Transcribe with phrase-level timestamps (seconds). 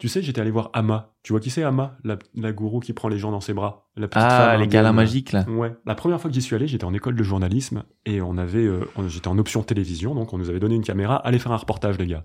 [0.00, 1.12] Tu sais, j'étais allé voir Ama.
[1.22, 1.98] Tu vois qui c'est Ama?
[2.04, 3.86] La, la gourou qui prend les gens dans ses bras.
[3.96, 5.44] La petite Ah, femme les câlins magiques, là.
[5.46, 5.76] Ouais.
[5.84, 8.64] La première fois que j'y suis allé, j'étais en école de journalisme et on avait,
[8.64, 11.16] euh, j'étais en option télévision, donc on nous avait donné une caméra.
[11.16, 12.24] Allez faire un reportage, les gars.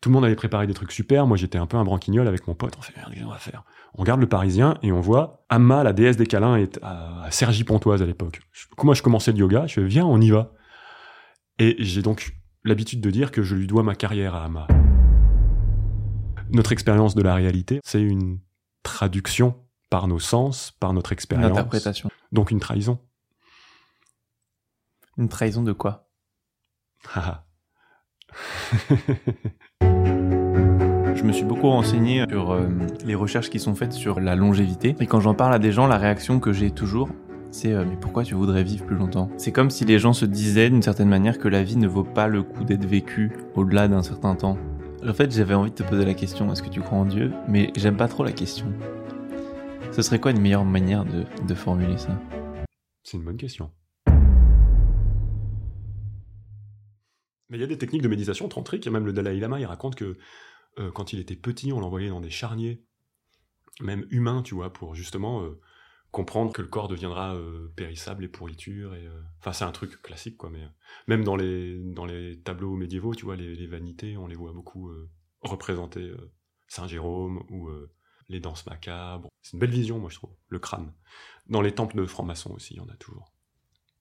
[0.00, 1.26] Tout le monde avait préparé des trucs super.
[1.26, 2.74] Moi, j'étais un peu un branquignol avec mon pote.
[2.78, 3.64] On fait, merde, qu'est-ce qu'on va faire?
[3.94, 7.30] On regarde le Parisien et on voit Amma, la déesse des câlins, est à, à
[7.32, 8.38] Cergy-Pontoise à l'époque.
[8.84, 9.66] Moi, je commençais le yoga?
[9.66, 10.52] Je fais, viens, on y va.
[11.58, 14.68] Et j'ai donc l'habitude de dire que je lui dois ma carrière à Amma.
[16.50, 18.38] Notre expérience de la réalité, c'est une
[18.82, 19.56] traduction
[19.90, 21.48] par nos sens, par notre expérience.
[21.50, 22.10] L'interprétation.
[22.32, 22.98] Donc une trahison.
[25.18, 26.08] Une trahison de quoi?
[27.14, 27.46] Haha.
[29.90, 32.68] Je me suis beaucoup renseigné sur euh,
[33.04, 34.94] les recherches qui sont faites sur la longévité.
[35.00, 37.08] Et quand j'en parle à des gens, la réaction que j'ai toujours,
[37.50, 39.30] c'est euh, mais pourquoi tu voudrais vivre plus longtemps?
[39.36, 42.04] C'est comme si les gens se disaient d'une certaine manière que la vie ne vaut
[42.04, 44.58] pas le coup d'être vécue au-delà d'un certain temps.
[45.08, 47.32] En fait, j'avais envie de te poser la question est-ce que tu crois en Dieu?
[47.46, 48.66] Mais j'aime pas trop la question.
[49.92, 52.20] Ce serait quoi une meilleure manière de, formuler ça?
[53.04, 53.70] C'est une bonne question.
[57.48, 59.66] Mais il y a des techniques de méditation tantrique, et même le Dalai Lama, il
[59.66, 60.18] raconte que
[60.80, 62.82] euh, quand il était petit, on l'envoyait dans des charniers,
[63.80, 65.60] même humains, tu vois, pour justement euh,
[66.16, 68.94] comprendre que le corps deviendra euh, périssable et pourriture.
[68.94, 70.68] Et, euh, Enfin, c'est un truc classique, quoi, mais euh,
[71.06, 74.52] même dans les, dans les tableaux médiévaux, tu vois, les, les vanités, on les voit
[74.52, 74.90] beaucoup
[75.42, 76.12] représenter
[76.68, 77.70] Saint Jérôme ou
[78.28, 79.28] les danses macabres.
[79.42, 80.92] C'est une belle vision, moi, je trouve, le crâne.
[81.46, 83.32] Dans les temples de francs-maçons aussi, il y en a toujours.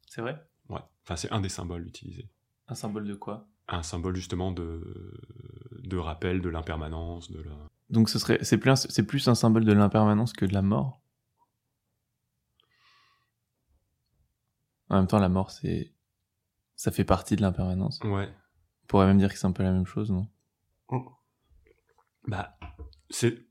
[0.10, 0.42] C'est vrai?
[0.70, 0.80] Ouais.
[1.04, 2.30] Enfin, c'est un des symboles utilisés.
[2.68, 3.48] Un symbole de quoi?
[3.68, 5.14] Un symbole justement de,
[5.84, 7.52] de rappel de l'impermanence, de la.
[7.90, 10.62] Donc ce serait, c'est plus, un- c'est plus un symbole de l'impermanence que de la
[10.64, 11.02] mort?
[14.90, 15.94] En même temps, la mort, c'est,
[16.76, 18.00] ça fait partie de l'impermanence.
[18.04, 18.30] Ouais.
[18.84, 20.28] On pourrait même dire que c'est un peu la même chose, non?
[22.28, 22.58] Bah,
[23.10, 23.46] c'est.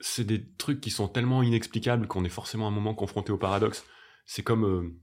[0.00, 3.38] C'est des trucs qui sont tellement inexplicables qu'on est forcément à un moment confronté au
[3.38, 3.84] paradoxe.
[4.26, 4.64] C'est comme.
[4.64, 5.00] euh,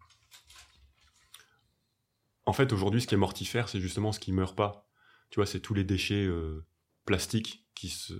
[2.45, 4.87] En fait, aujourd'hui, ce qui est mortifère, c'est justement ce qui meurt pas.
[5.29, 6.65] Tu vois, c'est tous les déchets euh,
[7.05, 8.13] plastiques qui se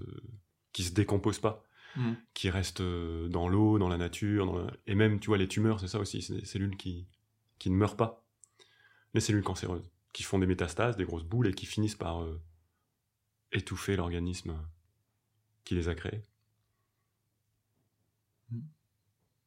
[0.72, 1.64] qui se décomposent pas.
[1.96, 2.14] Mm.
[2.34, 5.48] qui restent euh, dans l'eau, dans la nature, dans la- et même, tu vois, les
[5.48, 7.08] tumeurs, c'est ça aussi, c'est des cellules qui,
[7.58, 8.24] qui ne meurent pas.
[9.16, 12.40] Les cellules cancéreuses, qui font des métastases, des grosses boules, et qui finissent par euh,
[13.52, 14.56] étouffer l'organisme
[15.64, 16.24] qui les a créées.
[18.52, 18.60] Mm.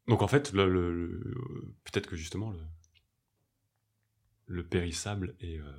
[0.08, 2.60] Donc en fait, le, le- le- peut-être que justement, le,
[4.46, 5.58] le périssable est...
[5.58, 5.72] euh,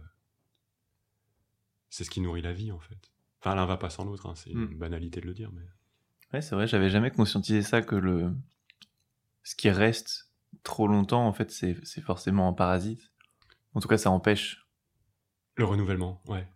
[1.89, 3.11] c'est ce qui nourrit la vie, en fait.
[3.39, 4.71] Enfin, l'un va pas sans l'autre, hein, c'est Mm.
[4.71, 5.61] une banalité de le dire, mais...
[6.33, 8.33] Ouais, c'est vrai, j'avais jamais conscientisé ça que le,
[9.43, 10.31] ce qui reste
[10.63, 13.11] trop longtemps, en fait, c'est, forcément un parasite.
[13.75, 14.67] En tout cas, ça empêche.
[15.55, 16.47] Le renouvellement, ouais.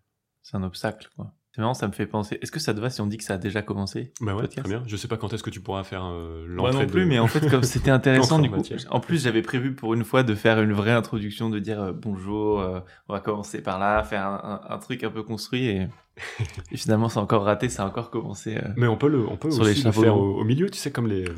[0.41, 1.33] C'est un obstacle, quoi.
[1.57, 2.37] C'est marrant, ça me fait penser.
[2.39, 4.47] Est-ce que ça te va si on dit que ça a déjà commencé Bah ouais,
[4.47, 4.83] très bien.
[4.85, 7.07] Je sais pas quand est-ce que tu pourras faire euh, Moi l'entrée non plus, de-
[7.09, 8.63] mais en fait, comme c'était intéressant, du en coup.
[8.91, 11.91] En plus, j'avais prévu pour une fois de faire une vraie introduction, de dire euh,
[11.93, 12.79] bonjour, euh,
[13.09, 15.87] on va commencer par là, faire un, un- un truc un peu construit, et,
[16.71, 18.59] et finalement, c'est encore raté, ça a encore commencé.
[18.75, 20.77] Mais on peut le, on peut Sur les aussi le faire au, au milieu, tu
[20.77, 21.31] sais, comme les, tu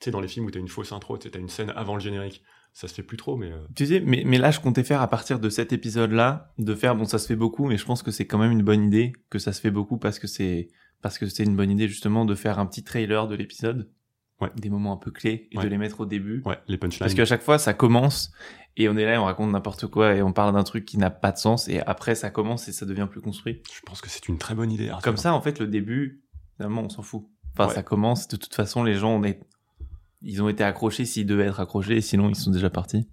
[0.00, 2.00] sais, dans les films où t'as une fausse intro, tu t'as une scène avant le
[2.00, 2.42] générique.
[2.78, 5.00] Ça se fait plus trop, mais euh, Tu sais, mais, mais là, je comptais faire
[5.00, 8.02] à partir de cet épisode-là, de faire, bon, ça se fait beaucoup, mais je pense
[8.02, 10.68] que c'est quand même une bonne idée, que ça se fait beaucoup parce que c'est,
[11.00, 13.90] parce que c'est une bonne idée, justement, de faire un petit trailer de l'épisode.
[14.42, 14.50] Ouais.
[14.56, 15.64] Des moments un peu clés, et Ouais.
[15.64, 16.42] de les mettre au début.
[16.44, 16.98] ouais, les punchlines.
[16.98, 18.30] Parce qu'à chaque fois, ça commence,
[18.76, 20.98] et on est là, et on raconte n'importe quoi, et on parle d'un truc qui
[20.98, 23.62] n'a pas de sens, et après, ça commence, et ça devient plus construit.
[23.74, 24.90] Je pense que c'est une très bonne idée.
[24.90, 25.02] Arthur.
[25.02, 26.22] Comme ça, en fait, le début,
[26.56, 27.24] finalement, on s'en fout.
[27.54, 27.74] Enfin, Ouais.
[27.74, 29.40] ça commence, de toute façon, les gens, on est,
[30.28, 33.08] ils ont été accrochés s'ils devaient être accrochés, sinon, ils sont déjà partis.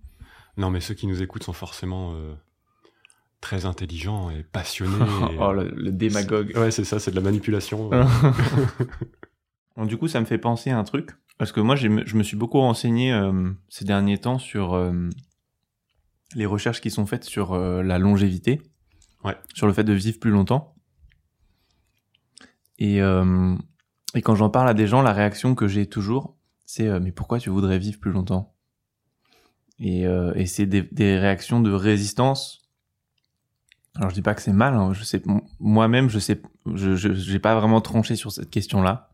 [0.57, 2.33] Non, mais ceux qui nous écoutent sont forcément euh,
[3.39, 4.95] très intelligents et passionnés.
[5.31, 6.51] et- oh, le, le démagogue.
[6.55, 7.89] Ouais, c'est ça, c'est de la manipulation.
[9.75, 11.11] Bon, du coup, ça me fait penser à un truc.
[11.39, 15.09] Parce que moi, je me suis beaucoup renseigné euh, ces derniers temps sur euh,
[16.35, 18.61] les recherches qui sont faites sur la longévité.
[19.23, 19.35] Ouais.
[19.55, 20.75] Sur le fait de vivre plus longtemps.
[22.77, 26.37] Et, et quand j'en parle à des gens, la réaction que j'ai toujours,
[26.73, 28.55] c'est euh, mais pourquoi tu voudrais vivre plus longtemps?
[29.77, 32.67] Et, euh, et c'est des, des réactions de résistance.
[33.93, 35.21] Alors je dis pas que c'est mal, hein, je sais
[35.59, 36.41] moi-même je sais
[36.73, 39.11] je j'ai pas vraiment tranché sur cette question-là.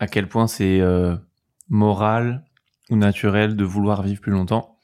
[0.00, 1.16] À quel point c'est euh,
[1.70, 2.44] moral
[2.90, 4.78] ou naturel de vouloir vivre plus longtemps.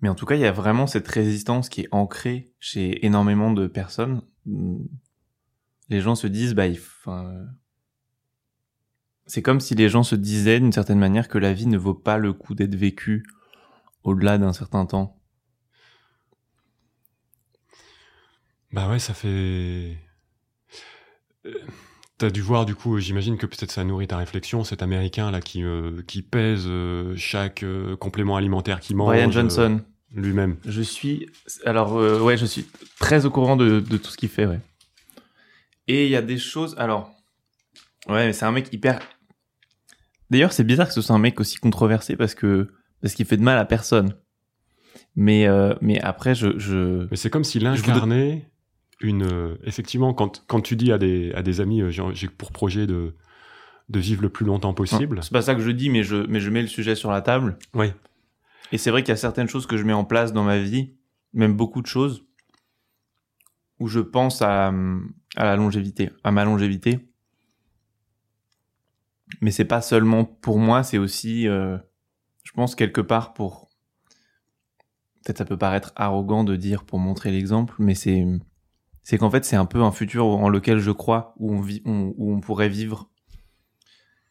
[0.00, 3.50] Mais en tout cas, il y a vraiment cette résistance qui est ancrée chez énormément
[3.50, 4.22] de personnes.
[5.88, 6.78] Les gens se disent, bah, il
[9.26, 11.94] c'est comme si les gens se disaient d'une certaine manière que la vie ne vaut
[11.94, 13.24] pas le coup d'être vécue
[14.02, 15.18] au-delà d'un certain temps.
[18.72, 19.96] Bah ouais, ça fait.
[21.46, 21.52] Euh,
[22.16, 25.40] T'as dû voir du coup, j'imagine que peut-être ça nourrit ta réflexion, cet Américain là
[25.40, 29.08] qui euh, qui pèse euh, chaque euh, complément alimentaire qu'il mange.
[29.08, 29.80] Brian euh, Johnson.
[30.12, 30.56] lui-même.
[30.64, 31.28] Je suis,
[31.64, 32.66] alors euh, ouais, je suis
[33.00, 34.60] très au courant de, de tout ce qu'il fait, ouais.
[35.88, 37.12] Et il y a des choses, alors,
[38.06, 39.00] ouais, mais c'est un mec hyper.
[40.30, 42.68] D'ailleurs, c'est bizarre que ce soit un mec aussi controversé parce que
[43.02, 44.14] parce qu'il fait de mal à personne.
[45.16, 48.48] Mais euh, mais après, je je Mais c'est comme s'il incarnait
[49.00, 49.22] une.
[49.24, 52.52] euh, effectivement, quand quand tu dis à des à des amis, euh, j'ai j'ai pour
[52.52, 53.14] projet de
[53.90, 55.20] de vivre le plus longtemps possible.
[55.22, 57.20] c'est pas ça que je dis, mais je mais je mets le sujet sur la
[57.20, 57.58] table.
[57.74, 57.92] Oui.
[58.72, 60.58] Et c'est vrai qu'il y a certaines choses que je mets en place dans ma
[60.58, 60.94] vie,
[61.34, 62.24] même beaucoup de choses,
[63.78, 64.68] où je pense à,
[65.36, 67.00] à la longévité, à ma longévité.
[69.40, 71.78] Mais c'est pas seulement pour moi, c'est aussi, euh,
[72.44, 73.70] je pense quelque part pour.
[75.24, 78.26] Peut-être ça peut paraître arrogant de dire pour montrer l'exemple, mais c'est
[79.02, 81.82] c'est qu'en fait c'est un peu un futur en lequel je crois où on vit,
[81.86, 83.10] où on pourrait vivre.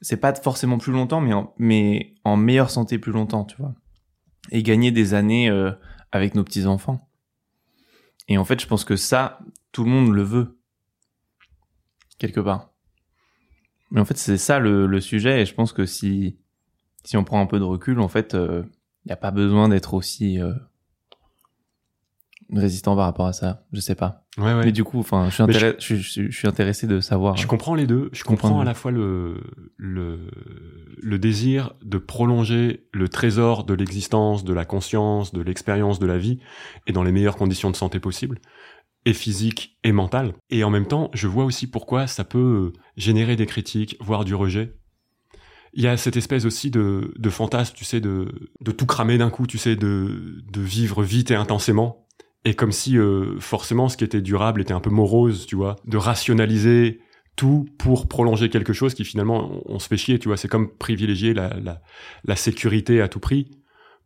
[0.01, 3.73] C'est pas forcément plus longtemps, mais en, mais en meilleure santé plus longtemps, tu vois
[4.51, 5.71] et gagner des années euh,
[6.11, 7.09] avec nos petits enfants.
[8.27, 9.39] Et en fait, je pense que ça,
[9.71, 10.59] tout le monde le veut
[12.17, 12.72] quelque part.
[13.93, 16.35] Mais en fait, c'est ça le, le sujet, et je pense que si
[17.05, 18.65] si on prend un peu de recul, en fait, il
[19.05, 20.53] n'y a pas besoin d'être aussi euh,
[22.51, 23.63] résistant par rapport à ça.
[23.73, 24.25] Je sais pas.
[24.37, 24.65] Ouais, ouais.
[24.65, 25.95] Mais du coup, enfin, je suis, je- intéressé- je...
[26.09, 27.35] suis- je suis intéressé de savoir.
[27.37, 28.09] Je comprends les deux.
[28.13, 29.41] Je comprends à la fois le,
[29.77, 30.19] le,
[31.01, 36.17] le désir de prolonger le trésor de l'existence, de la conscience, de l'expérience de la
[36.17, 36.39] vie,
[36.87, 38.39] et dans les meilleures conditions de santé possibles,
[39.05, 40.33] et physique et mentale.
[40.49, 44.35] Et en même temps, je vois aussi pourquoi ça peut générer des critiques, voire du
[44.35, 44.73] rejet.
[45.73, 48.27] Il y a cette espèce aussi de, de fantasme, tu sais, de,
[48.61, 52.05] de tout cramer d'un coup, tu sais, de, de vivre vite et intensément.
[52.45, 55.77] Et comme si euh, forcément ce qui était durable était un peu morose, tu vois,
[55.85, 56.99] de rationaliser
[57.35, 60.37] tout pour prolonger quelque chose qui finalement on, se fait chier, tu vois.
[60.37, 61.55] C'est comme privilégier la,
[62.23, 63.49] la sécurité à tout prix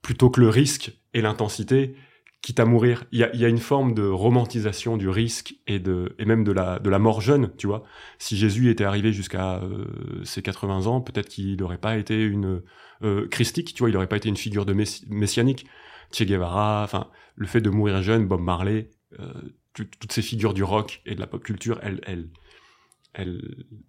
[0.01, 1.95] plutôt que le risque et l'intensité,
[2.41, 3.05] quitte à mourir.
[3.11, 6.43] Il y a, y a une forme de romantisation du risque et de et même
[6.43, 7.83] de la de la mort jeune, tu vois.
[8.19, 9.85] Si Jésus était arrivé jusqu'à euh,
[10.23, 12.61] ses 80 ans, peut-être qu'il n'aurait pas été une
[13.03, 15.65] euh, christique, tu vois, il n'aurait pas été une figure de messi- messianique.
[16.13, 19.33] Che Guevara, enfin, le fait de mourir jeune, Bob Marley, euh,
[19.73, 22.29] tout- toutes ces figures du rock et de la pop culture, elles, elles-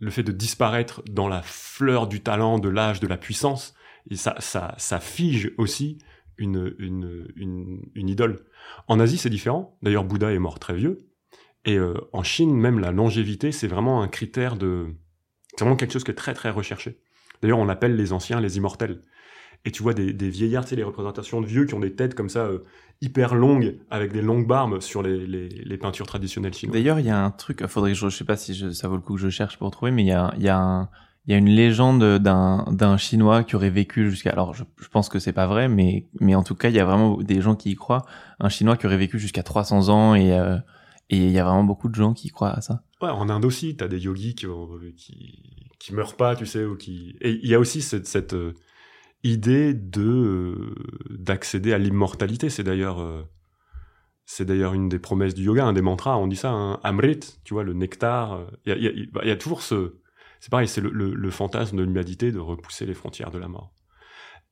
[0.01, 3.75] le fait de disparaître dans la fleur du talent, de l'âge, de la puissance,
[4.11, 5.99] et ça, ça, ça fige aussi
[6.39, 8.45] une, une, une, idole.
[8.87, 9.77] En Asie, c'est différent.
[9.83, 10.99] D'ailleurs, Bouddha est mort très vieux.
[11.65, 14.87] Et euh, en Chine, même la longévité, c'est vraiment un critère de...
[15.51, 17.01] C'est vraiment quelque chose qui est très, très recherché.
[17.43, 19.03] D'ailleurs, on appelle les anciens les immortels.
[19.65, 22.15] Et tu vois des, vieillards, tu sais, les représentations de vieux qui ont des têtes
[22.15, 22.61] comme ça, euh,
[23.01, 26.75] hyper longues, avec des longues barbes sur les, les, peintures traditionnelles chinoises.
[26.75, 28.95] D'ailleurs, il y a un truc, faudrait que je, je sais pas si ça vaut
[28.95, 30.89] le coup que je cherche pour trouver, mais il y a, il y a un-
[31.27, 34.89] il y a une légende d'un, d'un chinois qui aurait vécu jusqu'à, alors je, je
[34.89, 37.43] pense que c'est pas vrai, mais, mais en tout cas, il y a vraiment des
[37.43, 38.07] gens qui y croient.
[38.41, 40.57] Un chinois qui aurait vécu jusqu'à 300 ans et, euh,
[41.11, 42.83] et il y a vraiment beaucoup de gens qui croient à ça.
[43.03, 44.47] Ouais, en Inde aussi, t'as des yogis qui,
[44.97, 47.17] qui, qui meurent pas, tu sais, ou qui.
[47.21, 48.55] Et il y a aussi cette, cette euh,
[49.23, 50.75] idée de euh,
[51.11, 52.49] d'accéder à l'immortalité.
[52.49, 53.05] C'est d'ailleurs,
[54.25, 56.17] c'est d'ailleurs une des promesses du yoga, un des mantras.
[56.17, 58.47] On dit ça, hein, Amrit, tu vois, le nectar.
[58.65, 59.99] il y a toujours ce.
[60.41, 63.73] C'est pareil, c'est le, fantasme de l'humanité de repousser les frontières de la mort.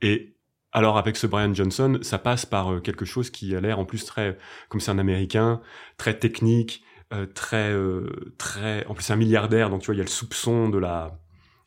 [0.03, 0.37] Et
[0.73, 3.85] alors avec ce Brian Johnson, ça passe par euh, quelque chose qui a l'air en
[3.85, 4.39] plus très,
[4.69, 5.61] comme c'est un Américain,
[5.97, 9.99] très technique, euh, très euh, très en plus c'est un milliardaire donc tu vois il
[9.99, 11.21] y a le soupçon de la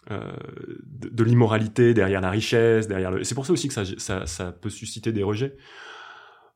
[0.10, 4.70] de, l'immoralité derrière la richesse derrière le c'est pour ça aussi que ça, ça peut
[4.70, 5.56] susciter des rejets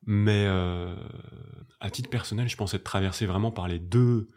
[0.06, 0.48] mais
[1.80, 4.28] à titre personnel je pense être traversé vraiment par les deux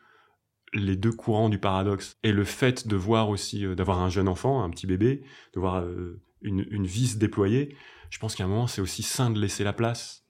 [0.76, 4.28] les deux courants du paradoxe et le fait de voir aussi euh, d'avoir un jeune
[4.28, 5.22] enfant un petit bébé
[5.54, 7.76] de voir euh, une, une vie se déployer
[8.10, 10.24] je pense qu'à un moment c'est aussi sain de laisser la place.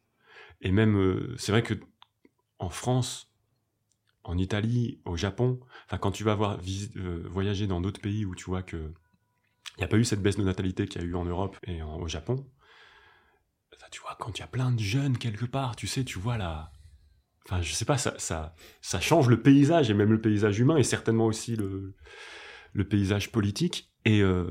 [0.61, 1.75] Et même euh, c'est vrai que
[2.59, 3.33] en France
[4.25, 5.61] en Italie, au Japon,
[6.01, 6.59] quand tu vas voir
[7.31, 8.93] voyager dans d'autres pays où tu vois que
[9.77, 11.57] il n'y a pas eu cette baisse de natalité qu'il y a eu en Europe
[11.65, 12.45] et au Japon,
[13.79, 16.19] ça, tu vois quand il y a plein de jeunes quelque part, tu sais, tu
[16.19, 16.73] vois là,
[17.47, 18.55] enfin je sais pas, ça,
[19.01, 21.95] change le paysage et même le paysage humain et certainement aussi le,
[22.85, 24.51] paysage politique et euh,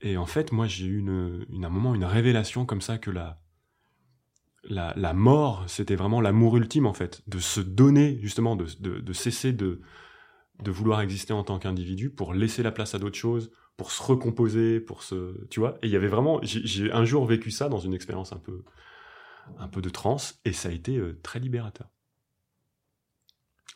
[0.00, 3.38] et en fait moi j'ai eu un moment une révélation comme ça que la
[5.14, 9.80] mort, c'était vraiment l'amour ultime en fait, de se donner justement, de, cesser de,
[10.66, 14.80] vouloir exister en tant qu'individu pour laisser la place à d'autres choses, pour se recomposer,
[14.80, 15.78] pour se, tu vois.
[15.82, 18.38] Et il y avait vraiment, j'ai j'ai un jour vécu ça dans une expérience un
[18.38, 18.64] peu,
[19.58, 21.91] un peu de transe, et ça a été euh, très libérateur.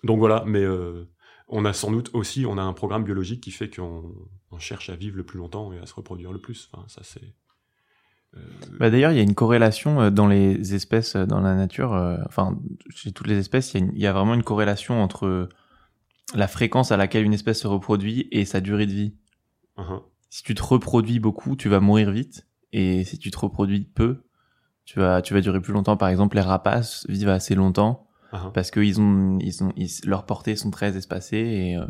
[0.05, 1.09] Donc voilà, mais euh,
[1.49, 4.15] on a sans doute aussi, on a un programme biologique qui fait qu'on
[4.51, 6.69] on cherche à vivre le plus longtemps et à se reproduire le plus.
[6.73, 7.35] Enfin, ça c'est.
[8.37, 8.41] euh,
[8.79, 12.17] Bah, D'ailleurs, il y a une corrélation euh, dans les espèces, dans la nature, euh,
[12.27, 12.59] enfin,
[12.91, 15.49] chez toutes les espèces, il y, a une- il y a vraiment une corrélation entre
[16.35, 19.15] la fréquence à laquelle une espèce se reproduit et sa durée de vie.
[19.77, 20.03] uh-huh.
[20.31, 22.47] Si tu te reproduis beaucoup, tu vas mourir vite.
[22.73, 24.23] Et si tu te reproduis peu,
[24.85, 25.97] tu vas, tu vas durer plus longtemps.
[25.97, 28.06] Par exemple, les rapaces vivent assez longtemps
[28.37, 28.53] Uh-huh.
[28.53, 31.87] parce que ils ont, ils ont, ils- leurs portées sont très espacées et, euh,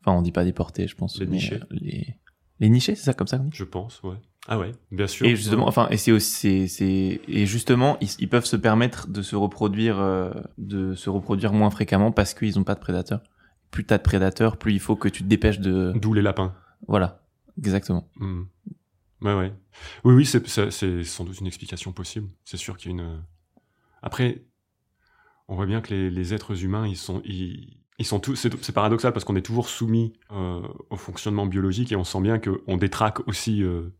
[0.00, 1.18] enfin, on dit pas des portées, je pense.
[1.20, 1.56] Les nichés.
[1.56, 2.16] euh, les,
[2.60, 3.50] les nichés, c'est ça comme ça qu'on dit?
[3.56, 4.16] Je pense, ouais.
[4.46, 5.26] Ah ouais, bien sûr.
[5.26, 9.22] Et justement, enfin, et c'est aussi, c'est, et justement, ils, ils peuvent se permettre de
[9.22, 13.22] se reproduire, euh, de se reproduire moins fréquemment parce qu'ils ont pas de prédateurs.
[13.70, 16.54] Plus t'as de prédateurs, plus il faut que tu te dépêches de, D'où les lapins.
[16.86, 17.22] voilà,
[17.58, 18.06] exactement.
[18.16, 18.42] Hmm.
[19.22, 19.52] Ouais, ouais.
[20.04, 20.46] Oui, oui, c'est
[21.04, 22.28] sans doute une explication possible.
[22.44, 23.22] C'est sûr qu'il y a une.
[24.02, 24.42] Après,
[25.48, 28.34] on voit bien que les, les êtres humains, ils sont, ils, ils sont tous.
[28.34, 32.38] C'est, paradoxal parce qu'on est toujours soumis euh, au fonctionnement biologique et on sent bien
[32.38, 33.94] qu'on détraque aussi euh,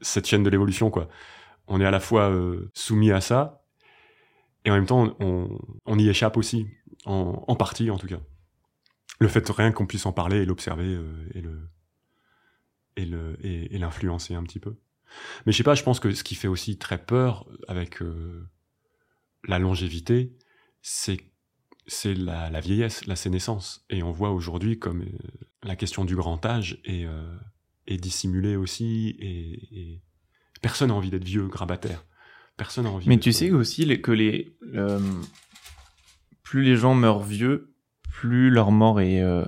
[0.00, 1.08] cette chaîne de l'évolution, quoi.
[1.68, 3.64] On est à la fois euh, soumis à ça
[4.64, 6.66] et en même temps, on, on y échappe aussi,
[7.04, 8.20] en, en partie en tout cas.
[9.18, 10.98] Le fait rien qu'on puisse en parler et l'observer
[11.32, 11.70] et le
[12.96, 14.76] et le et, l'influencer un petit peu.
[15.46, 18.00] Mais je sais pas, je pense que ce qui fait aussi très peur avec
[19.48, 20.36] la longévité,
[20.88, 21.18] c'est
[21.88, 23.84] c'est la, la vieillesse, la sénescence.
[23.90, 25.18] Et on voit aujourd'hui comme euh,
[25.62, 27.36] la question du grand âge est, euh,
[27.86, 30.02] est dissimulée aussi, et, et
[30.62, 32.04] personne n'a envie d'être vieux, grabataire.
[32.56, 34.98] Personne n'a envie Mais tu sais aussi les- que les, euh,
[36.42, 37.74] plus les gens meurent vieux,
[38.10, 39.44] plus leur mort est, euh,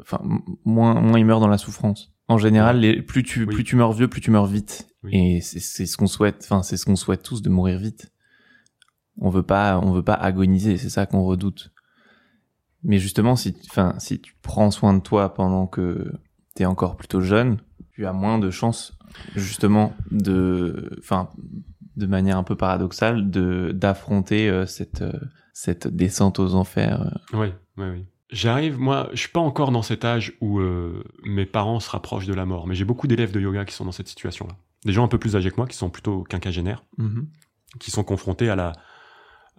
[0.00, 0.20] enfin,
[0.64, 2.12] moins, moins ils meurent dans la souffrance.
[2.28, 3.54] En général, les, plus tu, Oui.
[3.54, 4.88] plus tu meurs vieux, plus tu meurs vite.
[5.02, 5.14] Oui.
[5.14, 8.10] Et c'est, c'est ce qu'on souhaite, enfin, c'est ce qu'on souhaite tous de mourir vite.
[9.20, 11.72] On veut pas, on veut pas agoniser, c'est ça qu'on redoute.
[12.84, 16.12] Mais justement, si, enfin, si tu prends soin de toi pendant que
[16.54, 17.58] t'es encore plutôt jeune,
[17.92, 18.96] tu as moins de chances,
[19.34, 21.30] justement, de, enfin,
[21.96, 25.12] de manière un peu paradoxale, de d'affronter euh, cette euh,
[25.52, 27.18] cette descente aux enfers.
[27.32, 28.06] Oui, oui, oui.
[28.30, 32.26] J'arrive, moi, je suis pas encore dans cet âge où euh, mes parents se rapprochent
[32.26, 34.54] de la mort, mais j'ai beaucoup d'élèves de yoga qui sont dans cette situation-là.
[34.84, 36.84] Des gens un peu plus âgés que moi, qui sont plutôt quinquagénaires,
[37.80, 38.72] qui sont confrontés à la, euh,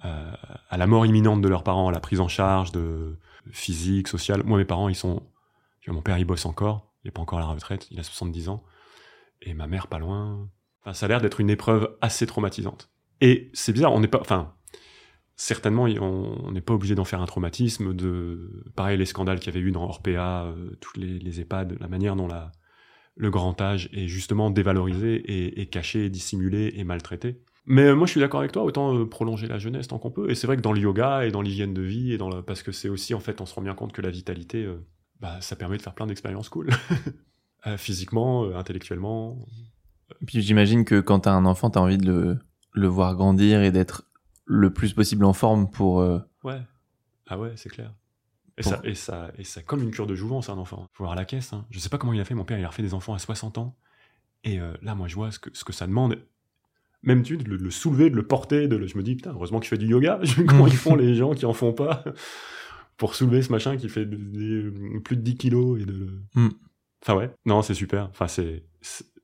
[0.01, 3.17] à la mort imminente de leurs parents, à la prise en charge de
[3.51, 4.43] physique, sociale.
[4.43, 5.23] Moi, mes parents, ils sont...
[5.87, 8.49] mon père, il bosse encore, il est pas encore à la retraite, il a 70
[8.49, 8.63] ans,
[9.41, 10.49] et ma mère, pas loin.
[10.81, 12.89] Enfin, ça a l'air d'être une épreuve assez traumatisante.
[13.21, 14.21] Et c'est bizarre, on n'est pas...
[14.21, 14.53] Enfin,
[15.35, 17.93] certainement, on n'est pas obligé d'en faire un traumatisme.
[17.93, 21.87] De pareil, les scandales qu'il y avait eu dans Orpea, euh, tous les, EHPAD, la
[21.87, 22.51] manière dont la,
[23.15, 27.41] le grand âge est justement dévalorisé et, caché, dissimulé et maltraité.
[27.69, 28.63] Mais euh, moi, je suis d'accord avec toi.
[28.63, 30.29] Autant euh, prolonger la jeunesse tant qu'on peut.
[30.31, 32.63] Et c'est vrai que dans le yoga et dans l'hygiène de vie et dans parce
[32.63, 34.83] que c'est aussi en fait, on se rend bien compte que la vitalité, euh,
[35.19, 36.69] bah, ça permet de faire plein d'expériences cool,
[37.67, 39.45] Euh, physiquement, euh, intellectuellement.
[40.25, 42.39] Puis j'imagine que quand t'as un enfant, t'as envie de le
[42.71, 44.05] le voir grandir et d'être
[44.45, 45.97] le plus possible en forme pour.
[46.43, 46.61] Ouais.
[47.27, 47.93] Ah ouais, c'est clair.
[48.57, 50.87] Et, Pour- ça, et, ça, et ça, comme une cure de jouvence, un enfant.
[50.93, 51.51] Faut voir la caisse.
[51.51, 51.65] Hein.
[51.69, 52.33] Je sais pas comment il a fait.
[52.33, 53.75] Mon père, il a refait des enfants à 60 ans.
[54.45, 56.17] Et là, moi, je vois ce que, ce que ça demande.
[57.03, 58.67] Même tu, de le, le soulever, de le porter.
[58.67, 58.87] De le...
[58.87, 60.19] Je me dis, putain, heureusement que je fais du yoga.
[60.47, 62.03] comment ils font les gens qui en font pas
[62.97, 65.91] pour soulever ce machin qui fait plus de 10 kilos et de.
[65.93, 66.49] le- Mm.
[67.01, 67.31] Enfin ouais.
[67.45, 68.07] Non, c'est super.
[68.09, 68.65] Enfin c'est,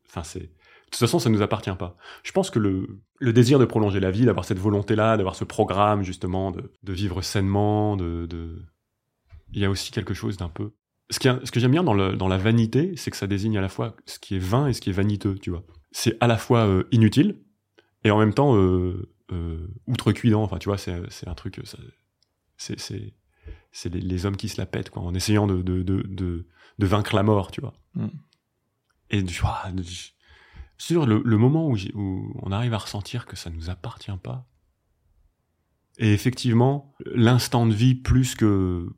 [0.08, 0.40] enfin c'est.
[0.40, 0.50] De
[0.92, 1.98] toute façon, ça nous appartient pas.
[2.24, 2.88] Je pense que le,
[3.20, 6.94] le désir de prolonger la vie, d'avoir cette volonté-là, d'avoir ce programme justement, de, de
[6.94, 8.62] vivre sainement, de, de,
[9.52, 10.72] il y a aussi quelque chose d'un peu.
[11.10, 13.58] Ce, qui ce que j'aime bien dans, le, dans la vanité, c'est que ça désigne
[13.58, 15.64] à la fois ce qui est vain et ce qui est vaniteux, tu vois.
[15.92, 17.42] C'est à la fois euh, inutile
[18.06, 20.44] et en même temps euh, euh, outrecuidant.
[20.44, 21.60] Enfin, tu vois, c'est c'est un truc.
[21.66, 21.78] ça-
[22.58, 23.14] C'est c'est
[23.74, 26.48] c'est les, les hommes qui se la pètent, quoi, en essayant de de, de, de,
[26.80, 27.74] de vaincre la mort, tu vois.
[27.96, 28.08] Mm.
[29.12, 29.84] Et ah, de-
[30.78, 31.78] sur le, le moment où,
[32.42, 34.48] on arrive à ressentir que ça nous appartient pas.
[35.98, 38.90] Et effectivement, l'instant de vie plus que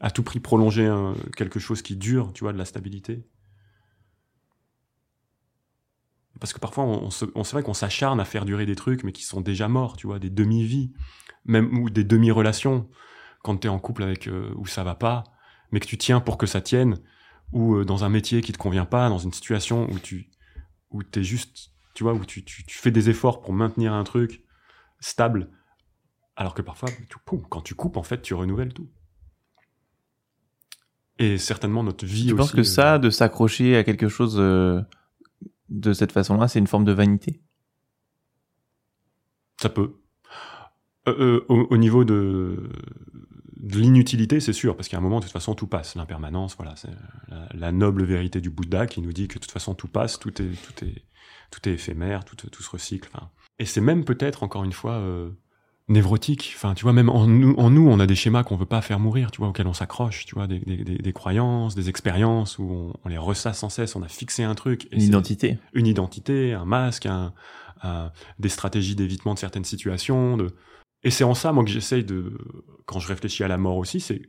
[0.00, 3.26] à tout prix prolonger un- quelque chose qui dure, tu vois, de la stabilité.
[6.40, 8.76] Parce que parfois, on, on se, on, c'est vrai qu'on s'acharne à faire durer des
[8.76, 10.92] trucs, mais qui sont déjà morts, tu vois, des demi-vies,
[11.44, 12.88] même ou des demi-relations,
[13.42, 15.24] quand t'es en couple avec euh, où ça va pas,
[15.72, 16.98] mais que tu tiens pour que ça tienne,
[17.52, 20.30] ou euh, dans un métier qui te convient pas, dans une situation où tu,
[20.90, 24.04] où t'es juste, tu vois, où tu, tu, tu fais des efforts pour maintenir un
[24.04, 24.44] truc
[25.00, 25.50] stable,
[26.36, 28.88] alors que parfois, tu, poum, quand tu coupes, en fait, tu renouvelles tout.
[31.18, 32.36] Et certainement notre vie Tu aussi.
[32.36, 34.80] penses que euh, ça, de s'accrocher à quelque chose euh,
[35.68, 37.40] de cette façon-là, c'est une forme de vanité
[39.60, 39.94] Ça peut.
[41.06, 42.70] Euh, euh, au, au niveau de,
[43.58, 45.94] de l'inutilité, c'est sûr, parce qu'à un moment, de toute façon, tout passe.
[45.94, 46.90] L'impermanence, voilà, c'est
[47.52, 50.30] la, noble vérité du Bouddha qui nous dit que de toute façon, tout passe, tout
[50.40, 51.04] est, tout est,
[51.50, 53.10] tout est éphémère, tout, tout se recycle.
[53.58, 55.30] Et c'est même peut-être, encore une fois, euh,
[55.88, 56.52] névrotique.
[56.54, 58.82] Enfin, tu vois, même en nous, en nous, on a des schémas qu'on veut pas
[58.82, 62.58] faire mourir, tu vois, auxquels on s'accroche, tu vois, des, des, des, croyances, des expériences
[62.58, 63.96] où on, on, les ressasse sans cesse.
[63.96, 64.86] On a fixé un truc.
[64.92, 65.58] une identité.
[65.72, 67.32] Une identité, un masque, un,
[67.82, 70.36] un, des stratégies d'évitement de certaines situations.
[70.36, 70.54] De...
[71.02, 72.38] Et c'est en ça, moi, que j'essaye de,
[72.86, 74.22] quand je réfléchis à la mort aussi, c'est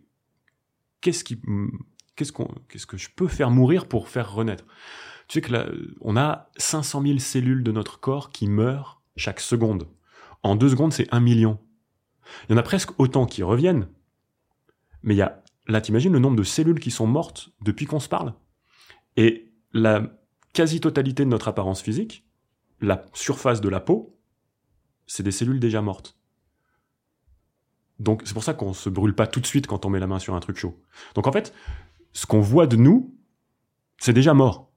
[1.01, 1.41] qu'est-ce qui,
[2.15, 4.65] qu'est-ce qu'on, qu'est-ce que je peux faire mourir pour faire renaître?
[5.27, 5.67] Tu sais que là,
[6.01, 9.87] on a 500 000 cellules de notre corps qui meurent chaque seconde.
[10.43, 11.60] En deux secondes, c'est un million.
[12.48, 13.88] Il y en a presque autant qui reviennent.
[15.03, 18.00] Mais il y a, là, t'imagines le nombre de cellules qui sont mortes depuis qu'on
[18.00, 18.34] se parle?
[19.17, 20.03] Et la
[20.53, 22.25] quasi-totalité de notre apparence physique,
[22.81, 24.17] la surface de la peau,
[25.08, 26.17] c'est des cellules déjà mortes.
[28.00, 30.08] Donc c'est pour ça qu'on se brûle pas tout de suite quand on met la
[30.08, 30.81] main sur un truc chaud.
[31.15, 31.53] Donc en fait,
[32.13, 33.15] ce qu'on voit de nous,
[33.98, 34.68] c'est déjà mort.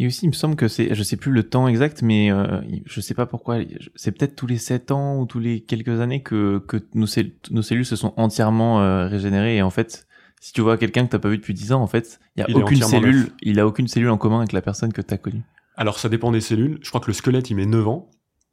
[0.00, 2.60] Et aussi, il me semble que c'est, je sais plus le temps exact, mais euh,
[2.86, 3.58] je sais pas pourquoi,
[3.96, 7.34] c'est peut-être tous les 7 ans ou tous les quelques années que, que nos, cellules,
[7.50, 9.56] nos cellules se sont entièrement euh, régénérées.
[9.56, 10.06] Et en fait,
[10.40, 12.42] si tu vois quelqu'un que t'as pas vu depuis 10 ans, en fait, il y
[12.44, 15.42] a aucune cellule, il a aucune cellule en commun avec la personne que t'as connue.
[15.76, 16.78] Alors ça dépend des cellules.
[16.82, 18.10] Je crois que le squelette, il met 9 ans.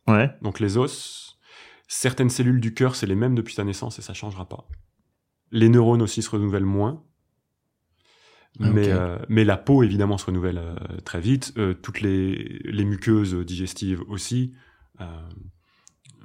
[0.08, 0.32] Ouais.
[0.42, 1.38] Donc les os,
[1.88, 4.68] certaines cellules du cœur, c'est les mêmes depuis ta naissance et ça changera pas.
[5.52, 7.04] Les neurones aussi se renouvellent moins.
[8.62, 11.54] Ah, mais, euh, mais la peau, évidemment, se renouvelle euh, très vite.
[11.58, 14.54] Euh, toutes les, les muqueuses digestives aussi.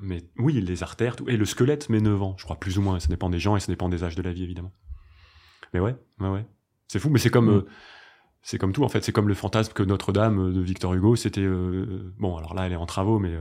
[0.00, 1.16] mais oui, les artères.
[1.16, 3.00] Tout, et le squelette met 9 ans, je crois, plus ou moins.
[3.00, 4.72] Ça dépend des gens et ça dépend des âges de la vie, évidemment.
[5.74, 6.46] Mais ouais, ouais, ouais.
[6.88, 7.58] C'est fou, mais c'est comme...
[7.58, 7.64] Mm.
[8.42, 9.02] c'est comme tout, en fait.
[9.04, 11.46] C'est comme le fantasme que Notre-Dame de Victor Hugo, c'était...
[12.18, 13.36] bon, alors là, elle est en travaux, mais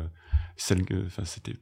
[0.56, 0.84] celle.
[1.06, 1.56] Enfin, c'était...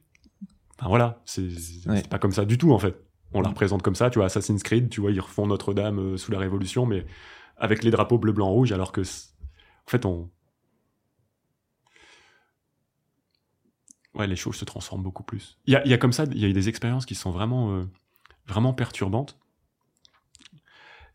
[0.78, 4.10] Enfin, voilà, c'est pas comme ça du tout, en fait on la représente comme ça,
[4.10, 7.06] tu vois, Assassin's Creed, tu vois, ils refont Notre-Dame euh, sous la Révolution, mais
[7.56, 10.30] avec les drapeaux bleu, blanc, rouge, alors que, en fait, on...
[14.14, 15.58] Ouais, les choses se transforment beaucoup plus.
[15.66, 17.84] Il y a, comme ça, il y a des expériences qui sont vraiment, euh,
[18.46, 19.38] vraiment perturbantes.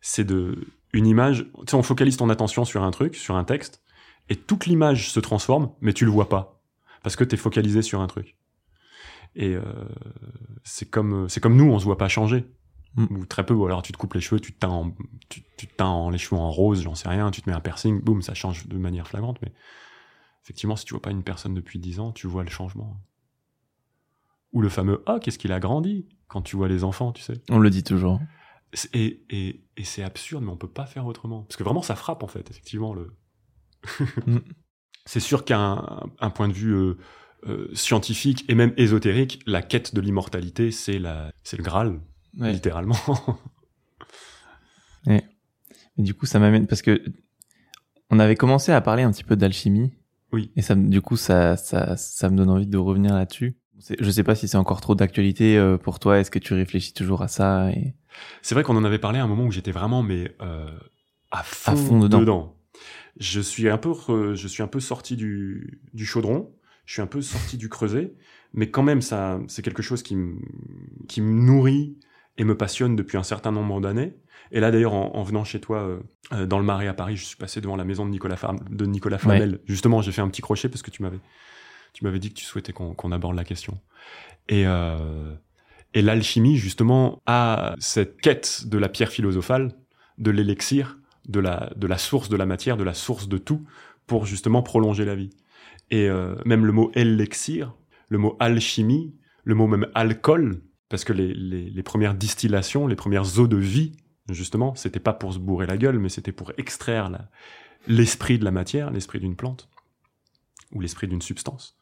[0.00, 3.44] C'est de une image, tu sais, on focalise ton attention sur un truc, sur un
[3.44, 3.82] texte,
[4.28, 6.62] et toute l'image se transforme, mais tu le vois pas,
[7.02, 8.36] parce que tu es focalisé sur un truc.
[9.36, 9.62] Et euh,
[10.62, 12.46] c'est comme c'est comme nous, on se voit pas changer.
[12.96, 13.16] Mm.
[13.16, 14.94] Ou très peu, ou alors tu te coupes les cheveux, tu te teins, en,
[15.28, 17.56] tu, tu te teins en, les cheveux en rose, j'en sais rien, tu te mets
[17.56, 19.38] un piercing, boum, ça change de manière flagrante.
[19.42, 19.52] Mais
[20.44, 23.00] effectivement, si tu vois pas une personne depuis 10 ans, tu vois le changement.
[24.52, 27.42] Ou le fameux Ah, qu'est-ce qu'il a grandi quand tu vois les enfants, tu sais.
[27.50, 28.20] On le dit toujours.
[28.92, 31.42] Et, et, et c'est absurde, mais on peut pas faire autrement.
[31.42, 32.94] Parce que vraiment, ça frappe, en fait, effectivement.
[32.94, 33.16] le
[34.26, 34.38] mm.
[35.06, 36.96] C'est sûr qu'un un point de vue euh,
[37.46, 42.00] euh, scientifique et même ésotérique, la quête de l'immortalité, c'est la, c'est le Graal,
[42.38, 42.96] littéralement.
[45.06, 45.24] Mais
[45.98, 47.02] du coup, ça m'amène parce que
[48.10, 49.92] on avait commencé à parler un petit peu d'alchimie.
[50.32, 50.50] Oui.
[50.56, 53.56] Et ça, du coup, ça, ça, ça me donne envie de revenir là-dessus.
[54.00, 56.18] Je sais pas si c'est encore trop d'actualité euh, pour toi.
[56.18, 57.94] Est-ce que tu réfléchis toujours à ça et...
[58.42, 60.70] C'est vrai qu'on en avait parlé à un moment où j'étais vraiment mais euh,
[61.32, 62.56] à fond, dedans.
[63.18, 63.92] Je suis un peu,
[64.34, 66.52] je suis un peu sorti du, du chaudron
[66.86, 68.14] je suis un peu sorti du creuset,
[68.52, 70.36] mais quand même, ça, c'est quelque chose qui me,
[71.08, 71.96] qui me nourrit
[72.38, 74.14] et me passionne depuis un certain nombre d'années.
[74.52, 76.00] Et là, d'ailleurs, en, venant chez toi euh,
[76.32, 78.36] euh, dans le Marais à Paris, je suis passé devant la maison de Nicolas,
[78.70, 79.60] de Nicolas Flamel.
[79.64, 81.18] Justement, j'ai fait un petit crochet parce que tu m'avais,
[81.92, 83.80] tu m'avais dit que tu souhaitais qu'on aborde la question.
[84.48, 85.34] Et, euh,
[85.94, 89.72] et l'alchimie, justement, a cette quête de la pierre philosophale,
[90.18, 93.64] de l'élixir, de la, de la source de la matière, de la source de tout,
[94.06, 95.30] pour justement prolonger la vie.
[95.94, 97.72] Et euh, même le mot elixir,
[98.08, 103.46] le mot alchimie, le mot même alcool, parce que les, premières distillations, les premières eaux
[103.46, 103.92] de vie,
[104.28, 107.12] justement, c'était pas pour se bourrer la gueule, mais c'était pour extraire
[107.86, 109.70] l'esprit de la matière, l'esprit d'une plante,
[110.72, 111.78] ou l'esprit d'une substance.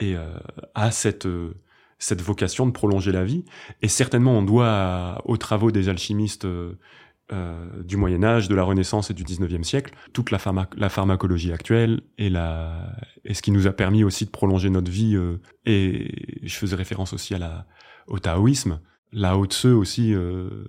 [0.00, 0.36] Et euh,
[0.74, 1.54] à cette, euh,
[2.00, 3.44] cette vocation de prolonger la vie.
[3.80, 6.80] Et certainement, on doit aux travaux des alchimistes euh,
[7.32, 10.38] euh, du Moyen Âge, de la Renaissance et du XIXe siècle, toute la,
[10.88, 15.14] pharmacologie actuelle et, ce qui nous a permis aussi de prolonger notre vie.
[15.14, 16.10] Euh, et
[16.42, 17.66] je faisais référence aussi à la,
[18.08, 18.80] au taoïsme.
[19.12, 20.64] La haute Tse aussi, euh,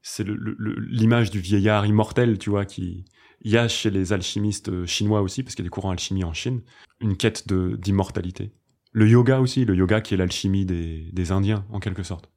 [0.00, 3.04] c'est l'image du vieillard immortel, tu vois, qui
[3.42, 6.24] il y a chez les alchimistes chinois aussi, parce qu'il y a des courants alchimie
[6.24, 6.62] en Chine,
[7.00, 8.52] une quête d'immortalité.
[8.92, 12.30] Le yoga aussi, le yoga qui est l'alchimie des, Indiens en quelque sorte.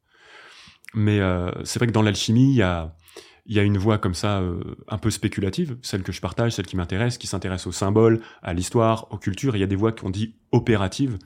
[0.95, 1.19] Mais
[1.63, 2.95] c'est vrai que dans l'alchimie, il y a
[3.45, 6.53] il y a une voie comme ça euh, un peu spéculative, celle que je partage,
[6.53, 9.55] celle qui m'intéresse, qui s'intéresse aux symboles, à l'histoire, aux cultures.
[9.55, 11.17] il y a des voies qu'on dit opératives,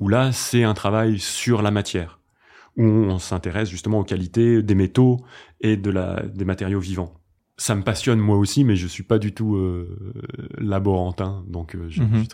[0.00, 2.20] où là, c'est un travail sur la matière,
[2.76, 5.24] où on s'intéresse justement aux qualités des métaux
[5.60, 7.14] et de la, des matériaux vivants.
[7.56, 10.12] Ça me passionne moi aussi, mais je suis pas du tout euh,
[10.58, 12.24] laborantin, donc euh, Mhm.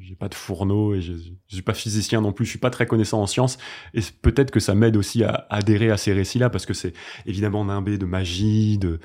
[0.00, 2.44] j'ai pas de fourneau et je, je suis pas physicien non plus.
[2.44, 3.56] Je suis pas très connaissant en sciences
[3.94, 6.92] et peut-être que ça m'aide aussi à adhérer à ces récits-là parce que c'est
[7.24, 9.00] évidemment nimbé de magie, de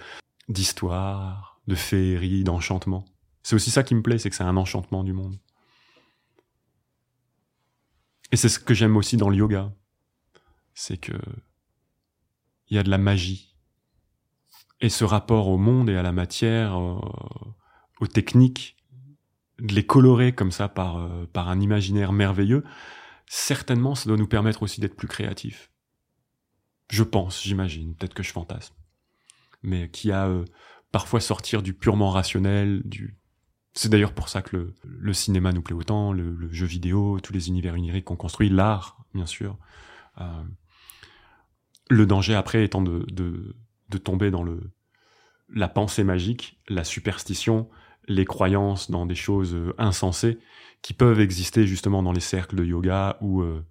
[0.50, 3.06] d'histoire, de féerie, d'enchantement.
[3.42, 5.38] C'est aussi ça qui me plaît, c'est que c'est un enchantement du monde.
[8.34, 9.72] Et c'est ce que j'aime aussi dans le yoga.
[10.74, 11.14] C'est que
[12.70, 13.53] il y a de la magie.
[14.84, 17.00] Et ce rapport au monde et à la matière, euh,
[18.02, 18.76] aux techniques,
[19.60, 22.66] de les colorer comme ça par, euh, par un imaginaire merveilleux,
[23.26, 25.72] certainement ça doit nous permettre aussi d'être plus créatifs.
[26.90, 28.76] Je pense, j'imagine, peut-être que je fantasme.
[29.62, 30.44] Mais qui a euh,
[30.92, 33.16] parfois sortir du purement rationnel, du...
[33.72, 37.48] C'est d'ailleurs pour ça que le, cinéma nous plaît autant, le, jeu vidéo, tous les
[37.48, 39.58] univers oniriques qu'on construit, l'art, bien sûr.
[41.90, 43.56] Le danger après étant de,
[43.90, 44.60] de tomber dans le,
[45.50, 47.70] la pensée magique, la superstition,
[48.08, 50.40] les croyances dans des choses euh, insensées
[50.82, 53.64] qui peuvent exister justement dans les cercles de yoga où euh,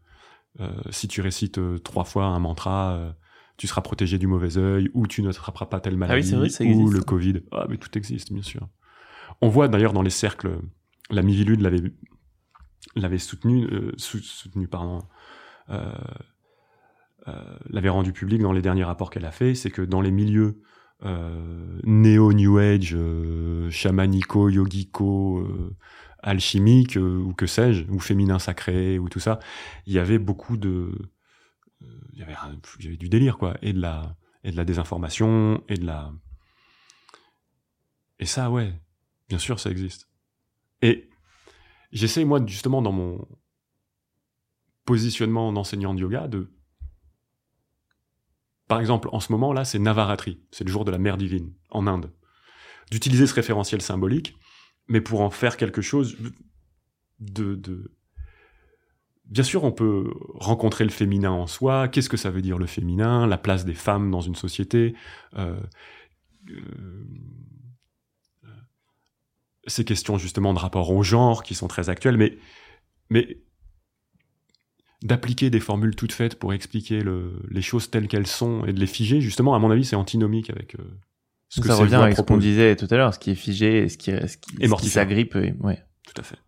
[0.60, 3.14] euh, si tu récites trois fois un mantra,
[3.56, 6.48] tu seras protégé du mauvais œil, ou tu n'attraperas pas telle Ah oui, maladie, vrai,
[6.66, 7.42] ou le Covid.
[7.52, 8.66] Ah, mais tout existe, bien sûr.
[9.40, 10.58] On voit d'ailleurs dans les cercles,
[11.10, 11.92] la Mivilude l'avait
[12.96, 15.02] l'avait soutenu, euh, sou- soutenu pardon,
[15.70, 15.92] euh,
[17.70, 20.60] l'avait rendu public dans les derniers rapports qu'elle a fait, c'est que dans les milieux
[21.04, 25.76] euh, néo New Age, euh, chamanico, yogico, euh,
[26.22, 29.40] alchimique euh, ou que sais-je, ou féminin sacré ou tout ça,
[29.86, 30.92] il y avait beaucoup de,
[31.82, 35.76] euh, il y avait, du délire quoi, et de la et de la désinformation et
[35.76, 36.12] de la
[38.18, 38.72] et ça ouais,
[39.28, 40.08] bien sûr ça existe.
[40.82, 41.10] Et
[41.90, 43.26] j'essaie moi justement dans mon
[44.84, 46.52] positionnement d'enseignant de yoga de
[48.72, 51.52] par exemple, en ce moment là, c'est Navaratri, c'est le jour de la mère divine
[51.68, 52.10] en Inde.
[52.90, 54.34] D'utiliser ce référentiel symbolique,
[54.88, 56.16] mais pour en faire quelque chose
[57.20, 57.94] de, de...
[59.26, 61.86] Bien sûr, on peut rencontrer le féminin en soi.
[61.86, 63.26] Qu'est-ce que ça veut dire le féminin?
[63.26, 64.94] La place des femmes dans une société
[65.36, 65.60] euh,
[66.48, 67.04] euh,
[69.66, 72.38] Ces questions justement de rapport au genre qui sont très actuelles, mais,
[73.10, 73.42] mais
[75.02, 78.80] d'appliquer des formules toutes faites pour expliquer le, les choses telles qu'elles sont et de
[78.80, 80.82] les figer, justement, à mon avis, c'est antinomique avec euh,
[81.48, 83.88] ce que ça revient avec ce qu'on disait tout à l'heure, ce qui est figé,
[83.88, 85.34] ce qui, ce qui, Et ce qui s'agrippe.
[85.36, 85.82] et- Ouais.
[86.06, 86.38] Tout à fait.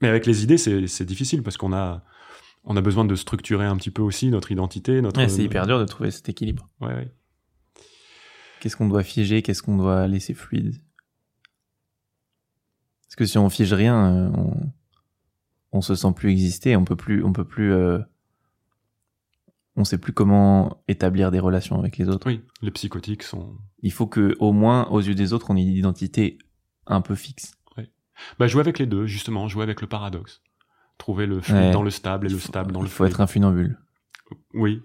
[0.00, 2.04] Mais avec les idées, c'est c'est difficile parce qu'on a,
[2.64, 5.20] on a besoin de structurer un petit peu aussi notre identité, notre.
[5.20, 6.68] Ouais, c'est hyper dur de trouver cet équilibre.
[6.80, 7.12] Ouais, ouais.
[8.60, 10.74] Qu'est-ce qu'on doit figer, qu'est-ce qu'on doit laisser fluide?
[13.06, 14.54] Parce que si on fige rien, euh, on,
[15.74, 17.98] on se sent plus exister, on peut plus, on peut plus, euh,
[19.76, 22.26] on sait plus comment établir des relations avec les autres.
[22.28, 23.56] Oui, les psychotiques sont.
[23.82, 26.38] Il faut que, au moins, aux yeux des autres, on ait une identité
[26.86, 27.54] un peu fixe.
[28.38, 30.40] Bah, jouer avec les deux, justement, jouer avec le paradoxe.
[30.98, 31.70] Trouver le fluide Ouais.
[31.72, 33.10] dans le stable et Il le faut- stable dans il le faut fluide.
[33.10, 33.76] être un funambule.
[34.54, 34.80] Oui,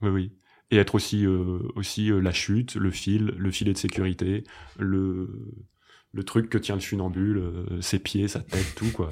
[0.00, 0.32] oui, oui.
[0.70, 4.44] Et être aussi, euh, aussi euh, la chute, le fil, le filet de sécurité,
[4.78, 5.52] le,
[6.12, 9.10] le truc que tient le funambule, euh, ses pieds, sa tête, tout, quoi.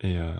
[0.00, 0.32] Et euh,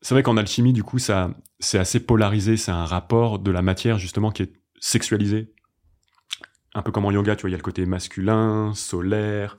[0.00, 2.56] c'est vrai qu'en alchimie, du coup, ça, c'est assez polarisé.
[2.56, 5.52] C'est un rapport de la matière, justement, qui est sexualisé.
[6.74, 9.56] Un peu comme en yoga, tu vois, il y a le côté masculin, solaire,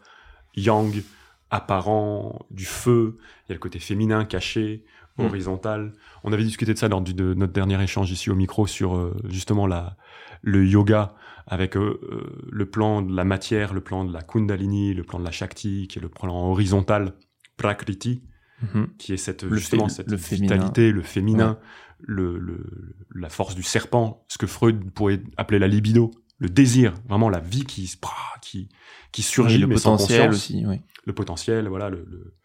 [0.56, 1.04] yang,
[1.50, 3.18] apparent, du feu.
[3.46, 4.86] Il y a le côté féminin, caché,
[5.18, 5.26] Mm.
[5.26, 5.94] horizontal.
[6.24, 9.16] On avait discuté de ça lors de notre dernier échange ici au micro sur euh,
[9.26, 9.98] justement la,
[10.42, 11.16] le yoga
[11.48, 15.20] avec euh, euh, le plan de la matière, le plan de la kundalini, le plan
[15.20, 17.14] de la shakti, qui est le plan horizontal,
[17.58, 18.24] prakriti,
[18.62, 18.88] Mhm.
[18.98, 20.54] qui est cette Le justement cette le féminin.
[20.56, 21.58] vitalité, le féminin,
[22.00, 26.94] le, le- la force du serpent, ce que Freud pourrait appeler la libido, le désir,
[27.08, 27.98] vraiment la vie qui se-
[28.42, 28.70] qui
[29.12, 30.80] qui surgit Oui, le mais potentiel aussi, oui.
[31.06, 32.36] le potentiel, voilà le, le-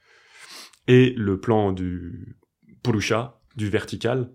[0.89, 2.37] et le plan du
[2.83, 4.31] purusha, du vertical,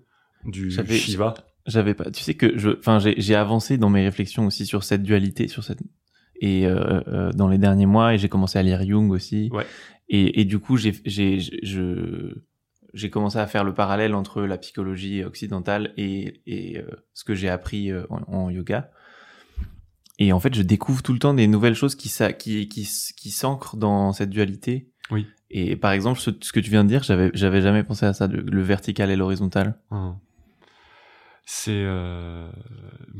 [0.45, 1.33] du shiva.
[1.67, 2.09] J'avais pas.
[2.11, 5.47] Tu sais que je, enfin, j'ai j'ai avancé dans mes réflexions aussi sur cette dualité,
[5.47, 5.79] sur cette
[6.43, 9.49] et euh, euh, dans les derniers mois, et j'ai commencé à lire Jung aussi.
[9.53, 9.65] Ouais.
[10.13, 12.35] Et, et du coup, j'ai j'ai je
[12.93, 17.33] j'ai commencé à faire le parallèle entre la psychologie occidentale et et euh, ce que
[17.33, 18.91] j'ai appris euh, en, en yoga.
[20.19, 22.81] Et en fait, je découvre tout le temps des nouvelles choses qui ça qui qui
[22.81, 24.91] s- qui s'ancrent dans cette dualité.
[25.09, 25.25] Oui.
[25.49, 28.13] Et par exemple, ce, ce que tu viens de dire, j'avais j'avais jamais pensé à
[28.13, 29.79] ça, le, le vertical et l'horizontal.
[29.91, 30.17] Hum.
[31.45, 32.49] C'est euh,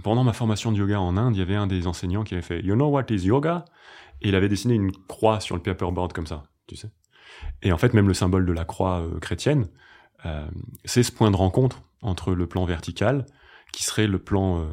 [0.03, 2.43] pendant ma formation de yoga en Inde, il y avait un des enseignants qui avait
[2.43, 3.65] fait You know what is yoga?
[4.21, 6.43] Et il avait dessiné une croix sur le paperboard comme ça,
[7.61, 9.69] Et en fait, même le symbole de la croix euh, chrétienne,
[10.23, 10.51] Euh,
[10.85, 13.25] c'est ce point de rencontre entre le plan vertical,
[13.73, 14.71] qui serait le plan euh,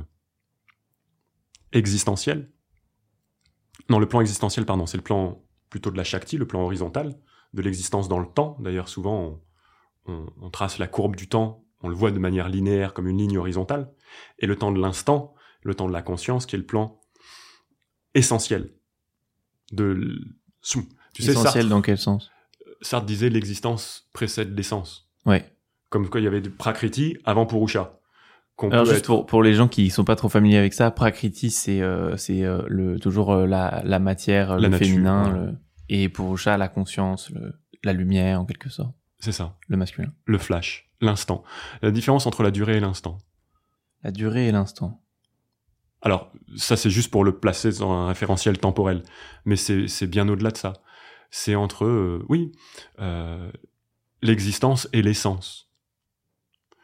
[1.72, 2.50] existentiel.
[3.88, 7.18] Non, le plan existentiel, pardon, c'est le plan plutôt de la Shakti, le plan horizontal,
[7.54, 8.58] de l'existence dans le temps.
[8.60, 9.40] D'ailleurs, souvent,
[10.06, 13.08] on, on- on trace la courbe du temps, on le voit de manière linéaire comme
[13.08, 13.90] une ligne horizontale.
[14.38, 15.32] Et le temps de l'instant,
[15.62, 17.00] le temps de la conscience, qui est le plan
[18.12, 18.74] essentiel.
[19.72, 20.20] De,
[21.18, 22.30] tu sais, Essentiel Sartre, dans quel sens?
[22.80, 25.08] Sartre disait l'existence précède l'essence.
[25.26, 25.44] Ouais.
[25.90, 27.94] Comme quoi il y avait du Prakriti avant Purusha.
[28.60, 31.50] Alors juste être- pour, pour les gens qui sont pas trop familiers avec ça, Prakriti
[31.50, 35.44] c'est euh, c'est euh, le toujours euh, la la matière, La le nature, féminin, voilà.
[35.46, 35.54] le-
[35.88, 37.54] et Purusha la conscience, le-
[37.84, 39.56] la lumière en quelque sorte, C'est ça.
[39.68, 40.12] le masculin.
[40.24, 40.90] Le flash.
[41.00, 41.44] L'instant.
[41.82, 43.18] La différence entre la durée et l'instant.
[44.02, 45.00] La durée et l'instant.
[46.02, 49.02] Alors, ça c'est juste pour le placer dans un référentiel temporel.
[49.44, 50.72] Mais c'est c'est bien au-delà de ça.
[51.30, 52.52] C'est entre, euh, oui,
[53.00, 53.50] euh,
[54.22, 55.70] l'existence et l'essence.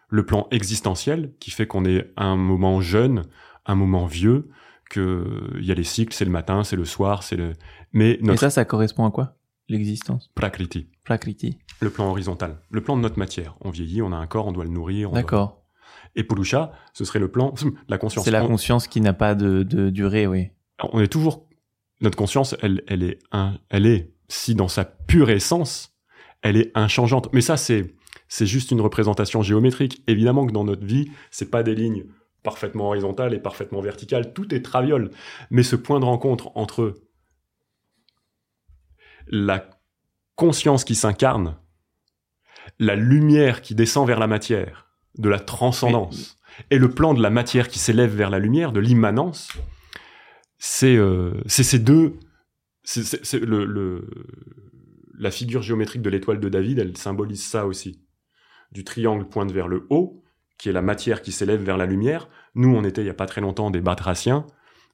[0.08, 3.24] Le plan existentiel qui fait qu'on est un moment jeune,
[3.66, 4.48] un moment vieux,
[4.90, 7.54] que il y a les cycles, c'est le matin, c'est le soir, c'est le...
[7.92, 9.36] Mais Et notre ça, ça correspond à quoi
[9.68, 10.30] L'existence?
[10.34, 11.58] prakriti, Prakriti.
[11.80, 13.56] le plan horizontal, le plan de notre matière.
[13.62, 15.08] On vieillit, on a un corps, on doit le nourrir.
[15.08, 15.62] on doit- D'accord.
[16.16, 17.54] Et Purusha, ce serait le plan,
[17.88, 18.26] la conscience.
[18.26, 20.50] C'est la On- conscience qui n'a pas de, de durée, oui.
[20.92, 21.48] on est toujours
[22.00, 25.94] notre conscience elle elle est un, elle est si dans sa pure essence
[26.42, 27.28] elle est inchangeante.
[27.32, 27.94] Mais ça c'est
[28.28, 30.02] c'est juste une représentation géométrique.
[30.06, 32.04] Évidemment que dans notre vie c'est pas des lignes
[32.42, 34.34] parfaitement horizontales et parfaitement verticales.
[34.34, 35.10] Tout est traviole.
[35.50, 36.94] Mais ce point de rencontre entre
[39.26, 39.70] la
[40.36, 41.56] conscience qui s'incarne
[42.78, 46.36] la lumière qui descend vers la matière de la transcendance
[46.70, 49.52] et le plan de la matière qui s'élève vers la lumière de l'immanence
[50.58, 52.18] c'est euh, c'est ces deux
[52.84, 53.40] c'est
[55.18, 58.00] la figure géométrique de l'étoile de David elle symbolise ça aussi.
[58.72, 60.22] Du triangle pointe vers le haut
[60.58, 62.28] qui est la matière qui s'élève vers la lumière.
[62.54, 64.46] Nous on était il y a pas très longtemps des batraciens.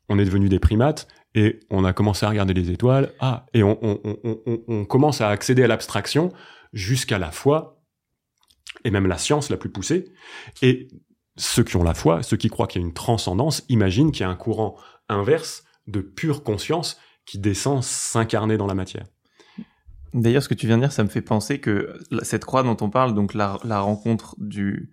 [0.09, 3.13] On est devenus des primates et on a commencé à regarder les étoiles.
[3.21, 3.79] Ah et on-
[4.69, 6.33] on commence à accéder à l'abstraction
[6.73, 7.83] jusqu'à la foi
[8.85, 10.13] et même la science la plus poussée.
[10.63, 10.89] Et
[11.37, 14.23] ceux qui ont la foi, ceux qui croient qu'il y a une transcendance, imaginent qu'il
[14.23, 14.77] y a un courant
[15.09, 19.07] inverse de pure conscience qui descend s'incarner dans la matière.
[20.13, 22.77] D'ailleurs, ce que tu viens de dire, ça me fait penser que cette croix dont
[22.81, 24.91] on parle, donc la, la rencontre du,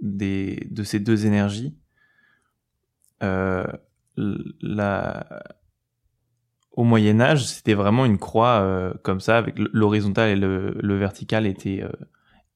[0.00, 1.76] des, de ces deux énergies,
[3.22, 3.66] euh,
[4.16, 5.26] la,
[6.72, 10.96] au Moyen Âge, c'était vraiment une croix euh, comme ça, avec l'horizontal et le, le
[10.98, 11.90] vertical étaient euh,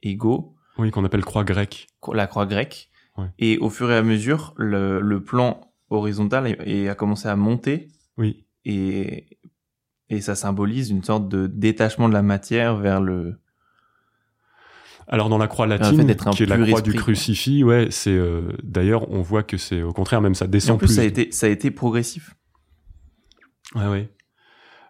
[0.02, 1.88] égaux, Oui, qu'on appelle croix grecque.
[2.12, 2.90] la croix grecque.
[3.16, 3.26] Ouais.
[3.38, 7.36] Et au fur et à mesure, le, le plan horizontal est- est- a commencé à
[7.36, 9.38] monter Oui, et,
[10.08, 13.38] et ça symbolise une sorte de détachement de la matière vers le,
[15.08, 17.02] Alors dans la croix latine, un qui est la croix esprit, du quoi.
[17.02, 20.78] crucifix, ouais, c'est euh, d'ailleurs on voit que c'est au contraire même ça descend en
[20.78, 20.94] plus, plus.
[20.94, 22.34] ça a été, ça a été progressif.
[23.74, 24.08] Ouais, ouais.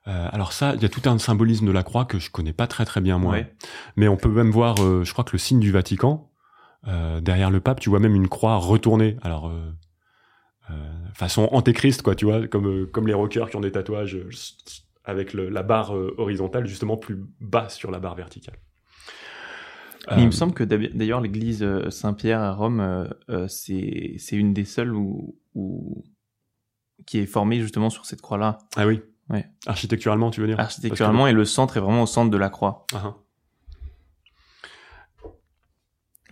[0.06, 2.52] Euh, alors ça, il y a tout un symbolisme de la croix que je connais
[2.52, 3.32] pas très très bien moi.
[3.32, 3.54] Ouais.
[3.96, 6.30] Mais on peut même voir, euh, je crois que le signe du Vatican,
[7.22, 9.16] derrière le pape, tu vois même une croix retournée.
[9.22, 9.50] Alors,
[11.14, 14.28] façon antéchrist, quoi, tu vois, comme, euh, comme les rockers qui ont des tatouages euh,
[15.04, 18.56] avec le- la barre euh, horizontale justement plus bas sur la barre verticale.
[20.10, 24.52] Il Euh, me semble que d'ailleurs l'église euh, Saint-Pierre à Rome, euh, euh, c'est une
[24.52, 26.04] des seules où, où
[27.06, 28.58] qui est formée justement sur cette croix-là.
[28.76, 29.00] Ah oui.
[29.30, 29.46] Ouais.
[29.66, 30.60] Architecturalement, tu veux dire?
[30.60, 32.84] Architecturalement, et le centre est vraiment au centre de la croix.
[32.94, 33.16] Ah, ah.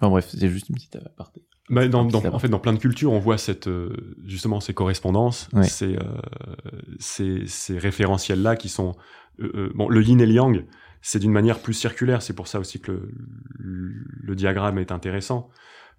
[0.00, 1.44] Enfin bref, c'est juste une petite aparté.
[1.72, 3.96] Bah, dans, Un dans- petit en fait, dans plein de cultures, on voit cette, euh,
[4.24, 5.64] justement ces correspondances, Ouais.
[5.64, 6.02] ces, euh,
[7.00, 8.94] ces, ces référentiels-là qui sont...
[9.40, 10.66] euh, bon, le yin et le yang,
[11.00, 12.20] c'est d'une manière plus circulaire.
[12.22, 12.92] C'est pour ça aussi que
[13.58, 15.48] le, le diagramme est intéressant,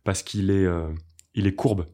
[0.03, 0.87] parce qu'il est, euh,
[1.33, 1.87] il est courbe,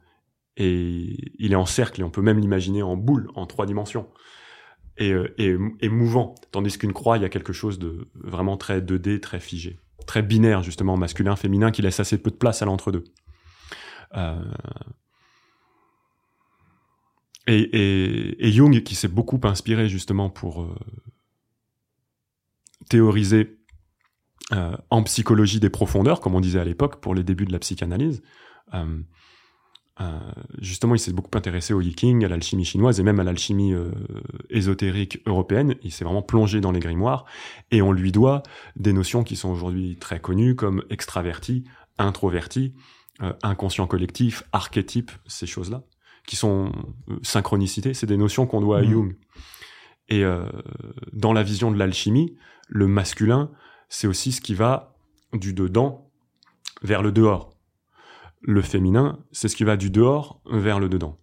[0.58, 4.10] et il est en cercle, et on peut même l'imaginer en boule, en trois dimensions,
[4.98, 6.36] et, et, et mouvant.
[6.52, 10.22] Tandis qu'une croix, il y a quelque chose de vraiment très 2D, très figé, très
[10.22, 13.06] binaire, justement, masculin, féminin, qui laisse assez peu de place à l'entre-deux.
[14.16, 14.44] Euh,
[17.48, 20.76] Et, Jung, qui s'est beaucoup inspiré justement pour euh,
[22.90, 23.58] théoriser
[24.52, 27.60] euh, en psychologie des profondeurs, comme on disait à l'époque, pour les débuts de la
[27.60, 28.22] psychanalyse,
[30.60, 33.74] justement, il s'est beaucoup intéressé au Yiking, à l'alchimie chinoise et même à l'alchimie
[34.50, 35.76] ésotérique européenne.
[35.82, 37.26] Il s'est vraiment plongé dans les grimoires
[37.72, 38.44] et on lui doit
[38.76, 41.66] des notions qui sont aujourd'hui très connues comme extraverti,
[41.98, 42.76] introverti,
[43.22, 45.84] euh, inconscient collectif, archétype, ces choses-là,
[46.26, 46.72] qui sont
[47.10, 48.90] euh, synchronicité, c'est des notions qu'on doit à Mhm.
[48.90, 49.18] Jung.
[50.10, 50.46] Et euh,
[51.14, 52.36] dans la vision de l'alchimie,
[52.68, 53.52] le masculin,
[53.90, 54.96] c'est aussi ce qui va
[55.34, 56.12] du dedans
[56.82, 57.54] vers le dehors.
[58.42, 61.20] Le féminin, c'est ce qui va du dehors vers le dedans.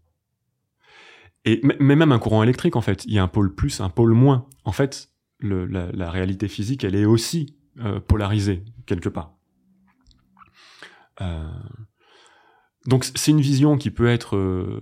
[1.45, 3.89] Et mais même un courant électrique, en fait, il y a un pôle plus, un
[3.89, 4.47] pôle moins.
[4.65, 9.36] En fait, le, la, la, réalité physique, elle est aussi euh, polarisée quelque part.
[11.21, 11.49] Euh,
[12.87, 14.81] donc c'est une vision qui peut être, euh,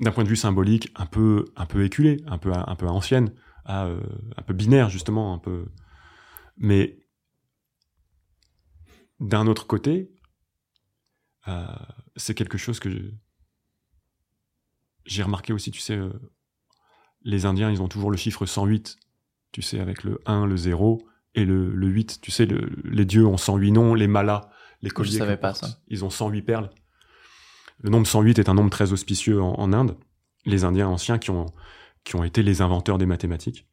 [0.00, 3.34] d'un point de vue symbolique, un peu, un peu éculée, un peu, un peu ancienne,
[3.68, 4.00] euh,
[4.36, 5.66] un peu binaire justement, un peu.
[6.56, 6.98] Mais
[9.20, 10.12] d'un autre côté,
[11.48, 11.66] euh,
[12.16, 12.88] c'est quelque chose que
[15.04, 16.12] j'ai remarqué aussi, tu sais, euh,
[17.22, 18.98] les Indiens, ils ont toujours le chiffre 108,
[19.52, 21.02] tu sais, avec le 1, le 0
[21.34, 22.20] et le, le 8.
[22.20, 24.50] Tu sais, le, les dieux ont 108 noms, les malas,
[24.82, 25.12] les colliers.
[25.12, 25.68] Je savais pas ça.
[25.88, 26.70] Ils ont 108 perles.
[27.80, 29.96] Le nombre 108 est un nombre très auspicieux en, en Inde.
[30.44, 31.46] Les Indiens anciens qui ont,
[32.04, 33.68] qui ont été les inventeurs des mathématiques.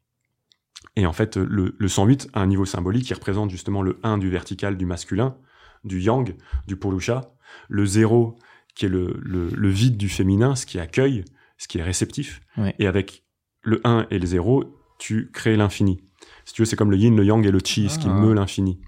[0.95, 4.17] Et en fait, le, le 108 a un niveau symbolique qui représente justement le 1
[4.17, 5.37] du vertical du masculin,
[5.83, 6.35] du yang,
[6.67, 7.33] du purusha,
[7.69, 8.37] le 0
[8.75, 11.23] qui est le, le, le, vide du féminin, ce qui accueille,
[11.57, 12.41] ce qui est réceptif.
[12.57, 12.75] Ouais.
[12.77, 13.23] Et avec
[13.61, 16.01] le 1 et le 0, tu crées l'infini.
[16.45, 18.13] Si tu veux, c'est comme le yin, le yang et le chi, ce qui Ah.
[18.13, 18.79] meut l'infini.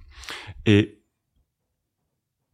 [0.65, 1.01] Et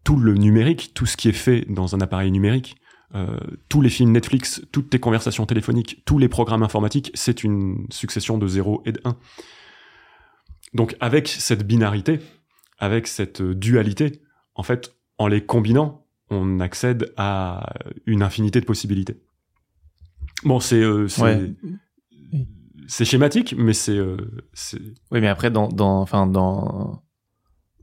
[0.04, 2.76] tout le numérique, tout ce qui est fait dans un appareil numérique,
[3.16, 3.38] euh,
[3.70, 8.38] tous les films Netflix, toutes tes conversations téléphoniques, tous les programmes informatiques, c'est une succession
[8.38, 9.18] de 0 et de 1.
[10.74, 12.20] Donc avec cette binarité,
[12.80, 14.22] avec cette dualité,
[14.56, 17.74] en fait, en les combinant, on accède à
[18.08, 19.22] une infinité de possibilités.
[20.44, 21.54] Bon, c'est euh, Ouais.
[22.88, 24.18] C'est schématique, mais c'est euh,
[24.54, 24.80] c'est
[25.12, 27.04] Oui, mais après, dans, dans, enfin, dans,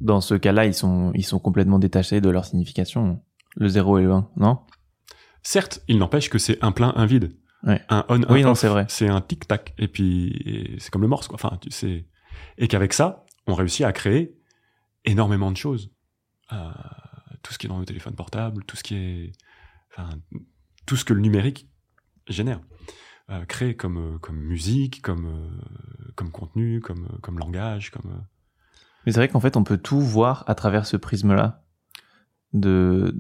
[0.01, 3.23] dans ce cas-là, ils sont, ils sont complètement détachés de leur signification.
[3.57, 4.61] Le 0 et le 1, non?
[5.43, 7.83] Certes, il n'empêche que c'est un plein, un vide, Ouais.
[7.91, 8.59] un on, Oui, un non, off.
[8.59, 8.87] c'est vrai.
[8.89, 11.35] c'est un tic tac, et puis c'est comme le morse, quoi.
[11.35, 12.07] Enfin, tu sais,
[12.59, 14.37] et qu'avec ça, on réussit à créer
[15.05, 15.91] énormément de choses.
[16.53, 16.57] Euh,
[17.43, 19.33] tout ce qui est dans nos téléphones portables, tout ce qui est,
[19.93, 20.11] enfin,
[20.87, 21.69] tout ce que le numérique
[22.29, 22.61] génère,
[23.31, 28.25] euh, crée comme euh, comme musique, comme euh, comme contenu, comme euh, comme langage, comme
[29.07, 31.65] Mais c'est vrai qu'en fait, on peut tout voir à travers ce prisme-là.
[32.53, 33.15] De,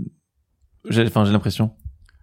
[0.89, 1.77] j'ai, enfin, j'ai l'impression.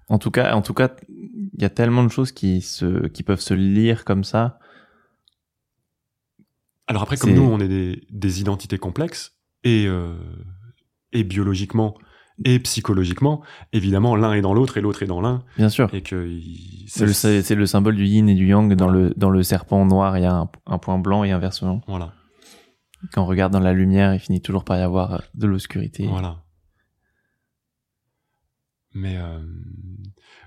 [0.09, 3.23] En tout cas, en tout cas, il y a tellement de choses qui se, qui
[3.23, 4.59] peuvent se lire comme ça.
[6.87, 10.15] Alors après, comme nous, on est des, des identités complexes et, euh,
[11.11, 11.97] et biologiquement
[12.45, 13.41] et psychologiquement,
[13.73, 15.91] évidemment, l'un est dans l'autre et l'autre est dans l'un Bien sûr.
[15.93, 16.29] et que
[16.87, 18.73] C'est le, symbole du yin et du yang.
[18.75, 21.81] Dans le, dans le serpent noir, il y a un, un point blanc et inversement.
[21.87, 22.13] voilà,
[23.11, 26.05] Quand on regarde dans la lumière, il finit toujours par y avoir de l'obscurité.
[26.07, 26.43] voilà.
[28.93, 29.39] Mais euh,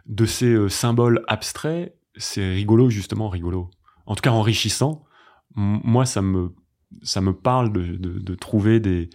[0.07, 3.71] de ces euh, symboles abstraits, c'est rigolo justement, rigolo.
[4.07, 5.05] En tout cas, enrichissant.
[5.55, 6.53] Moi, ça me
[7.03, 9.11] ça me parle de, de, de trouver des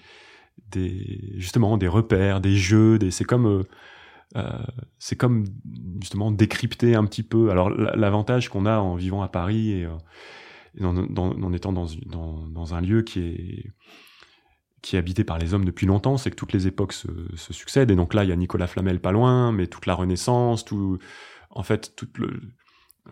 [1.38, 3.63] justement des repères, des jeux, des c'est comme euh,
[4.36, 4.63] euh,
[4.99, 5.45] c'est comme
[6.01, 7.51] justement décrypter un petit peu.
[7.51, 11.88] Alors l'avantage qu'on a en vivant à Paris et, euh, en, dans- en étant dans,
[12.47, 13.71] dans, un lieu qui est
[14.82, 17.89] qui est habité par les hommes depuis longtemps, c'est que toutes les époques se, succèdent.
[17.89, 20.99] Et donc là, il y a Nicolas Flamel pas loin, mais toute la Renaissance, tout,
[21.49, 22.39] en fait, tout le,
[23.08, 23.12] euh,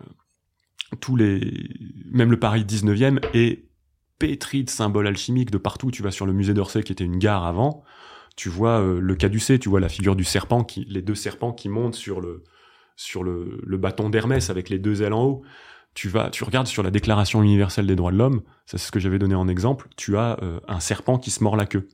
[1.00, 1.68] tous les,
[2.12, 3.64] même le Paris 19e est
[4.18, 5.90] pétri de symboles alchimiques de partout.
[5.90, 7.84] Tu vas sur le musée d'Orsay, qui était une gare avant,
[8.36, 11.68] tu vois euh, le caducée, tu vois la figure du serpent, les deux serpents qui
[11.68, 12.42] montent sur le,
[12.96, 15.42] sur le, bâton d'Hermès avec les deux ailes en haut.
[15.94, 18.92] Tu vas, tu regardes sur la Déclaration universelle des droits de l'homme, ça c'est ce
[18.92, 19.88] que j'avais donné en exemple.
[19.96, 21.88] Tu as euh, un serpent qui se mord la queue,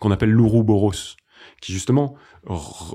[0.00, 1.14] qu'on appelle l'Ouroboros,
[1.60, 2.16] qui justement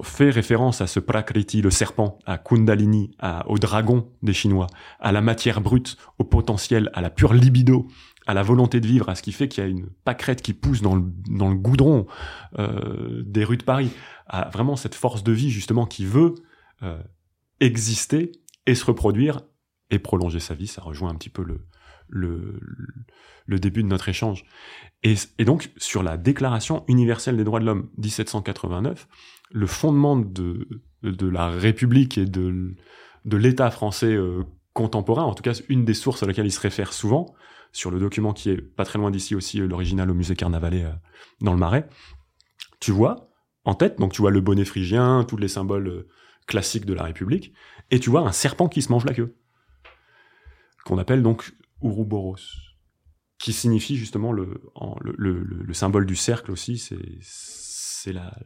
[0.03, 3.15] fait référence à ce Prakriti, le serpent, à Kundalini,
[3.45, 4.67] au dragon des Chinois,
[4.99, 7.87] à la matière brute, au potentiel, à la pure libido,
[8.25, 10.53] à la volonté de vivre, à ce qui fait qu'il y a une pâquerette qui
[10.53, 12.07] pousse dans le, dans le goudron
[12.57, 13.91] euh, des rues de Paris,
[14.27, 16.33] à vraiment cette force de vie justement qui veut
[16.83, 17.01] euh,
[17.59, 18.31] exister
[18.65, 19.41] et se reproduire
[19.91, 20.67] et prolonger sa vie.
[20.67, 21.67] Ça rejoint un petit peu le,
[22.07, 22.59] le,
[23.45, 24.45] le début de notre échange.
[25.03, 29.07] Et, donc, sur la Déclaration universelle des droits de l'homme 1789,
[29.51, 30.67] le fondement de,
[31.03, 32.75] de la République et de,
[33.25, 36.59] de l'État français euh, contemporain, en tout cas une des sources à laquelle il se
[36.59, 37.35] réfère souvent,
[37.75, 40.85] sur le document qui est pas très loin d'ici aussi, euh, l'original au musée Carnavalet
[40.85, 40.93] euh,
[41.41, 41.89] dans le Marais,
[42.79, 43.29] tu vois
[43.65, 46.07] en tête, donc tu vois le bonnet phrygien, tous les symboles euh,
[46.47, 47.53] classiques de la République,
[47.91, 49.35] et tu vois un serpent qui se mange la queue,
[50.85, 52.37] qu'on appelle donc Ouroboros,
[53.39, 54.61] qui signifie justement le,
[55.73, 56.77] symbole du cercle aussi,
[57.21, 58.39] c'est la,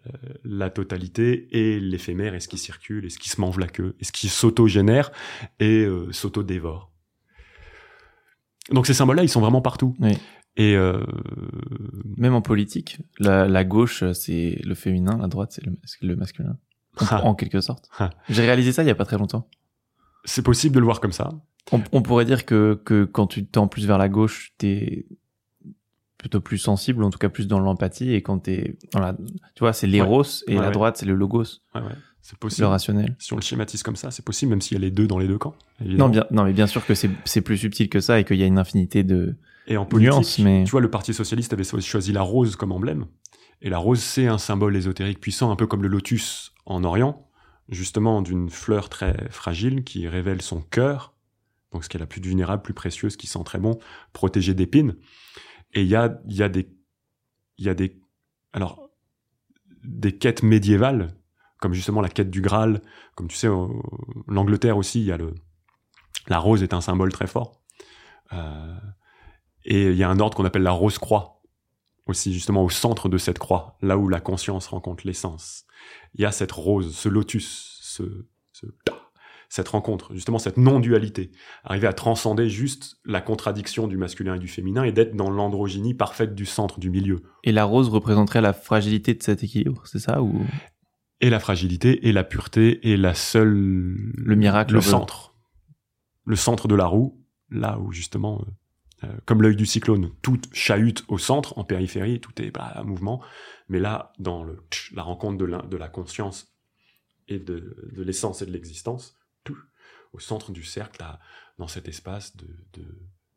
[0.43, 3.95] la totalité et l'éphémère et ce qui circule et ce qui se mange la queue
[3.99, 5.11] et ce qui s'auto-génère
[5.59, 6.91] et s'auto-dévore.
[8.71, 9.95] Donc ces symboles-là, ils sont vraiment partout.
[9.99, 10.17] Oui.
[10.57, 11.03] Et euh,
[12.17, 15.63] Même en politique, la, la gauche, c'est le féminin, la droite, c'est
[16.01, 16.57] le, masculin?
[16.99, 17.25] En, Ah.
[17.25, 17.89] en quelque sorte.
[17.99, 18.09] Ah.
[18.29, 19.47] J'ai réalisé ça il y a pas très longtemps.
[20.25, 21.29] c'est possible de le voir comme ça.
[21.71, 25.05] On, on pourrait dire que, que quand tu tends plus vers la gauche, t'es
[26.17, 29.59] plutôt plus sensible, en tout cas plus dans l'empathie, et quand t'es dans la, tu
[29.61, 30.71] vois, c'est l'éros, et Ouais, la ouais.
[30.73, 31.43] droite, c'est le logos,
[31.75, 31.87] Ouais, ouais,
[32.21, 32.67] c'est le possible.
[32.67, 33.15] rationnel.
[33.19, 35.17] Si on le schématise comme ça, c'est possible, même s'il y a les deux dans
[35.17, 35.55] les deux camps.
[35.81, 36.05] évidemment.
[36.05, 38.43] Non, bien, non, mais bien sûr que c'est, plus subtil que ça et qu'il y
[38.43, 39.35] a une infinité de
[39.67, 42.71] Et en politique, nuances, mais tu vois, le Parti socialiste avait choisi la rose comme
[42.71, 43.05] emblème.
[43.61, 47.27] Et la rose, c'est un symbole ésotérique puissant, un peu comme le lotus en Orient,
[47.69, 51.13] justement d'une fleur très fragile qui révèle son cœur,
[51.71, 53.77] donc ce qui est la plus vulnérable, plus précieuse, qui sent très bon,
[54.13, 54.95] protégée d'épines.
[55.73, 56.69] Et il y a, y a des,
[57.57, 57.99] y a des,
[58.53, 58.89] alors,
[59.83, 61.15] des quêtes médiévales,
[61.59, 62.81] comme justement la quête du Graal,
[63.15, 63.47] comme tu sais,
[64.27, 65.33] l'Angleterre aussi, il y a le,
[66.27, 67.61] la rose est un symbole très fort.
[68.33, 68.75] Euh,
[69.65, 71.41] et il y a un ordre qu'on appelle la rose-croix,
[72.05, 75.65] aussi justement au centre de cette croix, là où la conscience rencontre l'essence.
[76.15, 78.25] Il y a cette rose, ce lotus, ce-
[79.51, 81.31] cette rencontre, justement cette non-dualité,
[81.63, 85.95] arriver à transcender juste la contradiction du masculin et du féminin et d'être dans l'androgynie
[85.95, 87.23] parfaite du centre, du milieu.
[87.43, 90.45] et la rose représenterait la fragilité de cet équilibre, c'est ça ou?
[91.21, 93.53] Et la fragilité et la pureté et la seule...
[93.53, 95.35] Le miracle Le centre.
[96.25, 98.41] Le centre de la roue, là où justement...
[98.41, 102.73] euh, euh, comme l'œil du cyclone, tout chahute au centre, en périphérie, tout est bah,
[102.75, 103.21] en mouvement.
[103.67, 106.53] Mais là, dans le, tch, la rencontre de la, de la conscience
[107.27, 109.57] et de, de l'essence et de l'existence, tout
[110.13, 111.19] au centre du cercle, là,
[111.57, 112.85] dans cet espace de, de,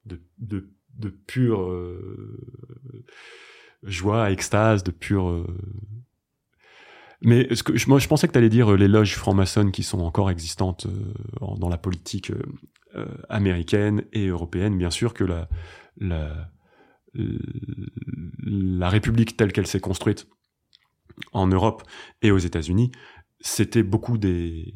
[0.07, 2.41] de, de, de pure euh,
[3.83, 5.29] joie, extase, de pure...
[5.29, 5.47] euh,
[7.25, 7.49] Mais
[7.87, 10.87] moi, je pensais que tu allais dire euh, les loges franc-maçonnes qui sont encore existantes
[10.87, 12.33] euh, dans la politique
[12.97, 14.77] euh, américaine et européenne.
[14.77, 16.39] Bien sûr que la,
[18.89, 20.27] République telle qu'elle s'est construite
[21.33, 21.85] en Europe
[22.23, 22.91] et aux États-Unis,
[23.41, 24.73] c'était beaucoup des...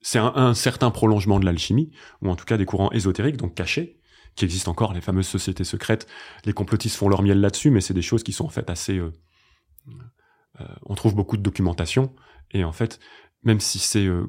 [0.00, 1.90] C'est un, certain prolongement de l'alchimie,
[2.22, 4.00] ou en tout cas des courants ésotériques, donc cachés,
[4.36, 6.06] qui existent encore, les fameuses sociétés secrètes.
[6.44, 9.00] Les complotistes font leur miel là-dessus, mais c'est des choses qui sont en fait assez...
[10.84, 12.14] on trouve beaucoup de documentation,
[12.52, 13.00] et en fait,
[13.42, 14.26] même si c'est euh,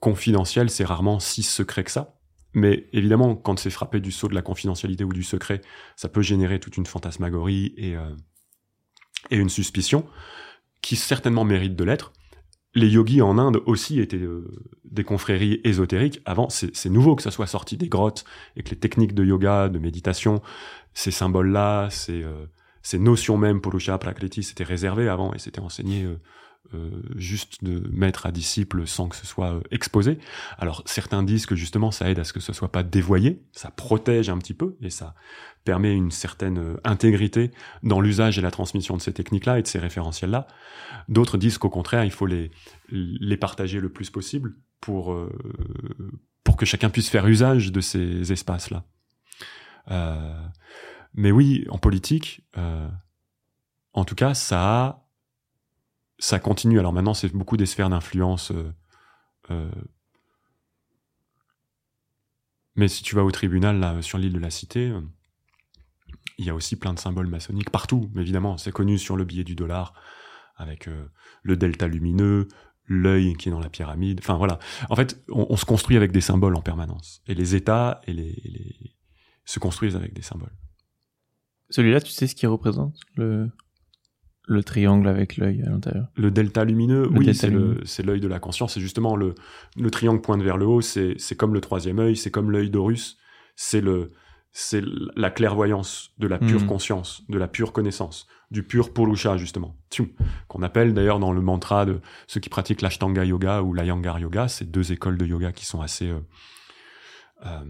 [0.00, 2.18] confidentiel, c'est rarement si secret que ça.
[2.54, 5.62] Mais évidemment, quand c'est frappé du sceau de la confidentialité ou du secret,
[5.96, 8.14] ça peut générer toute une fantasmagorie et, euh,
[9.30, 10.06] une suspicion
[10.82, 12.12] qui certainement mérite de l'être.
[12.74, 14.50] Les yogis en Inde aussi étaient euh,
[14.84, 16.20] des confréries ésotériques.
[16.24, 18.24] Avant, c'est nouveau que ça soit sorti des grottes
[18.56, 20.42] et que les techniques de yoga, de méditation,
[20.92, 22.46] ces symboles-là, ces, euh,
[22.82, 26.16] ces notions même, Purusha, Prakriti, c'était réservé avant et c'était enseigné euh,
[26.74, 30.18] euh, juste de maître à disciple sans que ce soit euh, exposé.
[30.58, 33.70] Alors certains disent que justement ça aide à ce que ce soit pas dévoyé, ça
[33.70, 35.14] protège un petit peu et ça
[35.64, 37.50] permet une certaine euh, intégrité
[37.82, 40.46] dans l'usage et la transmission de ces techniques-là et de ces référentiels-là.
[41.08, 42.50] D'autres disent qu'au contraire, il faut les,
[42.90, 45.16] les partager le plus possible pour,
[46.44, 48.84] pour que chacun puisse faire usage de ces espaces-là.
[51.14, 52.88] Mais oui, en politique, euh,
[53.92, 54.98] en tout cas, ça
[56.42, 56.78] continue.
[56.78, 58.50] Alors maintenant, c'est beaucoup des sphères d'influence.
[58.50, 58.72] euh,
[59.50, 59.70] euh,
[62.74, 64.94] mais si tu vas au tribunal, là, sur l'île de la Cité,
[66.38, 68.56] il y a aussi plein de symboles maçonniques partout, évidemment.
[68.56, 69.92] C'est connu sur le billet du dollar,
[70.56, 70.88] avec
[71.42, 72.48] le delta lumineux,
[72.86, 74.20] l'œil qui est dans la pyramide.
[74.20, 74.58] Enfin voilà.
[74.90, 77.22] En fait, on, se construit avec des symboles en permanence.
[77.26, 78.96] Et les États et les-
[79.44, 80.54] se construisent avec des symboles.
[81.72, 83.48] Celui-là, tu sais ce qu'il représente le
[84.48, 86.08] le triangle avec l'œil à l'intérieur?
[86.16, 87.34] Le delta lumineux, Le oui,
[87.84, 88.74] c'est l'œil de la conscience.
[88.74, 89.34] C'est justement le,
[89.76, 90.80] le triangle pointe vers le haut.
[90.80, 93.18] C'est comme le troisième œil, c'est comme l'œil d'Horus.
[93.56, 94.10] C'est le
[94.54, 94.82] c'est
[95.16, 96.66] la clairvoyance de la pure Mhm.
[96.66, 99.78] conscience, de la pure connaissance, du pur purusha justement,
[100.46, 104.48] qu'on appelle d'ailleurs dans le mantra de ceux qui pratiquent l'ashtanga yoga ou l'ayangar yoga,
[104.48, 106.20] c'est deux écoles de yoga qui sont assez euh,
[107.46, 107.64] euh,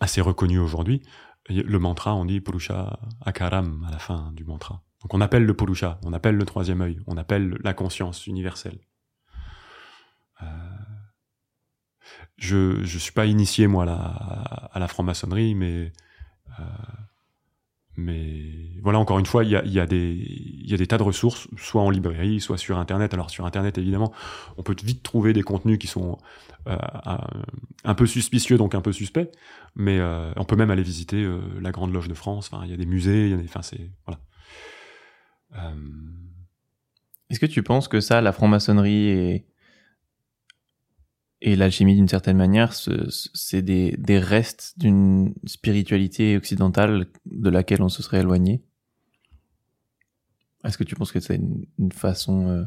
[0.00, 1.02] assez reconnues aujourd'hui.
[1.50, 4.82] Le mantra, on dit purusha akaram à la fin du mantra.
[5.02, 8.78] Donc on appelle le purusha, on appelle le troisième œil, on appelle la conscience universelle.
[10.42, 10.46] Euh,
[12.36, 15.92] je je suis pas initié moi à la, à la franc-maçonnerie, mais
[16.58, 16.62] euh,
[18.00, 18.42] mais
[18.82, 22.58] voilà encore une fois, il y a, des tas de ressources, soit en librairie, soit
[22.58, 23.14] sur internet.
[23.14, 24.12] Alors sur internet évidemment,
[24.56, 26.18] on peut vite trouver des contenus qui sont
[26.66, 26.76] euh,
[27.84, 29.30] un- peu suspicieux, donc un peu suspects,
[29.74, 32.50] mais euh, on peut même aller visiter euh, la Grande Loge de France.
[32.64, 34.20] Il y a des musées, il y a des, enfin c'est voilà.
[37.28, 39.49] Est-ce que tu penses que ça, la franc-maçonnerie et
[41.42, 48.02] et l'alchimie, d'une certaine manière, c'est des, restes d'une spiritualité occidentale de laquelle on se
[48.02, 48.62] serait éloigné.
[50.64, 52.64] Est-ce que tu penses que c'est une, façon euh,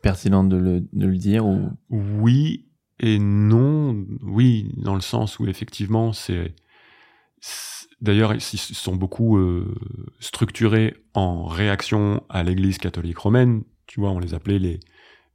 [0.00, 1.70] pertinente de le, de le dire ou?
[1.90, 2.68] Oui
[3.00, 4.06] et non.
[4.22, 6.54] Oui, dans le sens où effectivement, c'est.
[8.00, 9.74] D'ailleurs, ils sont beaucoup euh,
[10.20, 13.64] structurés en réaction à l'Église catholique romaine.
[13.86, 14.78] Tu vois, on les appelait les.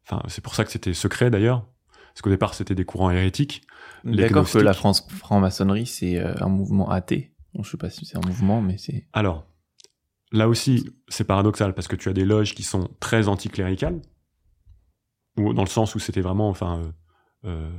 [0.05, 1.67] Enfin, c'est pour ça que c'était secret d'ailleurs
[2.13, 3.61] parce qu'au départ c'était des courants hérétiques.
[4.03, 7.33] D'accord que la France franc-maçonnerie c'est euh, un mouvement athée.
[7.53, 9.07] Bon, je sais pas si c'est un mouvement, mais c'est.
[9.13, 9.45] Alors
[10.31, 14.01] là aussi c'est paradoxal parce que tu as des loges qui sont très anticléricales,
[15.37, 16.79] ou dans le sens où c'était vraiment, enfin.
[16.79, 16.91] Euh,
[17.45, 17.71] euh,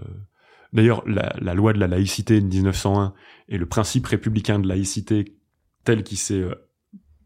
[0.72, 3.14] d'ailleurs, la, la, loi de la laïcité de 1901
[3.48, 5.36] et le principe républicain de laïcité
[5.84, 6.44] tel qu'il s'est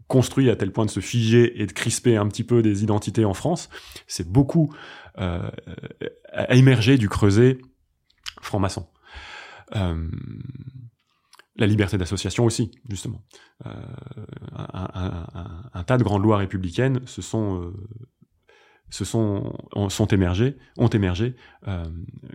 [0.08, 3.24] construit à tel point de se figer et de crisper un petit peu des identités
[3.24, 3.68] en France,
[4.06, 4.72] c'est beaucoup
[5.18, 5.48] euh,
[6.30, 7.58] à émerger du creuset
[8.42, 8.86] franc-maçon.
[9.74, 10.10] Euh,
[11.56, 13.22] la liberté d'association aussi, justement.
[13.64, 13.72] Euh,
[14.52, 17.72] un, tas de grandes lois républicaines se sont,
[18.90, 19.56] se sont,
[19.88, 21.34] sont émergées, ont émergé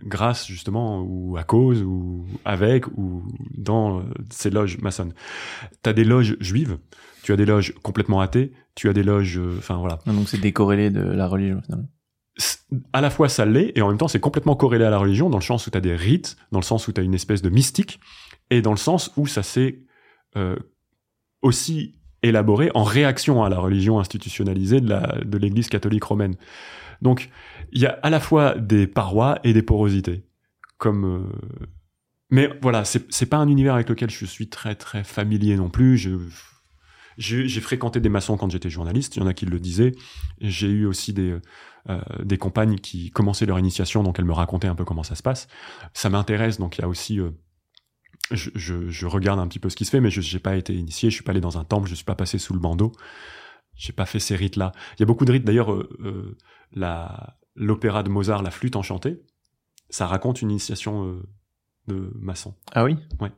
[0.02, 3.22] grâce justement ou à cause ou avec ou
[3.56, 5.14] dans ces loges maçonnes.
[5.82, 6.78] T'as des loges juives,
[7.22, 10.00] tu as des loges complètement athées, tu as des loges, voilà.
[10.06, 11.88] Donc c'est décorrélé de la religion finalement
[12.92, 15.30] à la fois ça l'est, et en même temps c'est complètement corrélé à la religion,
[15.30, 17.14] dans le sens où tu as des rites, dans le sens où tu as une
[17.14, 18.00] espèce de mystique,
[18.50, 19.80] et dans le sens où ça s'est
[20.36, 20.56] euh,
[21.42, 26.36] aussi élaboré en réaction à la religion institutionnalisée de l'Église catholique romaine.
[27.02, 27.30] Donc
[27.72, 30.24] il y a à la fois des parois et des porosités.
[30.78, 31.66] Comme, euh,
[32.30, 36.08] Mais voilà, c'est pas un univers avec lequel je suis très très familier non plus.
[37.18, 39.92] J'ai fréquenté des maçons quand j'étais journaliste, il y en a qui le disaient.
[40.40, 41.36] J'ai eu aussi des,
[41.88, 45.14] euh, des compagnes qui commençaient leur initiation, donc elles me racontaient un peu comment ça
[45.14, 45.48] se passe.
[45.94, 47.20] Ça m'intéresse, donc il y a aussi...
[47.20, 47.30] Euh,
[48.30, 50.56] je, je, je, regarde un petit peu ce qui se fait, mais je n'ai pas
[50.56, 52.60] été initié, je suis pas allé dans un temple, je suis pas passé sous le
[52.60, 52.92] bandeau.
[53.74, 54.72] J'ai pas fait ces rites-là.
[54.96, 56.36] Il y a beaucoup de rites, d'ailleurs, euh, euh
[57.54, 59.22] l'opéra de Mozart, La flûte enchantée,
[59.90, 61.22] ça raconte une initiation euh,
[61.86, 62.54] de maçon.
[62.72, 62.96] Ah oui?
[63.20, 63.30] Ouais.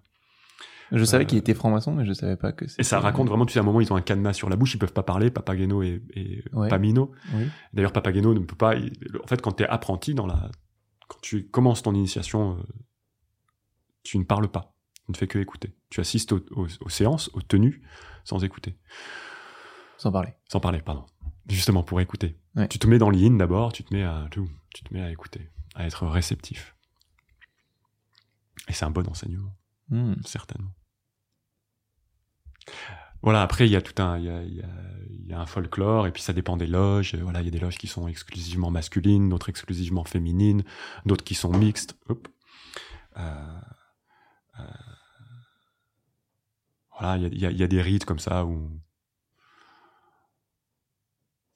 [0.94, 2.66] Je savais qu'il était franc-maçon, mais je savais pas que.
[2.78, 4.56] Et ça raconte vraiment, tu sais, à un moment, ils ont un cadenas sur la
[4.56, 7.12] bouche, ils peuvent pas parler, Papageno et, et Pamino.
[7.72, 8.74] D'ailleurs, Papageno ne peut pas.
[8.76, 10.50] En fait, quand tu es apprenti dans la,
[11.08, 12.62] quand tu commences ton initiation, euh,
[14.02, 14.74] tu ne parles pas,
[15.06, 15.76] tu ne fais que écouter.
[15.90, 17.82] Tu assistes aux, séances, aux tenues,
[18.24, 18.78] sans écouter.
[19.98, 20.34] Sans parler.
[20.48, 21.06] Sans parler, pardon.
[21.48, 22.38] Justement pour écouter.
[22.70, 25.50] Tu te mets dans l'in d'abord, tu te mets à tu te mets à écouter,
[25.74, 26.76] à être réceptif.
[28.68, 29.54] Et c'est un bon enseignement.
[29.90, 30.14] Hmm.
[30.24, 30.70] certainement.
[33.22, 34.26] Voilà, après, il y a tout un, il
[35.26, 37.14] y a, un folklore, et puis ça dépend des loges.
[37.14, 40.62] Voilà, il y a des loges qui sont exclusivement masculines, d'autres exclusivement féminines,
[41.06, 41.96] d'autres qui sont mixtes.
[43.16, 43.30] Euh,
[44.60, 44.62] euh,
[46.98, 48.70] voilà, il y a des rites comme ça où.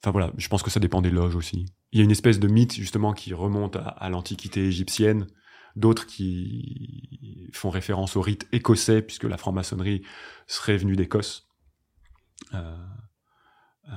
[0.01, 1.67] Enfin voilà, je pense que ça dépend des loges aussi.
[1.91, 5.27] Il y a une espèce de mythe justement qui remonte à l'Antiquité égyptienne,
[5.75, 10.03] d'autres qui font référence au rite écossais, puisque la franc-maçonnerie
[10.47, 11.47] serait venue d'Écosse.
[12.53, 12.77] Euh,
[13.89, 13.93] euh,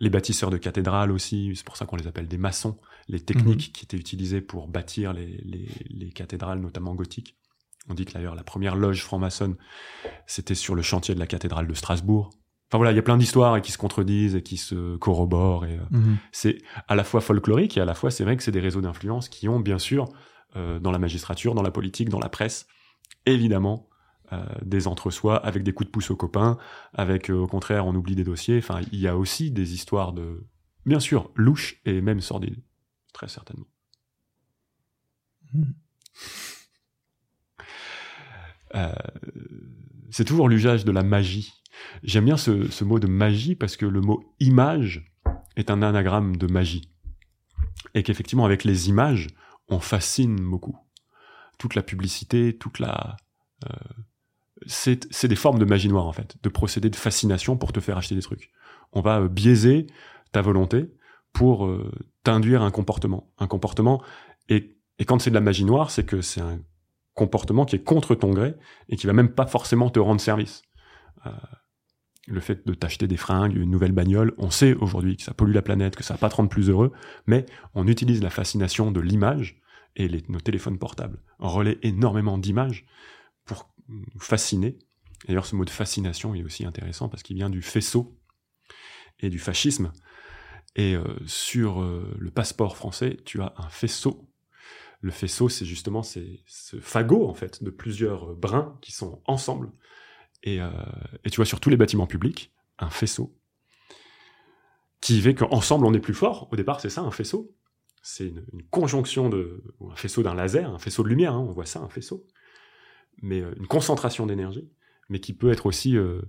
[0.00, 2.78] les bâtisseurs de cathédrales aussi, c'est pour ça qu'on les appelle des maçons,
[3.08, 3.72] les techniques mhm.
[3.72, 7.36] qui étaient utilisées pour bâtir les, cathédrales, notamment gothiques.
[7.88, 9.56] On dit que d'ailleurs la première loge franc-maçonne,
[10.26, 12.30] c'était sur le chantier de la cathédrale de Strasbourg.
[12.72, 15.66] Enfin voilà, il y a plein d'histoires qui se contredisent et qui se corroborent.
[15.66, 16.16] Et, euh, mhm.
[16.32, 16.56] C'est
[16.88, 19.28] à la fois folklorique et à la fois c'est vrai que c'est des réseaux d'influence
[19.28, 20.08] qui ont bien sûr
[20.56, 22.66] euh, dans la magistrature, dans la politique, dans la presse,
[23.26, 23.90] évidemment,
[24.32, 26.56] euh, des entre-soi avec des coups de pouce aux copains,
[26.94, 28.56] avec au contraire on oublie des dossiers.
[28.56, 30.46] Enfin, il y a aussi des histoires de,
[30.86, 32.62] bien sûr, louches et même sordides,
[33.12, 33.66] très certainement.
[35.52, 35.72] Hmm.
[40.12, 41.52] C'est toujours l'usage de la magie.
[42.02, 45.10] J'aime bien ce, mot de magie parce que le mot image
[45.56, 46.92] est un anagramme de magie.
[47.94, 49.28] Et qu'effectivement, avec les images,
[49.68, 50.76] on fascine beaucoup.
[51.58, 53.16] Toute la publicité, toute la...
[53.64, 53.74] Euh,
[54.66, 57.96] c'est des formes de magie noire, en fait, de procédés de fascination pour te faire
[57.96, 58.52] acheter des trucs.
[58.92, 59.86] On va euh, biaiser
[60.30, 60.92] ta volonté
[61.32, 61.90] pour euh,
[62.22, 63.32] t'induire un comportement.
[63.38, 64.02] Un comportement,
[64.48, 66.60] et quand c'est de la magie noire, c'est que c'est un
[67.14, 68.54] comportement qui est contre ton gré
[68.88, 70.62] et qui va même pas forcément te rendre service.
[72.28, 75.54] le fait de t'acheter des fringues, une nouvelle bagnole, on sait aujourd'hui que ça pollue
[75.54, 76.92] la planète, que ça va pas te rendre plus heureux,
[77.26, 79.60] mais on utilise la fascination de l'image
[79.96, 82.86] et nos téléphones portables relaient énormément d'images
[83.44, 83.74] pour
[84.18, 84.78] fasciner.
[85.26, 88.18] D'ailleurs, ce mot de fascination est aussi intéressant parce qu'il vient du faisceau
[89.20, 89.92] et du fascisme.
[90.74, 94.31] Et euh, sur euh, le passeport français, tu as un faisceau
[95.02, 96.20] Le faisceau, c'est justement ce
[96.80, 99.72] fagot en fait de plusieurs brins qui sont ensemble.
[100.44, 100.70] Et, euh,
[101.24, 103.36] et tu vois sur tous les bâtiments publics un faisceau
[105.00, 106.48] qui fait qu'ensemble on est plus fort.
[106.52, 107.52] Au départ, c'est ça un faisceau.
[108.00, 111.34] C'est une, une conjonction de un faisceau d'un laser, un faisceau de lumière.
[111.34, 112.24] Hein, on voit ça, un faisceau.
[113.22, 114.70] Mais euh, une concentration d'énergie,
[115.08, 116.22] mais qui peut être aussi euh,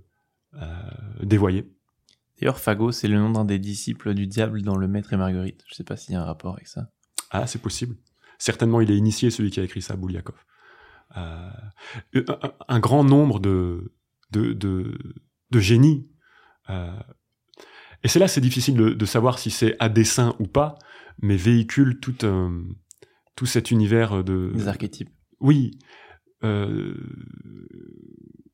[1.22, 1.72] dévoyée.
[2.40, 5.62] D'ailleurs, Fago, c'est le nom d'un des disciples du diable dans Le Maître et Marguerite.
[5.68, 6.90] Je sais pas s'il y a un rapport avec ça.
[7.30, 7.96] Ah, c'est possible.
[8.38, 10.36] Certainement, il est initié, celui qui a écrit ça, Bouliakov.
[11.16, 11.50] Euh,
[12.14, 13.92] un, un grand nombre de,
[14.32, 14.98] de, de,
[15.50, 16.08] de génies.
[16.70, 16.98] Euh,
[18.02, 20.76] et c'est là, c'est difficile de, de savoir si c'est à dessein ou pas,
[21.22, 22.62] mais véhicule tout, euh,
[23.36, 24.50] tout cet univers de...
[24.54, 25.10] Des archétypes.
[25.40, 25.78] Oui.
[26.44, 26.94] Euh,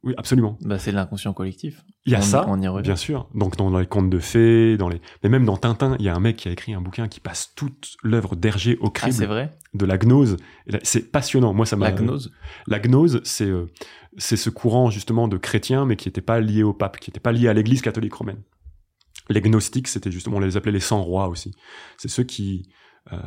[0.02, 0.56] oui, absolument.
[0.62, 1.84] Bah, c'est l'inconscient collectif.
[2.06, 2.82] Il y a On- ça, on y revient.
[2.84, 3.28] bien sûr.
[3.34, 6.14] Donc dans les contes de fées, dans les, mais même dans Tintin, il y a
[6.16, 9.12] un mec qui a écrit un bouquin qui passe toute l'œuvre d'Hergé au Ah, crible
[9.16, 9.58] c'est vrai?
[9.74, 10.38] de la gnose.
[10.82, 11.52] C'est passionnant.
[11.52, 11.90] Moi, ça m'a.
[11.90, 12.32] La gnose?
[12.66, 13.66] La gnose, c'est euh,
[14.16, 17.20] c'est ce courant justement de chrétiens, mais qui n'était pas lié au pape, qui n'était
[17.20, 18.42] pas lié à l'Église catholique romaine.
[19.28, 21.52] Les gnostiques, c'était justement, on les appelait les 100 rois aussi.
[21.98, 22.70] C'est ceux qui
[23.12, 23.18] euh,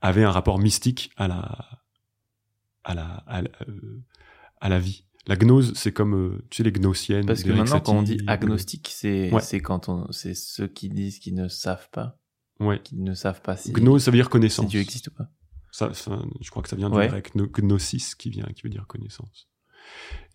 [0.00, 1.68] avaient un rapport mystique à la
[2.84, 4.02] à la à la, euh,
[4.62, 5.04] à la vie.
[5.26, 7.26] La gnose, c'est comme euh, tu sais les gnossiennes.
[7.26, 9.40] Parce que maintenant, quand on dit agnostique, c'est Ouais.
[9.42, 12.18] c'est quand on, c'est ceux qui disent qu'ils ne savent pas,
[12.60, 12.80] Ouais.
[12.82, 14.68] qui ne savent pas si, Gnose, ça veut dire si connaissance.
[14.68, 15.28] Dieu existe ou pas.
[15.70, 17.08] Ça, ça- je crois que ça vient du Ouais.
[17.08, 19.48] grec gno- gnosis qui vient, qui veut dire connaissance.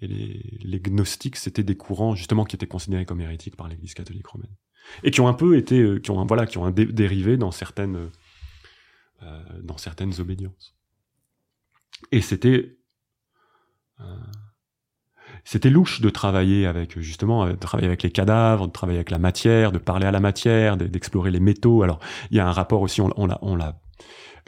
[0.02, 3.94] Et les, les gnostiques, c'était des courants justement qui étaient considérés comme hérétiques par l'Église
[3.94, 4.56] catholique romaine
[5.04, 6.86] et qui ont un peu été, euh, qui ont un- voilà, qui ont un dé-
[6.86, 8.10] dérivé dans certaines, euh,
[9.24, 10.76] euh, dans certaines obédiences.
[12.12, 12.77] Et c'était,
[15.44, 19.12] c'était louche de travailler avec justement, euh, de travailler avec les cadavres, de travailler avec
[19.12, 21.84] la matière, de parler à la matière, de- d'explorer les métaux.
[21.84, 22.00] Alors
[22.32, 23.80] il y a un rapport aussi, on, on l'a, on l'a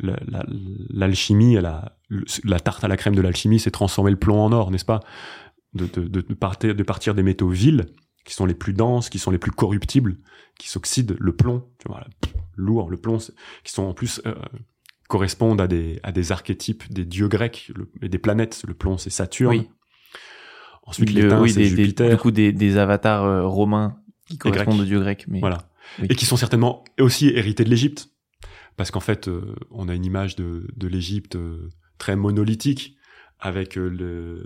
[0.02, 0.46] la- la-
[0.90, 4.86] l'alchimie, la tarte à la crème de l'alchimie, c'est transformer le plomb en or, n'est-ce
[4.86, 5.02] pas?
[5.74, 5.86] De,
[6.34, 7.88] partir, de partir des métaux vils,
[8.26, 10.18] qui sont les plus denses, qui sont les plus corruptibles,
[10.58, 12.04] qui s'oxydent, le plomb, tu vois,
[12.56, 14.36] lourd, le plomb, qui sont en plus euh,
[15.10, 18.64] correspondent à des, à des archétypes des dieux grecs le- et des planètes.
[18.66, 19.58] Le plomb, c'est Saturne.
[19.58, 19.70] Oui.
[20.84, 22.10] Ensuite, l'étain, oui, c'est des, des, Jupiter.
[22.12, 23.98] du coup, des, des avatars euh, romains
[24.28, 24.82] qui correspondent grecs.
[24.86, 25.26] aux dieux grecs.
[25.28, 25.68] Mais Voilà.
[26.00, 26.08] Oui.
[26.10, 28.10] Et qui sont certainement aussi hérités de l'Égypte.
[28.78, 32.96] Parce qu'en fait, euh, on a une image de, de l'Égypte euh, très monolithique,
[33.40, 34.44] avec le,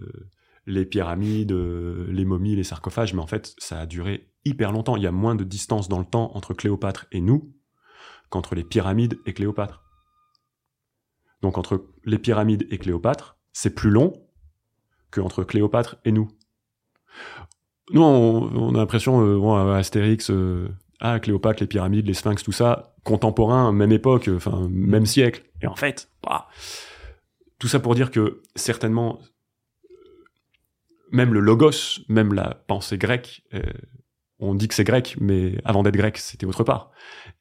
[0.65, 4.95] les pyramides, les momies, les sarcophages, mais en fait, ça a duré hyper longtemps.
[4.97, 7.53] Il y a moins de distance dans le temps entre Cléopâtre et nous
[8.29, 9.82] qu'entre les pyramides et Cléopâtre.
[11.43, 14.13] Donc entre les pyramides et Cléopâtre, c'est plus long
[15.11, 16.31] qu'entre Cléopâtre et nous.
[17.91, 20.69] Nous, on, a l'impression, euh, Astérix, euh,
[21.01, 24.39] ah, Cléopâtre, les pyramides, les sphinx, tout ça, contemporain, même époque, euh,
[24.69, 25.43] même siècle.
[25.61, 26.47] Et en fait, bah,
[27.59, 29.19] tout ça pour dire que certainement,
[31.11, 33.43] même le logos, même la pensée grecque,
[34.39, 36.91] on dit que c'est grec, mais avant d'être grec, c'était autre part.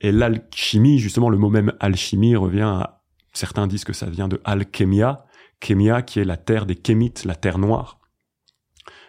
[0.01, 3.02] Et l'alchimie, justement, le mot même alchimie revient à,
[3.33, 5.27] certains disent que ça vient de alchemia,
[5.61, 8.01] Kémia, qui est la terre des Kémites, la terre noire.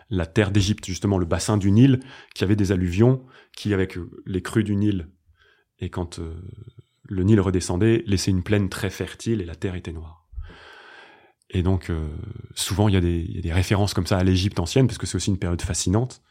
[0.09, 1.99] La terre d'Égypte, justement, le bassin du Nil,
[2.35, 5.09] qui avait des alluvions, qui, avec euh, les crues du Nil,
[5.79, 6.35] et quand euh,
[7.03, 10.27] le Nil redescendait, laissait une plaine très fertile et la terre était noire.
[11.49, 12.07] Et donc, euh,
[12.55, 15.15] souvent, il y, y a des références comme ça à l'Égypte ancienne, parce que c'est
[15.15, 16.21] aussi une période fascinante.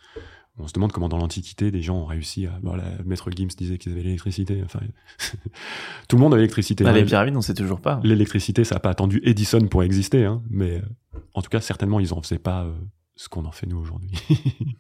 [0.59, 2.51] On se demande comment, dans l'Antiquité, des gens ont réussi à...
[2.63, 4.63] Bon, la, Maître Gims disait qu'ils avaient l'électricité.
[4.63, 4.81] Enfin,
[6.09, 6.85] tout le monde avait l'électricité.
[6.85, 8.01] Bah, les pyramides, on sait toujours pas.
[8.05, 12.01] L'électricité, ça n'a pas attendu Edison pour exister, hein, mais euh, en tout cas, certainement,
[12.01, 12.75] ils en faisaient pas euh,
[13.17, 14.11] ce qu'on en fait nous aujourd'hui.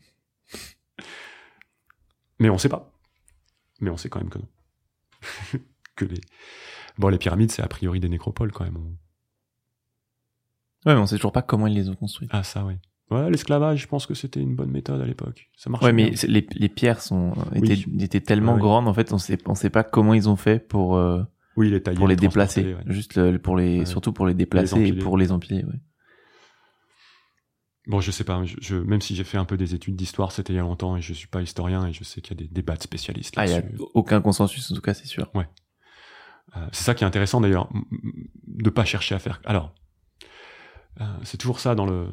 [2.38, 2.92] mais on sait pas.
[3.80, 4.48] Mais on sait quand même que non.
[5.96, 6.20] que les...
[6.98, 8.76] Bon, les pyramides, c'est a priori des nécropoles quand même.
[8.76, 8.96] On-
[10.84, 12.30] Ouais, mais on sait toujours pas comment ils les ont construites.
[12.32, 12.74] Ah, ça, oui.
[13.12, 15.50] Ouais, l'esclavage, je pense que c'était une bonne méthode à l'époque.
[15.56, 16.18] Ça marchait Ouais, mais bien.
[16.28, 17.70] les, les pierres sont Oui.
[17.72, 18.62] étaient, étaient tellement Ouais, ouais.
[18.62, 21.22] grandes en fait, on sait on sait pas comment ils ont fait pour euh,
[21.56, 22.76] Oui, les tailler, pour les déplacer, ouais.
[22.86, 23.86] juste le- pour les Ouais.
[23.86, 25.64] surtout pour les déplacer et pour les empiler.
[25.64, 25.80] Ouais.
[27.88, 30.30] Bon, je sais pas, je, je- même si j'ai fait un peu des études d'histoire,
[30.30, 32.40] c'était il y a longtemps et je suis pas historien et je sais qu'il y
[32.40, 33.82] a des débats de spécialistes Ah, il y a là-dessus.
[33.94, 35.30] aucun consensus en tout cas, c'est sûr.
[35.34, 37.68] Euh, c'est ça qui est intéressant d'ailleurs,
[38.46, 39.40] de pas chercher à faire.
[39.44, 39.74] Alors,
[41.00, 42.06] euh, c'est toujours ça dans le.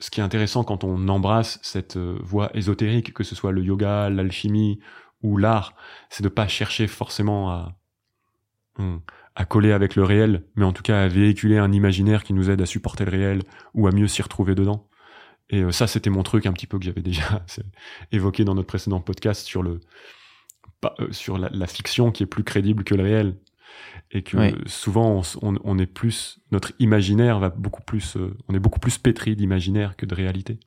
[0.00, 3.62] Ce qui est intéressant quand on embrasse cette euh, voie ésotérique, que ce soit le
[3.62, 4.80] yoga, l'alchimie
[5.22, 5.74] ou l'art,
[6.08, 7.76] c'est de pas chercher forcément à
[8.78, 9.02] hum,
[9.36, 12.50] à coller avec le réel, mais en tout cas à véhiculer un imaginaire qui nous
[12.50, 13.42] aide à supporter le réel
[13.74, 14.88] ou à mieux s'y retrouver dedans.
[15.50, 17.44] Et euh, ça, c'était mon truc un petit peu que j'avais déjà
[18.12, 23.02] évoqué dans notre précédent podcast sur euh, la fiction qui est plus crédible que le
[23.02, 23.36] réel.
[24.10, 28.80] Et que souvent on, est plus notre imaginaire va beaucoup plus euh, on est beaucoup
[28.80, 30.58] plus pétri d'imaginaire que de réalité.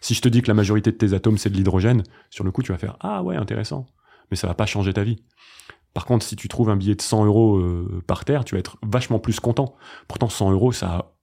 [0.00, 2.50] Si je te dis que la majorité de tes atomes c'est de l'hydrogène, sur le
[2.50, 3.86] coup tu vas faire ah ouais intéressant,
[4.30, 5.22] mais ça va pas changer ta vie.
[5.92, 8.60] Par contre, si tu trouves un billet de 100 euros euh, par terre, tu vas
[8.60, 9.74] être vachement plus content.
[10.06, 11.14] Pourtant, 100 euros, ça a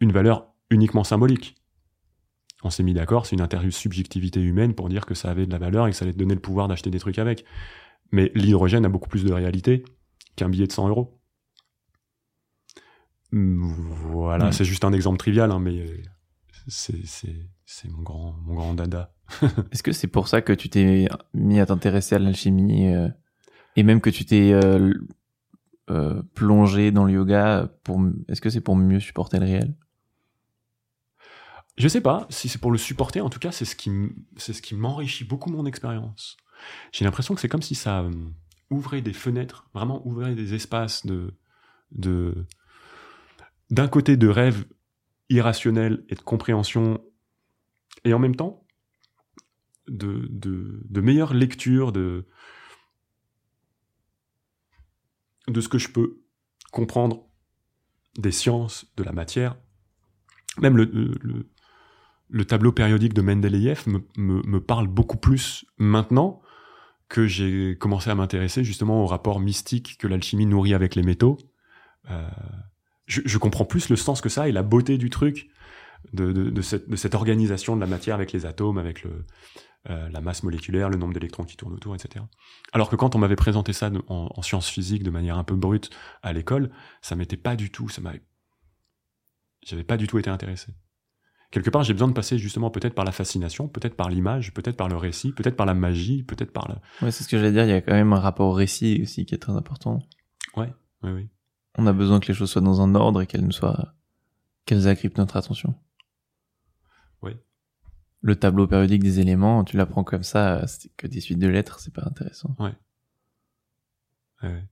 [0.00, 1.54] une valeur uniquement symbolique.
[2.62, 5.52] On s'est mis d'accord, c'est une interview subjectivité humaine pour dire que ça avait de
[5.52, 7.44] la valeur et que ça allait te donner le pouvoir d'acheter des trucs avec.
[8.12, 9.84] Mais l'hydrogène a beaucoup plus de réalité
[10.36, 11.18] qu'un billet de 100 euros.
[13.32, 13.72] Mm,
[14.12, 14.52] Voilà, Mm.
[14.52, 15.84] c'est juste un exemple trivial, hein, mais
[16.68, 19.12] c'est mon grand, mon grand dada.
[19.72, 23.08] Est-ce que c'est pour ça que tu t'es mis à t'intéresser à l'alchimie euh,
[23.74, 24.92] et même que tu t'es euh,
[25.90, 29.74] euh, plongé dans le yoga pour est-ce que c'est pour mieux supporter le réel?
[31.76, 33.90] Je sais pas si c'est pour le supporter, en tout cas, c'est ce qui,
[34.36, 36.36] c'est ce qui m'enrichit beaucoup mon expérience.
[36.92, 38.02] J'ai l'impression que c'est comme si ça
[38.70, 42.46] ouvrait des fenêtres, vraiment ouvrait des espaces de,
[43.70, 44.64] d'un côté de rêve
[45.28, 47.02] irrationnel et de compréhension,
[48.04, 48.64] et en même temps
[49.88, 52.26] de, de, de meilleure lecture de,
[55.48, 56.22] de ce que je peux
[56.72, 57.28] comprendre
[58.18, 59.56] des sciences, de la matière.
[60.58, 61.50] Même le, le, le-
[62.28, 66.42] le tableau périodique de Mendeleïev me, me, me parle beaucoup plus maintenant
[67.08, 71.38] que j'ai commencé à m'intéresser justement au rapport mystique que l'alchimie nourrit avec les métaux.
[72.10, 72.28] Euh,
[73.06, 75.48] je, comprends plus le sens que ça et la beauté du truc,
[76.12, 80.96] de, cette, organisation de la matière avec les atomes, avec euh, la masse moléculaire, le
[80.96, 82.24] nombre d'électrons qui tournent autour, etc.
[82.72, 85.54] Alors que quand on m'avait présenté ça en, en sciences physiques de manière un peu
[85.54, 85.90] brute
[86.22, 86.70] à l'école,
[87.02, 88.22] ça m'était pas du tout, ça m'avait,
[89.64, 90.72] j'avais pas du tout été intéressé.
[91.56, 94.76] Quelque part, j'ai besoin de passer justement peut-être par la fascination, peut-être par l'image, peut-être
[94.76, 96.82] par le récit, peut-être par la magie, peut-être par la.
[97.00, 97.64] Ouais, c'est ce que j'allais dire.
[97.64, 100.00] Il y a quand même un rapport au récit aussi qui est très important.
[100.58, 100.66] Oui,
[101.02, 101.30] oui.
[101.78, 103.94] On a besoin que les choses soient dans un ordre et qu'elles nous soient
[104.66, 105.74] qu'elles agrippent notre attention.
[107.22, 107.32] Oui.
[108.20, 111.80] Le tableau périodique des éléments, tu l'apprends comme ça, c'est que des suites de lettres,
[111.80, 112.54] c'est pas intéressant.
[112.58, 112.74] Ouais,
[114.42, 114.62] ouais.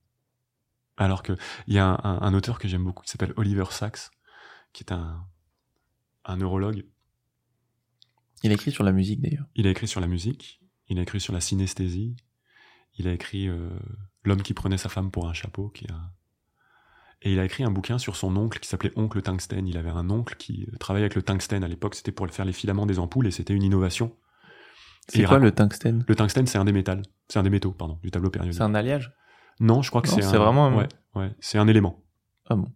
[0.98, 1.32] Alors que
[1.66, 4.10] il y a un, un- un auteur que j'aime beaucoup qui s'appelle Oliver Sacks,
[4.74, 5.24] qui est un,
[6.24, 6.84] un neurologue.
[8.42, 9.46] Il a écrit sur la musique d'ailleurs.
[9.54, 12.16] Il a écrit sur la musique, il a écrit sur la synesthésie,
[12.98, 13.70] il a écrit euh,
[14.24, 15.86] L'homme qui prenait sa femme pour un chapeau, qui.
[17.22, 19.66] Et il a écrit un bouquin sur son oncle qui s'appelait Oncle Tungstène.
[19.66, 22.44] Il avait un oncle qui euh, travaillait avec le tungstène à l'époque, c'était pour faire
[22.44, 24.14] les filaments des ampoules et c'était une innovation.
[25.08, 27.02] C'est quoi raconte- le tungstène Le tungstène, c'est un des métals.
[27.28, 28.56] C'est un des métaux, pardon, du tableau périodique.
[28.56, 29.12] C'est un alliage?
[29.60, 30.38] Non, je crois que c'est un...
[30.38, 32.02] vraiment un- Ouais, ouais, c'est un élément.
[32.48, 32.66] Ah bon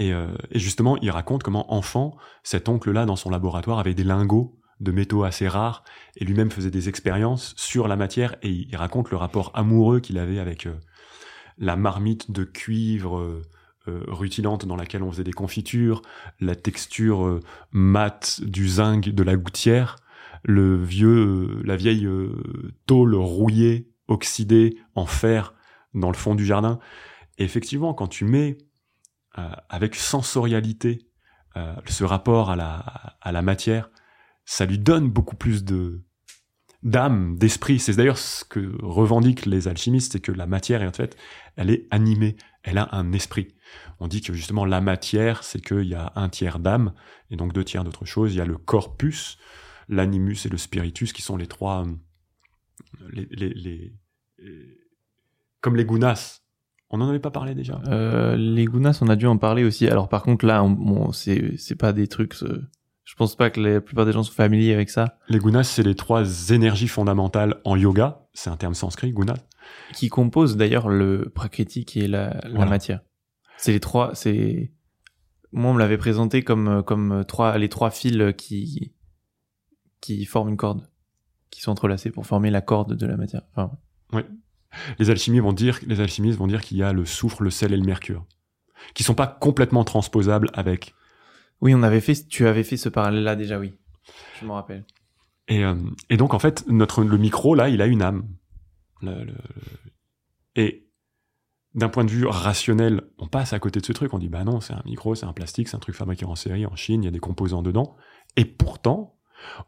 [0.00, 4.02] Et, euh, et justement, il raconte comment, enfant, cet oncle-là, dans son laboratoire, avait des
[4.02, 5.84] lingots de métaux assez rares,
[6.16, 10.18] et lui-même faisait des expériences sur la matière, et il raconte le rapport amoureux qu'il
[10.18, 10.72] avait avec euh,
[11.58, 13.18] la marmite de cuivre
[13.88, 16.00] euh, rutilante dans laquelle on faisait des confitures,
[16.40, 17.38] la texture
[17.70, 19.96] mate du zinc de la gouttière,
[20.44, 22.08] le vieux, la vieille
[22.86, 25.52] tôle rouillée, oxydée en fer
[25.92, 26.78] dans le fond du jardin.
[27.36, 28.56] Effectivement, quand tu mets
[29.68, 31.06] avec sensorialité
[31.56, 33.90] euh, ce rapport à la, matière,
[34.44, 36.04] ça lui donne beaucoup plus de
[36.82, 37.78] d'âme, d'esprit.
[37.78, 41.16] C'est d'ailleurs ce que revendiquent les alchimistes, c'est que la matière, en fait,
[41.56, 43.54] elle est animée, elle a un esprit.
[43.98, 46.94] On dit que justement la matière, c'est qu'il y a un tiers d'âme
[47.30, 48.32] et donc deux tiers d'autre chose.
[48.34, 49.36] Il y a le corpus,
[49.88, 53.94] l'animus et le spiritus qui sont les trois, euh, les- les-
[55.60, 56.40] comme les gunas.
[56.90, 57.80] On n'en avait pas parlé déjà.
[57.86, 59.86] Euh, les Gunas, on a dû en parler aussi.
[59.88, 62.34] Alors par contre là, on, bon, c'est c'est pas des trucs.
[62.42, 62.68] euh,
[63.04, 65.16] je pense pas que la plupart des gens sont familiers avec ça.
[65.28, 68.26] Les gunas, c'est les trois énergies fondamentales en yoga.
[68.34, 69.34] C'est un terme sanskrit, guna.
[69.94, 72.70] Qui composent d'ailleurs le prakriti et la, la Voilà.
[72.70, 73.00] matière.
[73.56, 74.14] C'est les trois.
[74.14, 74.72] C'est
[75.52, 78.94] moi on me l'avait présenté comme comme trois les trois fils qui
[80.00, 80.88] qui forment une corde,
[81.50, 83.42] qui sont entrelacés pour former la corde de la matière.
[83.54, 83.72] Enfin,
[84.98, 87.72] Les alchimistes vont dire, les alchimistes vont dire qu'il y a le soufre, le sel
[87.72, 88.24] et le mercure,
[88.94, 90.94] qui sont pas complètement transposables avec.
[91.60, 92.26] oui, on avait fait.
[92.28, 93.74] Tu avais fait ce parallèle là déjà, oui.
[94.40, 94.84] Je m'en rappelle.
[95.48, 95.74] Et, euh,
[96.08, 98.28] et donc en fait, notre le micro là, il a une âme.
[99.02, 99.34] Le- le-
[100.56, 100.86] Et
[101.74, 104.12] d'un point de vue rationnel, on passe à côté de ce truc.
[104.14, 106.34] On dit bah non, c'est un micro, c'est un plastique, c'est un truc fabriqué en
[106.36, 107.96] série en Chine, il y a des composants dedans.
[108.36, 109.16] Et pourtant,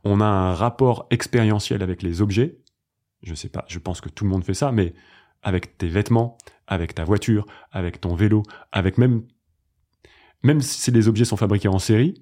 [0.05, 2.59] on a un rapport expérientiel avec les objets.
[3.23, 4.95] Je sais pas, je pense que tout le monde fait ça, mais
[5.43, 8.43] avec tes vêtements, avec ta voiture, avec ton vélo,
[8.73, 9.23] avec même
[10.43, 12.21] même si les objets sont fabriqués en série,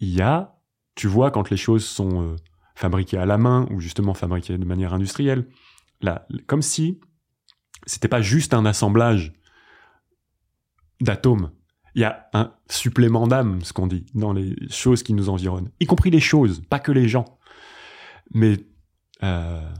[0.00, 0.56] il y a,
[0.94, 2.36] tu vois, quand les choses sont euh,
[2.74, 5.48] fabriquées à la main ou justement fabriquées de manière industrielle,
[6.00, 7.00] là, comme si
[7.86, 9.32] c'était pas juste un assemblage
[11.00, 11.52] d'atomes.
[11.94, 15.70] Il y a un supplément d'âme, ce qu'on dit, dans les choses qui nous environnent,
[15.80, 17.38] y compris les choses, pas que les gens.
[18.32, 18.58] Mais
[19.22, 19.74] euh,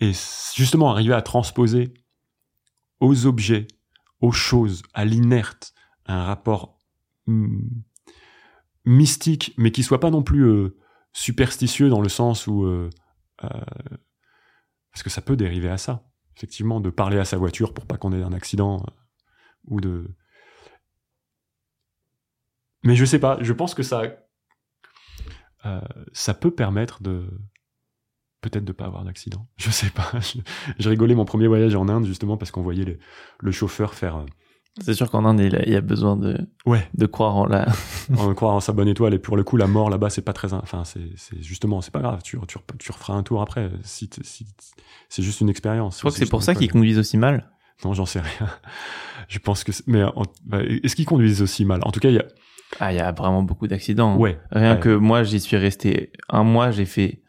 [0.00, 0.12] et
[0.54, 1.94] justement arriver à transposer
[3.00, 3.66] aux objets,
[4.20, 5.74] aux choses, à l'inerte,
[6.06, 6.78] un rapport
[7.26, 7.60] hmm,
[8.84, 10.78] mystique, mais qui soit pas non plus euh,
[11.12, 12.90] superstitieux dans le sens où euh,
[13.38, 17.96] parce que ça peut dériver à ça, effectivement, de parler à sa voiture pour pas
[17.96, 18.84] qu'on ait un accident
[19.66, 20.08] ou de
[22.84, 24.02] mais je sais pas, je pense que ça
[26.12, 27.28] ça peut permettre de
[28.42, 29.46] peut-être de pas avoir d'accident.
[29.56, 30.10] Je sais pas.
[30.78, 32.98] J'ai rigolé mon premier voyage en Inde justement parce qu'on voyait
[33.40, 34.16] le chauffeur faire.
[34.16, 34.26] Euh,
[34.80, 37.68] c'est sûr qu'en Inde il y a besoin de ouais de croire en la
[38.16, 40.32] en croire en sa bonne étoile et pour le coup la mort là-bas c'est pas
[40.32, 43.70] très enfin c'est c'est justement c'est pas grave tu, tu tu referas un tour après
[43.82, 44.46] si, si
[45.10, 45.96] c'est juste une expérience.
[45.96, 47.50] Je crois que c'est pour ça qu'ils conduisent aussi mal.
[47.84, 48.48] Non j'en sais rien.
[49.28, 50.04] Je pense que mais
[50.44, 51.80] bah, est-ce qu'ils conduisent aussi mal?
[51.84, 52.24] En tout cas il y a
[52.80, 54.16] ah il y a vraiment beaucoup d'accidents.
[54.16, 54.40] Ouais.
[54.50, 57.21] Rien que moi j'y suis resté un mois j'ai fait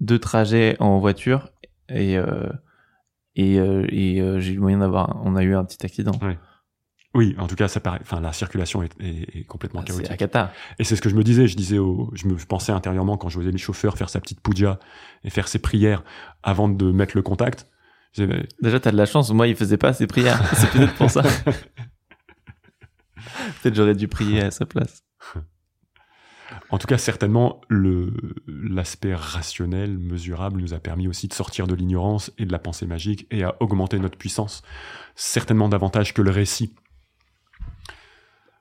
[0.00, 1.50] deux trajets en voiture
[1.88, 2.48] et euh,
[3.34, 6.18] et, euh, et euh, j'ai eu moyen d'avoir on a eu un petit accident.
[7.14, 8.00] Oui, en tout cas, ça paraît.
[8.02, 10.08] Enfin, la circulation est, est, complètement chaotique.
[10.10, 10.52] C'est cata.
[10.78, 11.48] Et c'est ce que je me disais.
[11.48, 14.42] Je disais, au, je me pensais intérieurement quand je voyais les chauffeurs faire sa petite
[14.42, 14.78] puja
[15.24, 16.04] et faire ses prières
[16.42, 17.66] avant de mettre le contact.
[18.16, 19.30] Déjà, t'as de la chance.
[19.30, 20.38] Moi, il faisait pas ses prières.
[20.54, 21.22] c'est peut-être pour ça.
[23.62, 25.02] peut-être j'aurais dû prier à sa place.
[26.70, 28.12] En tout cas, certainement, le,
[28.46, 32.86] l'aspect rationnel, mesurable, nous a permis aussi de sortir de l'ignorance et de la pensée
[32.86, 34.62] magique et à augmenter notre puissance,
[35.14, 36.74] certainement davantage que le récit.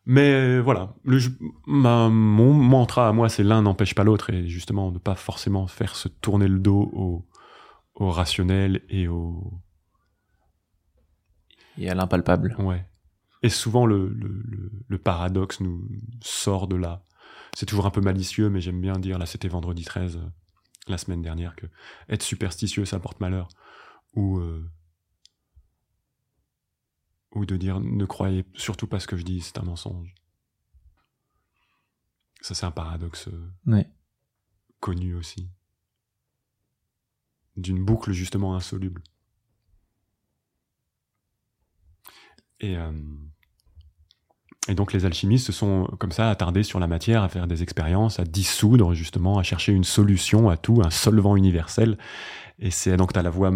[0.05, 1.20] Mais voilà, le,
[1.66, 5.68] ma, mon mantra à moi, c'est l'un n'empêche pas l'autre, et justement, ne pas forcément
[5.68, 7.28] faire se tourner le dos au,
[7.95, 9.60] au rationnel et au...
[11.78, 12.55] Et à l'impalpable.
[12.60, 12.88] Ouais.
[13.43, 15.88] Et souvent, le, le, le, le paradoxe nous
[16.22, 17.03] sort de là
[17.58, 20.30] c'est toujours un peu malicieux, mais j'aime bien dire, là c'était vendredi 13, euh,
[20.88, 21.66] la semaine dernière, que
[22.08, 23.49] être superstitieux, ça porte malheur.
[24.14, 24.70] Ou, euh,
[27.32, 30.14] ou de dire, ne croyez surtout pas ce que je dis, c'est un mensonge.
[32.41, 33.51] Ça c'est un paradoxe euh,
[34.80, 35.49] connu aussi.
[37.55, 39.01] D'une boucle justement insoluble.
[42.60, 42.78] Et...
[44.68, 47.63] Et donc les alchimistes se sont comme ça attardés sur la matière, à faire des
[47.63, 51.97] expériences, à dissoudre justement, à chercher une solution à tout, un solvant universel.
[52.59, 53.51] Et c'est donc tu as la voie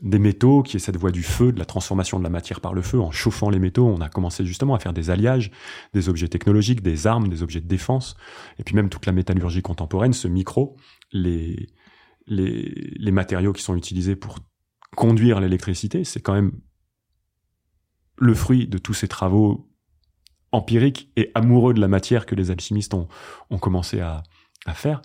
[0.00, 2.72] des métaux, qui est cette voie du feu, de la transformation de la matière par
[2.72, 3.00] le feu.
[3.00, 5.50] En chauffant les métaux, on a commencé justement à faire des alliages,
[5.92, 8.16] des objets technologiques, des armes, des objets de défense,
[8.58, 10.76] et puis même toute la métallurgie contemporaine, ce micro,
[11.10, 11.68] les,
[12.26, 14.38] les, les matériaux qui sont utilisés pour
[14.94, 16.52] conduire l'électricité, c'est quand même
[18.16, 19.67] le fruit de tous ces travaux
[20.52, 23.08] empirique et amoureux de la matière que les alchimistes ont,
[23.58, 24.22] commencé à,
[24.74, 25.00] faire.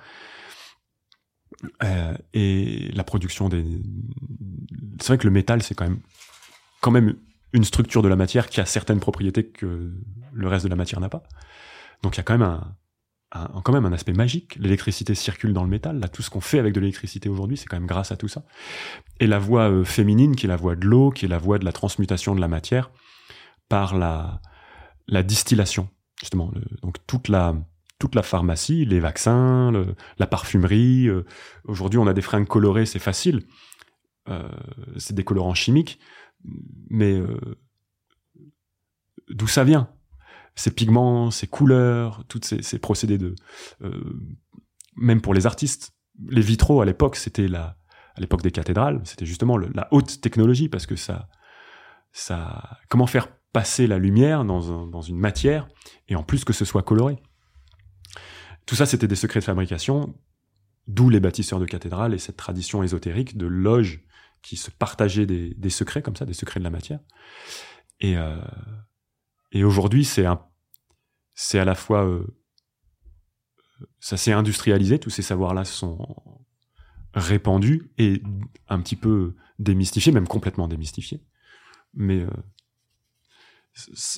[1.83, 3.65] Euh, et la production des...
[4.99, 6.01] C'est vrai que le métal, c'est quand même,
[6.81, 7.15] quand même
[7.53, 9.93] une structure de la matière qui a certaines propriétés que
[10.33, 11.23] le reste de la matière n'a pas.
[12.01, 12.75] Donc il y a quand même un,
[13.33, 14.55] un, quand même un aspect magique.
[14.57, 15.99] L'électricité circule dans le métal.
[15.99, 18.27] Là, tout ce qu'on fait avec de l'électricité aujourd'hui, c'est quand même grâce à tout
[18.27, 18.43] ça.
[19.19, 21.59] Et la voie euh, féminine, qui est la voie de l'eau, qui est la voie
[21.59, 22.91] de la transmutation de la matière,
[23.69, 24.41] par la,
[25.07, 25.89] la distillation,
[26.19, 26.51] justement.
[26.81, 27.55] donc toute la,
[28.03, 29.71] toute la pharmacie, les vaccins,
[30.17, 31.07] la parfumerie.
[31.07, 31.25] Euh,
[31.63, 33.43] aujourd'hui, on a des fringues colorées, c'est facile.
[34.27, 34.49] Euh,
[34.97, 35.99] c'est des colorants chimiques,
[36.89, 37.39] mais euh,
[39.29, 39.89] d'où ça vient?
[40.55, 43.35] Ces pigments, ces couleurs, tous ces, procédés de...
[44.97, 45.93] même pour les artistes.
[46.27, 47.77] Les vitraux, à l'époque, c'était la...
[48.15, 51.29] À l'époque des cathédrales, c'était justement la haute technologie, parce que ça...
[52.11, 55.67] ça comment faire passer la lumière dans, une matière,
[56.09, 57.21] et en plus que ce soit coloré.
[58.65, 60.15] Tout ça, c'était des secrets de fabrication,
[60.87, 64.03] d'où les bâtisseurs de cathédrales et cette tradition ésotérique de loges
[64.41, 66.99] qui se partageaient des, secrets comme ça, des secrets de la matière.
[67.99, 68.41] Et, euh,
[69.55, 72.25] aujourd'hui, c'est à la fois, euh,
[73.99, 76.43] ça s'est industrialisé, tous ces savoirs-là sont
[77.13, 78.23] répandus et
[78.67, 81.23] un petit peu démystifiés, même complètement démystifiés.
[81.93, 82.29] Mais euh,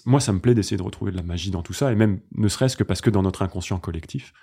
[0.05, 2.21] moi, ça me plaît d'essayer de retrouver de la magie dans tout ça, et même
[2.31, 4.33] ne serait-ce que parce que dans notre inconscient collectif,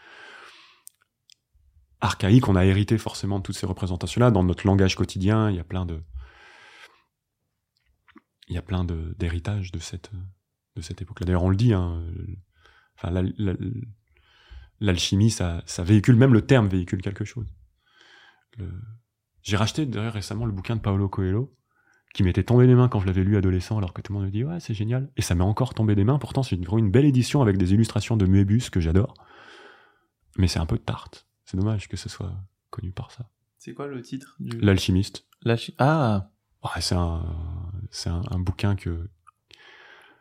[2.01, 4.31] archaïque, on a hérité forcément de toutes ces représentations-là.
[4.31, 6.03] Dans notre langage quotidien, il y a plein de,
[8.49, 10.11] il y a plein d'héritages de, cette,
[10.77, 11.27] de cette époque-là.
[11.27, 12.05] D'ailleurs, on le dit, hein,
[12.97, 13.23] enfin,
[14.81, 17.47] l'alchimie, ça, ça véhicule, même le terme véhicule quelque chose.
[19.43, 21.57] J'ai racheté d'ailleurs récemment le bouquin de Paolo Coelho,
[22.15, 24.27] qui m'était tombé des mains quand je l'avais lu adolescent, alors que tout le monde
[24.27, 26.19] me dit ouais c'est génial, et ça m'est encore tombé des mains.
[26.19, 29.15] Pourtant c'est une, vraiment une belle édition avec des illustrations de Moebius que j'adore,
[30.37, 31.27] mais c'est un peu tarte.
[31.45, 32.33] C'est dommage que ce soit
[32.71, 33.29] connu par ça.
[33.59, 34.59] C'est quoi le titre du...
[34.59, 35.27] L'alchimiste.
[35.43, 36.31] L'alchi- Ah
[36.65, 37.25] Ouais, c'est un,
[37.91, 39.09] c'est un, un bouquin que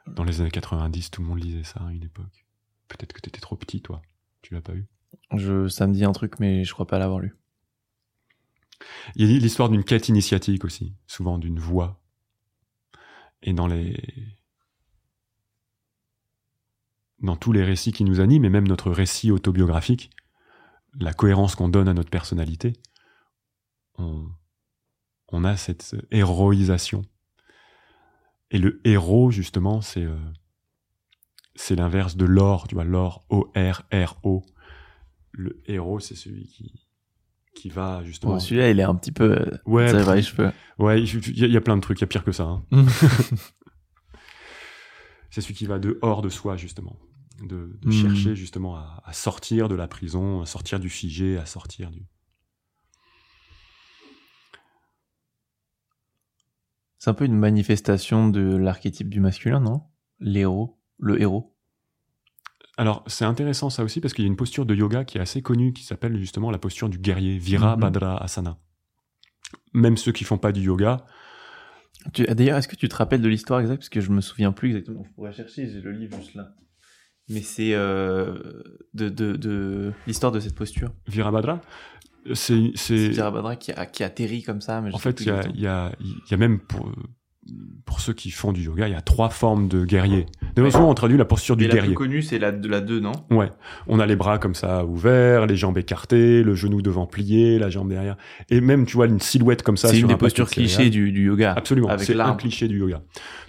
[0.07, 2.45] dans les années 90 tout le monde lisait ça à une époque.
[2.87, 4.01] Peut-être que t'étais trop petit toi,
[4.41, 4.87] tu l'as pas eu.
[5.35, 7.35] je, Ça me dit un truc, mais je crois pas l'avoir lu.
[9.15, 12.01] Il y a l'histoire d'une quête initiatique aussi, souvent d'une voie.
[13.43, 13.97] Et dans les
[17.19, 20.09] dans tous les récits qui nous animent, et même notre récit autobiographique,
[20.99, 22.73] la cohérence qu'on donne à notre personnalité,
[23.99, 24.27] on,
[25.27, 27.03] on a cette héroïsation.
[28.49, 30.17] Et le héros, justement, c'est euh,
[31.55, 34.43] c'est l'inverse de l'or, tu vois, l'or, O-R-R-O.
[35.32, 36.88] Le héros, c'est celui qui,
[37.55, 38.33] qui va, justement...
[38.33, 39.31] Bon, celui-là, il est un petit peu...
[39.39, 40.51] euh, ouais, ça va les cheveux.
[40.79, 42.31] Ouais, il y, a- il y a plein de trucs, il y a pire que
[42.31, 42.43] ça.
[42.43, 42.63] hein.
[45.29, 46.97] C'est celui qui va dehors de soi, justement.
[47.41, 47.91] De, de Hmm.
[47.91, 52.05] chercher, justement, à, à sortir de la prison, à sortir du figé, à sortir du...
[56.99, 59.81] C'est un peu une manifestation de l'archétype du masculin, non?
[60.19, 61.50] L'héros, le héros.
[62.78, 65.22] Alors, c'est intéressant ça aussi, parce qu'il y a une posture de yoga qui est
[65.22, 68.57] assez connue, qui s'appelle justement la posture du guerrier, Virabhadra Asana.
[69.74, 71.05] Même ceux qui font pas du yoga,
[72.13, 73.82] D'ailleurs, est-ce que tu te rappelles de l'histoire exacte?
[73.82, 75.03] Parce que je me souviens plus exactement.
[75.07, 76.55] Je pourrais chercher, j'ai le livre juste là.
[77.30, 78.63] Mais c'est euh,
[78.93, 80.91] de, de, de l'histoire de cette posture.
[81.07, 81.61] Virabhadra,
[82.34, 82.72] c'est...
[82.89, 84.82] Virabhadra qui, a, qui atterrit comme ça.
[84.82, 86.91] Mais En fait, il y y, a, il y a même pour,
[87.86, 90.26] pour ceux qui font du yoga, il y a trois formes de guerrier.
[90.55, 91.89] Toute façon, on traduit la posture du la guerrier.
[91.89, 93.11] plus connue, c'est la, de la 2, non?
[93.29, 93.49] Ouais.
[93.87, 97.69] On a les bras comme ça ouverts, les jambes écartées, le genou devant plié, la
[97.69, 98.17] jambe derrière.
[98.49, 99.87] Et même, tu vois, une silhouette comme ça.
[99.87, 100.67] C'est sur une des un paquet postures de céréales.
[100.75, 101.53] clichés du, du yoga.
[101.55, 101.87] Absolument.
[101.97, 103.01] C'est un cliché du yoga.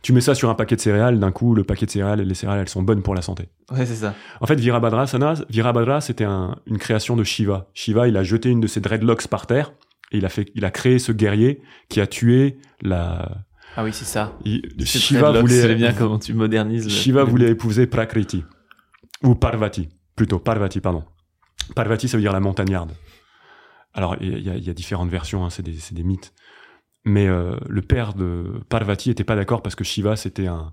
[0.02, 2.24] Tu mets ça sur un paquet de céréales, d'un coup, le paquet de céréales et
[2.24, 3.48] les céréales, elles sont bonnes pour la santé.
[3.70, 4.14] Ouais, c'est ça.
[4.40, 7.68] En fait, Virabhadrasana, Virabhadra, c'était un- une création de Shiva.
[7.74, 9.72] Shiva, il a jeté une de ses dreadlocks par terre
[10.12, 13.30] et il a fait, il a créé ce guerrier qui a tué la.
[13.76, 14.36] Ah oui, c'est ça.
[14.44, 15.74] il- Shiva voulait.
[15.74, 16.88] Bien comment tu modernises.
[16.88, 18.44] Shiva le- voulait épouser Prakriti
[19.22, 21.04] ou Parvati, plutôt Parvati, pardon.
[21.74, 22.92] Parvati, ça veut dire la montagnarde.
[23.94, 26.32] Alors, il y, a- il y a différentes versions, hein, c'est des, des mythes.
[27.04, 30.72] Mais euh, le père de Parvati était pas d'accord parce que Shiva c'était un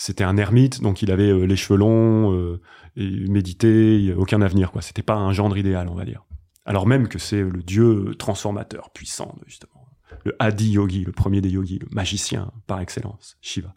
[0.00, 2.60] c'était un ermite, donc il avait euh, les cheveux longs, euh,
[2.96, 4.80] et médité, aucun avenir quoi.
[4.80, 6.24] C'était pas un gendre idéal, on va dire.
[6.64, 9.77] Alors même que c'est le dieu transformateur puissant, justement,
[10.24, 13.74] le Adi Yogi, le premier des yogis, le magicien par excellence, Shiva.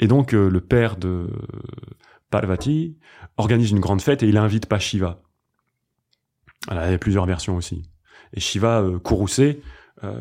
[0.00, 1.28] Et donc euh, le père de
[2.30, 2.96] Parvati
[3.36, 5.22] organise une grande fête et il invite pas Shiva.
[6.68, 7.88] Alors, il y a plusieurs versions aussi.
[8.32, 9.62] Et Shiva, euh, courroucé,
[10.02, 10.20] euh,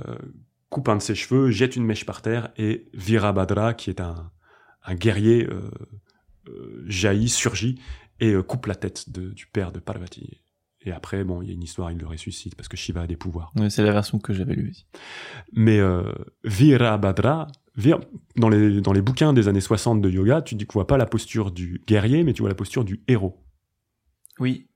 [0.76, 4.32] coupe un de ses cheveux, jette une mèche par terre et Virabhadra, qui est un,
[4.92, 5.72] guerrier, euh,
[6.50, 7.80] euh, jaillit, surgit
[8.20, 10.42] et euh, coupe la tête du père de Parvati.
[10.86, 13.08] Et après, bon, il y a une histoire, il le ressuscite parce que Shiva a
[13.08, 13.52] des pouvoirs.
[13.70, 14.86] C'est la version que j'avais lue aussi.
[15.52, 16.04] Mais euh,
[16.44, 18.00] Virabhadra, Vir-
[18.38, 21.06] dans, les, dans les bouquins des années 60 de yoga, tu ne vois pas la
[21.08, 23.44] posture du guerrier, mais tu vois la posture du héros.
[24.40, 24.70] Oui.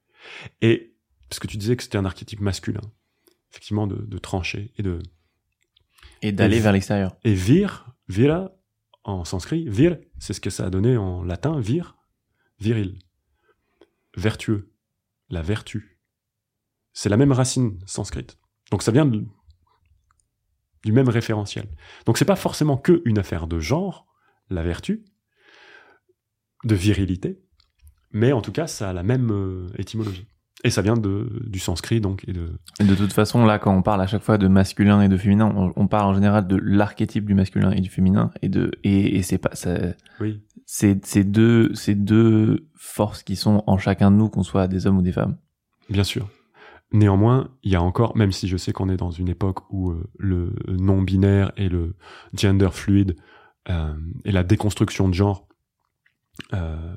[0.62, 0.96] Et
[1.30, 2.82] parce que tu disais que c'était un archétype masculin,
[3.52, 5.00] effectivement, de, de trancher et de.
[6.22, 7.16] Et d'aller vers l'extérieur.
[7.24, 8.52] Et vir, vira,
[9.04, 11.96] en sanskrit, vir, c'est ce que ça a donné en latin, vir,
[12.60, 13.00] viril,
[14.18, 14.74] vertueux,
[15.30, 15.89] la vertu.
[16.94, 18.38] C'est la même racine sanscrite.
[18.72, 19.26] Donc ça vient de-
[20.86, 21.68] du même référentiel.
[22.06, 24.08] Donc c'est pas forcément que une affaire de genre,
[24.50, 25.04] la vertu,
[26.66, 27.40] de virilité,
[28.12, 30.28] mais en tout cas ça a la même euh, étymologie.
[30.66, 33.74] Et ça vient de, du sanskrit donc et de Et de toute façon, là, quand
[33.74, 36.48] on parle à chaque fois de masculin et de féminin, on, on parle en général
[36.48, 39.78] de l'archétype du masculin et du féminin, et de et, et c'est pas ça,
[40.20, 44.68] oui c'est c'est deux c'est deux forces qui sont en chacun de nous, qu'on soit
[44.68, 45.38] des hommes ou des femmes.
[45.90, 46.30] Bien sûr.
[46.92, 49.92] Néanmoins, il y a encore, même si je sais qu'on est dans une époque où
[49.92, 51.96] euh, le non-binaire et le
[52.34, 53.16] gender fluide
[53.70, 53.94] euh,
[54.26, 55.48] et la déconstruction de genre,
[56.54, 56.96] euh,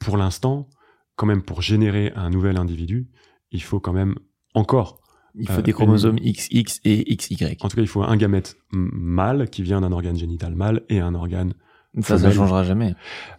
[0.00, 0.68] pour l'instant,
[1.14, 3.08] quand même pour générer un nouvel individu,
[3.52, 4.16] il faut quand même
[4.54, 5.00] encore,
[5.34, 7.56] Il faut Euh, des chromosomes XX et XY.
[7.60, 10.98] en tout cas, il faut un gamète mâle qui vient d'un organe génital mâle et
[11.00, 11.54] un organe.
[12.00, 12.34] Ça, ça femelle.
[12.34, 12.94] changera jamais.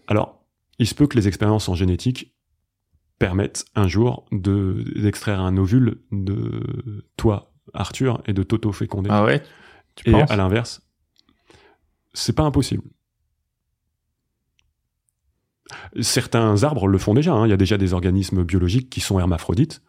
[0.07, 0.43] Alors,
[0.80, 2.34] il se peut que les expériences en génétique
[3.26, 9.09] permettent un jour de d'extraire un ovule de toi, Arthur, et de t'auto-féconder.
[9.11, 9.41] Ah ouais.
[9.95, 10.82] Tu et penses à l'inverse,
[12.13, 12.84] c'est pas impossible.
[16.01, 17.34] Certains arbres le font déjà.
[17.34, 17.47] hein.
[17.47, 19.82] Il y a déjà des organismes biologiques qui sont hermaphrodites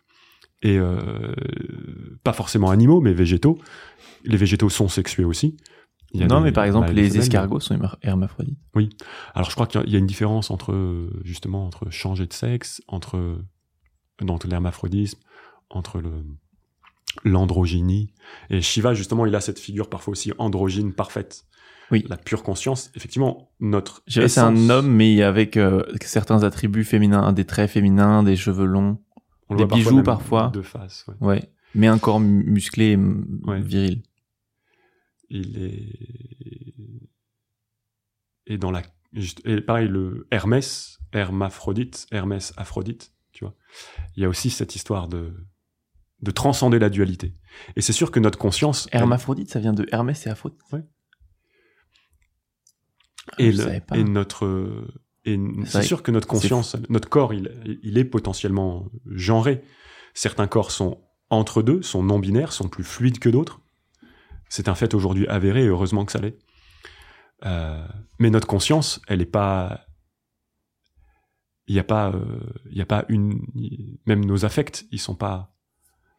[0.62, 1.35] et euh,
[2.22, 3.59] pas forcément animaux, mais végétaux.
[4.24, 5.57] Les végétaux sont sexués aussi.
[6.14, 8.58] Il y a Non, des mais par exemple, mâles et les escargots sont herma- hermaphrodites.
[9.34, 12.80] Alors je crois qu'il y a- une différence entre euh, justement entre changer de sexe,
[12.88, 13.38] entre
[14.20, 15.18] donc l'hermaphrodisme,
[15.70, 16.24] entre le
[17.24, 18.12] l'androgynie
[18.50, 21.44] et Shiva justement il a cette figure parfois aussi androgyne parfaite.
[21.90, 22.04] Oui.
[22.08, 26.82] La pure conscience, effectivement, notre que c'est un essence, homme, mais avec euh, certains attributs
[26.82, 28.98] féminins, des traits féminins, des cheveux longs.
[29.50, 30.48] on des bijoux parfois.
[30.48, 31.04] de face.
[31.08, 31.14] ouais.
[31.20, 31.50] Ouais.
[31.74, 33.60] Mais un corps mu- musclé et Ouais.
[33.60, 34.02] viril.
[35.37, 37.09] Il est
[38.47, 38.82] et dans la
[39.45, 43.55] et pareil le Hermès, hermaphrodite, Hermès Aphrodite, tu vois.
[44.16, 45.35] Il y a aussi cette histoire de
[46.20, 47.35] de transcender la dualité.
[47.76, 50.61] Et c'est sûr que notre conscience elle- Hermaphrodite, ça vient de Hermès et Aphrodite.
[50.72, 50.82] Ouais.
[53.32, 53.97] Ah, et, le- savais pas.
[53.97, 54.87] et notre
[55.24, 59.64] et c'est sûr que notre conscience, notre corps, il, il est potentiellement genré.
[60.12, 63.61] Certains corps sont entre deux, sont non binaires, sont plus fluides que d'autres.
[64.55, 66.38] C'est un fait aujourd'hui avéré, et heureusement que ça l'est.
[67.44, 67.88] Euh,
[68.20, 69.84] mais notre conscience, elle est pas.
[71.66, 73.44] Il n'y a pas, euh, a pas une.
[74.07, 75.57] Même nos affects, ils sont pas.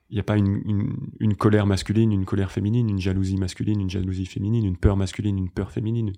[0.09, 3.79] Il n'y a pas une, une, une colère masculine, une colère féminine, une jalousie masculine,
[3.79, 6.11] une jalousie féminine, une peur masculine, une peur féminine,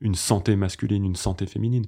[0.00, 1.84] une santé masculine, une santé féminine.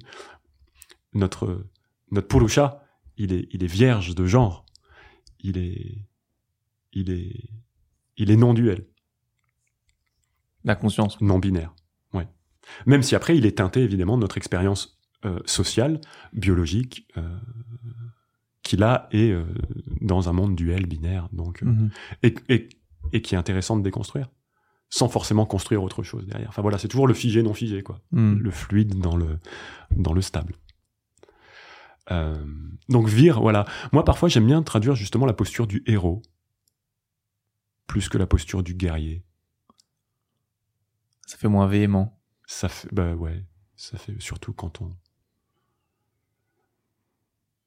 [1.15, 1.65] Notre,
[2.11, 2.85] notre Purusha,
[3.17, 4.67] il est, il est vierge de genre.
[5.39, 6.05] Il est,
[6.91, 7.49] il est,
[8.17, 8.85] il est non-duel,
[10.63, 11.19] La conscience.
[11.21, 11.73] non-binaire.
[12.13, 12.27] Ouais.
[12.85, 15.99] Même si après, il est teinté évidemment de notre expérience euh, sociale,
[16.33, 17.37] biologique, euh,
[18.61, 19.45] qu'il a et euh,
[20.01, 21.89] dans un monde duel, binaire, donc, euh, Mhm.
[22.23, 22.69] et, et,
[23.13, 24.29] et qui est intéressant de déconstruire,
[24.89, 26.47] sans forcément construire autre chose derrière.
[26.49, 27.99] Enfin voilà, c'est toujours le figé, non figé, quoi.
[28.11, 28.39] Mhm.
[28.39, 29.39] le fluide dans le,
[29.95, 30.55] dans le stable.
[32.11, 32.35] Euh,
[32.89, 33.65] donc Vir, voilà.
[33.93, 36.21] Moi, parfois, j'aime bien traduire justement la posture du héros,
[37.87, 39.23] plus que la posture du guerrier.
[41.25, 42.19] Ça fait moins véhément.
[42.45, 43.45] Ça fait, bah ouais,
[43.75, 44.95] ça fait surtout quand on.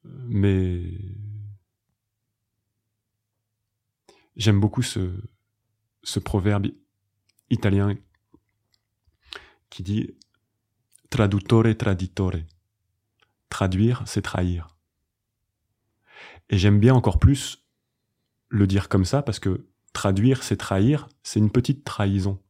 [0.03, 0.99] Mais
[4.35, 5.21] j'aime beaucoup ce,
[6.03, 6.67] ce proverbe
[7.49, 7.95] italien
[9.69, 10.15] qui dit
[11.09, 12.33] traduttore traditore.
[13.49, 14.77] Traduire, c'est trahir.
[16.49, 17.65] Et j'aime bien encore plus
[18.49, 22.41] le dire comme ça parce que traduire, c'est trahir, c'est une petite trahison.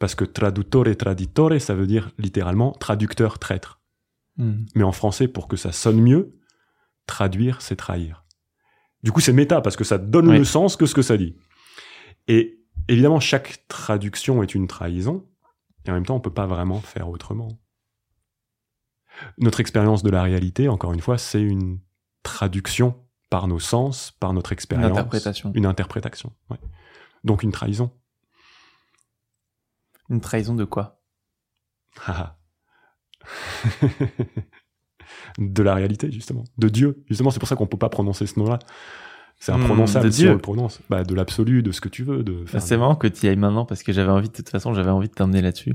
[0.00, 3.80] Parce que traduttore traditore, ça veut dire littéralement traducteur traître.
[4.38, 4.66] Mhm.
[4.74, 6.36] Mais en français, pour que ça sonne mieux,
[7.06, 8.24] traduire, c'est trahir.
[9.02, 10.38] Du coup, c'est méta parce que ça donne Oui.
[10.38, 11.36] le sens que ce que ça dit.
[12.28, 15.26] Et évidemment, chaque traduction est une trahison,
[15.84, 17.48] et en même temps, on peut pas vraiment faire autrement.
[19.38, 21.78] Notre expérience de la réalité, encore une fois, c'est une
[22.22, 22.94] traduction
[23.28, 24.92] par nos sens, par notre Une expérience.
[24.92, 25.52] interprétation.
[25.54, 26.58] Une interprétation, ouais.
[27.24, 27.90] Donc une trahison.
[30.10, 31.00] Une trahison de quoi?
[32.06, 32.36] Haha.
[35.38, 36.44] de la réalité, justement.
[36.58, 37.02] De Dieu.
[37.08, 38.58] Justement, c'est pour ça qu'on peut pas prononcer ce nom-là.
[39.38, 40.30] C'est imprononçable de si Dieu.
[40.30, 40.80] on le prononce.
[40.90, 42.22] Bah, de l'absolu, de ce que tu veux.
[42.22, 44.48] De, Bah, C'est marrant que tu y ailles maintenant parce que j'avais envie, de toute
[44.50, 45.74] façon, j'avais envie de t'emmener là-dessus.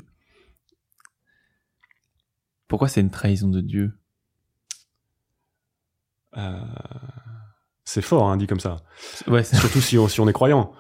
[2.68, 3.98] Pourquoi c'est une trahison de Dieu?
[6.38, 6.60] Euh,
[7.86, 8.78] c'est fort, hein, dit comme ça.
[9.28, 10.74] Ouais, Surtout si on, si on est croyant.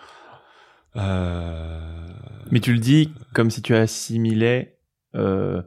[0.98, 2.08] Euh,
[2.52, 4.78] mais tu le dis comme si tu assimilais
[5.16, 5.62] euh,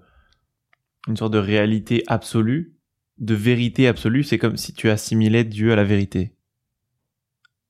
[1.07, 2.77] une sorte de réalité absolue,
[3.19, 4.23] de vérité absolue.
[4.25, 6.35] C'est comme si tu assimilais Dieu à la vérité.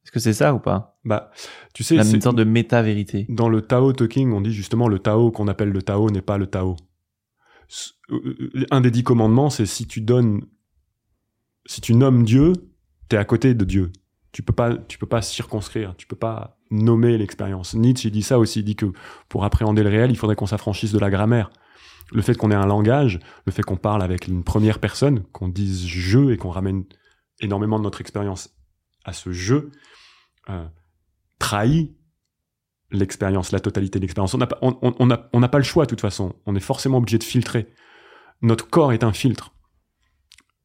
[0.05, 0.99] Est-ce que c'est ça ou pas?
[1.05, 1.31] Bah,
[1.75, 3.27] tu sais, c'est- Une sorte de méta-vérité.
[3.29, 6.23] dans le Tao Te King, on dit justement le Tao qu'on appelle le Tao n'est
[6.23, 6.77] pas le Tao.
[8.11, 10.41] Euh, Un des dix commandements, c'est si tu donnes,
[11.67, 12.53] si tu nommes Dieu,
[13.09, 13.93] t'es à côté de Dieu.
[14.33, 17.75] Tu peux pas, tu peux pas circonscrire, tu peux pas nommer l'expérience.
[17.75, 18.87] Nietzsche dit ça aussi, il dit que
[19.29, 21.51] pour appréhender le réel, il faudrait qu'on s'affranchisse de la grammaire.
[22.13, 25.49] Le fait qu'on ait un langage, le fait qu'on parle avec une première personne, qu'on
[25.49, 26.85] dise je et qu'on ramène
[27.41, 28.51] énormément de notre expérience
[29.05, 29.57] à ce je,
[30.49, 30.67] euh,
[31.39, 31.97] trahit
[32.91, 34.33] l'expérience, la totalité de l'expérience.
[34.35, 36.35] On n'a pas, on, on- pas le choix de toute façon.
[36.47, 37.69] On est forcément obligé de filtrer.
[38.41, 39.53] Notre corps est un filtre.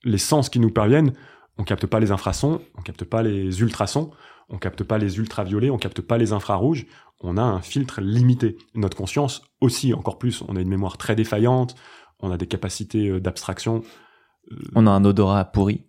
[0.04, 1.14] Les sens qui nous parviennent,
[1.58, 4.12] on capte pas les infrasons, on capte pas les ultrasons,
[4.50, 6.86] on capte pas les ultraviolets, on capte pas les infrarouges.
[7.22, 8.58] On a un filtre limité.
[8.76, 10.44] Notre conscience aussi, encore plus.
[10.48, 11.76] On a une mémoire très défaillante.
[12.20, 13.84] On a des capacités euh, d'abstraction.
[14.52, 15.86] euh, On a un odorat pourri.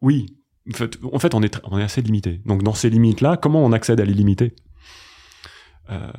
[0.00, 0.26] oui.
[0.68, 2.40] En fait, en fait, on est, tr- on est assez limité.
[2.44, 4.56] Donc, dans ces limites-là, comment on accède à l'illimité?
[5.90, 6.10] Euh,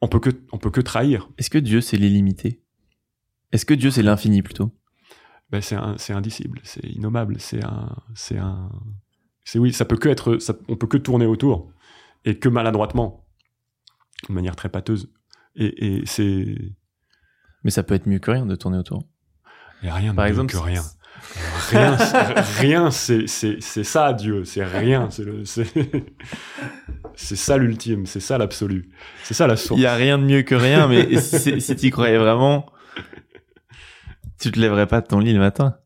[0.00, 1.28] On peut que, on peut que trahir.
[1.36, 2.62] Est-ce que Dieu c'est l'illimité?
[3.52, 4.72] Est-ce que Dieu c'est l'infini plutôt?
[5.52, 8.70] Ben, c'est indicible, c'est innommable, c'est un, c'est un,
[9.44, 11.70] C'est oui, ça peut que être, ça, on peut que tourner autour
[12.24, 13.26] et que maladroitement,
[14.28, 15.12] de manière très pâteuse.
[15.54, 16.56] Et, et c'est,
[17.64, 19.04] Mais ça peut être mieux que rien de tourner autour.
[19.82, 20.82] a rien de Par mieux exemple, que rien.
[21.70, 23.26] Rien, c'est- rien, c'est,
[23.84, 24.44] ça Dieu.
[24.44, 25.08] C'est rien.
[25.10, 25.66] C'est le, c'est,
[27.14, 28.06] c'est ça l'ultime.
[28.06, 28.90] C'est ça l'absolu.
[29.22, 29.78] C'est ça la source.
[29.78, 32.66] Il y a rien de mieux que rien, mais si, si tu croyais vraiment,
[34.42, 35.76] tu te lèverais pas de ton lit le matin?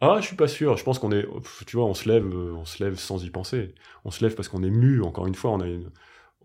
[0.00, 0.76] Ah, je suis pas sûr.
[0.76, 1.26] Je pense qu'on est,
[1.66, 3.74] tu vois, on se lève, euh, on se lève sans y penser.
[4.04, 5.02] On se lève parce qu'on est mu.
[5.02, 5.90] Encore une fois, on a une-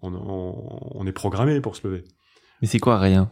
[0.01, 2.03] on, on- on est programmé pour se lever.
[2.61, 3.31] Mais c'est quoi rien?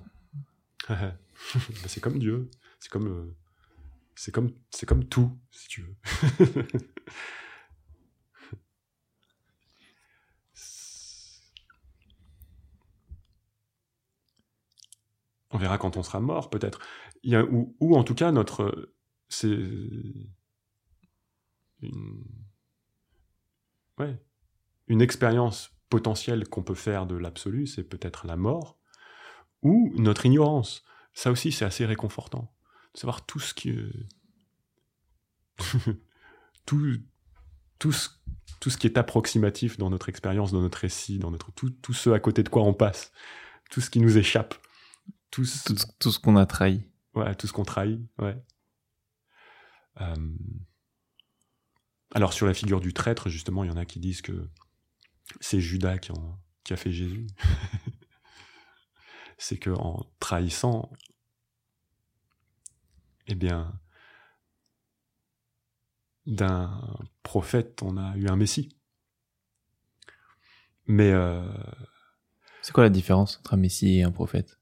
[0.89, 2.49] Bah, c'est comme Dieu.
[2.79, 3.35] C'est comme, euh,
[4.15, 6.65] c'est comme, c'est comme tout, si tu veux.
[15.53, 16.79] on verra quand on sera mort, peut-être.
[17.25, 18.93] Ou, en tout cas, notre,
[19.29, 19.47] c'est
[21.81, 22.23] une,
[23.99, 24.21] ouais,
[24.87, 28.79] une expérience potentielle qu'on peut faire de l'absolu, c'est peut-être la mort,
[29.61, 30.83] ou notre ignorance.
[31.13, 32.53] Ça aussi, c'est assez réconfortant.
[32.93, 33.77] De savoir tout ce qui...
[36.65, 36.97] tout,
[37.77, 38.09] tout, ce,
[38.59, 41.93] tout ce qui est approximatif dans notre expérience, dans notre récit, dans notre, tout, tout
[41.93, 43.11] ce à côté de quoi on passe,
[43.69, 44.55] tout ce qui nous échappe,
[45.33, 46.83] tout ce, tout, tout ce qu'on a trahi.
[47.15, 48.37] Ouais, tout ce qu'on trahit, ouais.
[50.01, 50.15] Euh,
[52.13, 54.49] Alors, sur la figure du traître, justement, il y en a qui disent que
[55.41, 57.27] c'est Judas qui, en- qui a fait Jésus.
[59.37, 60.89] c'est que en trahissant,
[63.27, 63.79] eh bien,
[66.25, 66.81] d'un
[67.23, 68.67] prophète, on a eu un messie.
[70.87, 71.41] Mais euh,
[72.63, 74.57] C'est quoi la différence entre un messie et un prophète?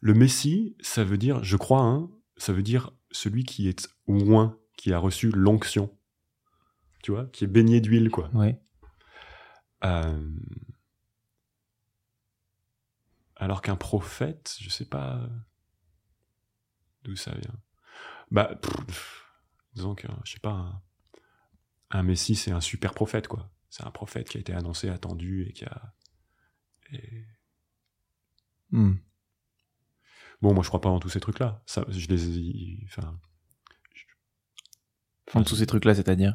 [0.00, 4.58] Le Messie, ça veut dire, je crois, hein, ça veut dire celui qui est loin,
[4.76, 5.96] qui a reçu l'onction.
[7.02, 8.28] Tu vois, qui est baigné d'huile, quoi.
[8.34, 8.60] Ouais.
[9.84, 10.30] Euh,
[13.36, 15.28] Alors qu'un prophète, je sais pas
[17.04, 17.54] d'où ça vient.
[18.30, 19.24] Bah, pff,
[19.74, 20.82] disons que, je sais pas, un,
[21.90, 23.50] un Messie, c'est un super prophète, quoi.
[23.70, 25.94] C'est un prophète qui a été annoncé, attendu et qui a.
[26.92, 27.24] et-
[28.70, 28.96] Hmm.
[30.40, 31.62] Bon, moi, je crois pas en tous ces trucs-là.
[31.66, 33.18] Ça, je les, enfin,
[33.94, 34.04] je-
[35.28, 36.34] Enfin, tous ces trucs-là, c'est-à-dire?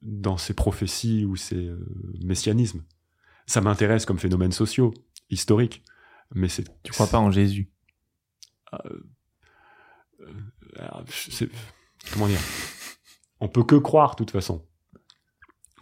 [0.00, 1.84] dans ces prophéties ou ces euh,
[2.22, 2.84] messianismes.
[3.46, 4.94] Ça m'intéresse comme phénomènes sociaux,
[5.28, 5.82] historiques,
[6.34, 6.64] mais c'est.
[6.84, 7.68] Tu crois pas en Jésus?
[8.74, 8.78] Euh,
[10.20, 10.32] euh,
[10.78, 11.50] alors, c'est-
[12.12, 12.38] comment dire?
[13.40, 14.64] On peut que croire, de toute façon.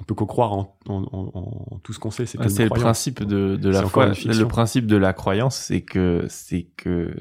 [0.01, 2.25] On peut que croire en, en- en- en tout ce qu'on sait.
[2.25, 4.07] C'est Ah, le principe de, de la foi.
[4.09, 7.15] Le principe de la croyance, c'est que c'est que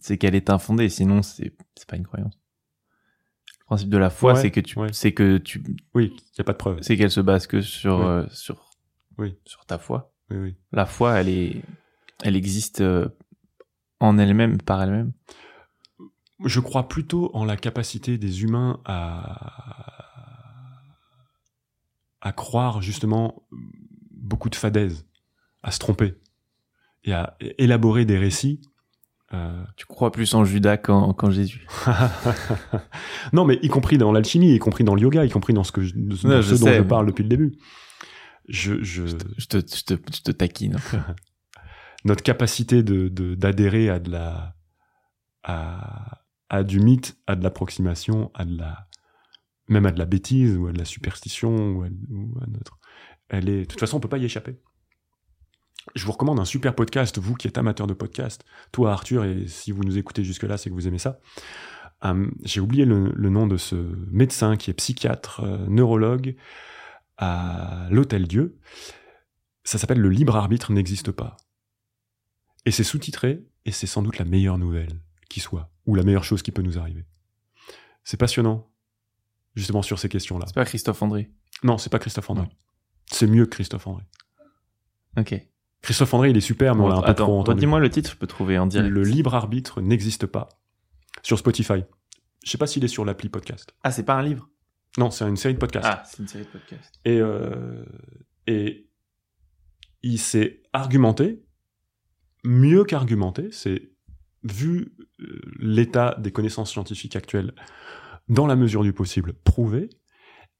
[0.00, 0.88] c'est qu'elle est infondée.
[0.88, 2.34] Sinon, c'est c'est pas une croyance.
[3.60, 4.92] Le principe de la foi, Ouais, c'est que tu ouais.
[4.92, 5.62] c'est que tu
[5.94, 6.78] Oui, il n'y a pas de preuve.
[6.82, 8.04] c'est qu'elle se base que sur Oui.
[8.04, 8.70] euh, sur
[9.18, 9.36] Oui.
[9.44, 10.12] sur ta foi.
[10.30, 10.56] Oui, oui.
[10.72, 11.62] La foi, elle est
[12.22, 13.08] elle existe euh,
[14.00, 15.12] en elle-même, par elle-même.
[16.44, 20.82] Je crois plutôt en la capacité des humains à,
[22.20, 23.42] à croire justement
[24.10, 25.06] beaucoup de fadaises,
[25.62, 26.14] à se tromper
[27.04, 28.60] et à élaborer des récits.
[29.32, 31.66] Euh, Tu crois plus en Judas qu'en Jésus.
[33.32, 35.72] non, mais y compris dans l'alchimie, y compris dans le yoga, y compris dans ce,
[35.72, 36.26] que je, dans ce
[36.60, 37.52] dont je parle depuis le début.
[38.48, 39.06] Je, je,
[39.38, 40.76] Je te, te, taquine.
[42.04, 44.56] notre capacité de de- d'adhérer à de la
[45.44, 48.88] à, à du mythe, à de l'approximation, à de la
[49.68, 52.78] même à de la bêtise ou à de la superstition ou à, ou à notre
[53.28, 54.58] elle est de toute façon on peut pas y échapper.
[55.94, 59.48] Je vous recommande un super podcast, vous qui êtes amateur de podcast, toi Arthur, et
[59.48, 61.18] si vous nous écoutez jusque-là, c'est que vous aimez ça.
[62.04, 63.74] Euh, J'ai oublié le, le nom de ce
[64.10, 66.36] médecin qui est psychiatre, euh, neurologue
[67.18, 68.58] à l'Hôtel Dieu.
[69.64, 71.36] Ça s'appelle Le libre arbitre n'existe pas.
[72.66, 76.24] Et c'est sous-titré, et c'est sans doute la meilleure nouvelle qui soit, ou la meilleure
[76.24, 77.04] chose qui peut nous arriver.
[78.04, 78.70] C'est passionnant,
[79.54, 80.46] justement sur ces questions-là.
[80.46, 81.30] C'est pas Christophe André.
[81.62, 82.46] Non, c'est pas Christophe André.
[83.06, 84.04] C'est mieux que Christophe André.
[85.16, 85.34] Ok.
[85.82, 87.60] Christophe André, il est super, mais on l'a un peu trop entendu.
[87.60, 88.90] dis-moi le titre, je peux trouver en direct.
[88.90, 90.48] Le libre arbitre n'existe pas.
[91.22, 91.84] Sur Spotify.
[92.44, 93.74] Je sais pas s'il est sur l'appli podcast.
[93.82, 94.48] Ah, c'est pas un livre?
[94.98, 95.86] Non, c'est une série de podcasts.
[95.88, 97.00] Ah, c'est une série de podcasts.
[97.04, 97.84] Et, euh,
[98.46, 98.88] et
[100.02, 101.44] il s'est argumenté,
[102.44, 103.92] mieux qu'argumenté, c'est
[104.42, 107.54] vu euh, l'état des connaissances scientifiques actuelles,
[108.28, 109.90] dans la mesure du possible, prouvé,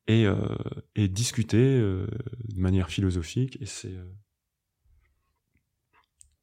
[0.06, 0.36] et, euh,
[0.96, 2.06] et discuté euh,
[2.48, 3.96] de manière philosophique, et c'est...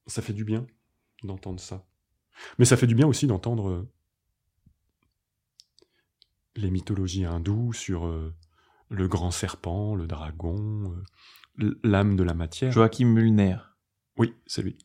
[0.07, 0.65] ça fait du bien
[1.23, 1.85] d'entendre ça.
[2.59, 3.91] Mais ça fait du bien aussi d'entendre euh,
[6.55, 8.07] les mythologies hindoues sur...
[8.07, 8.35] euh,
[8.89, 10.95] le grand serpent, le dragon,
[11.59, 12.71] euh, l'âme de la matière.
[12.71, 13.57] Joachim Mulner.
[14.17, 14.77] Oui, c'est lui.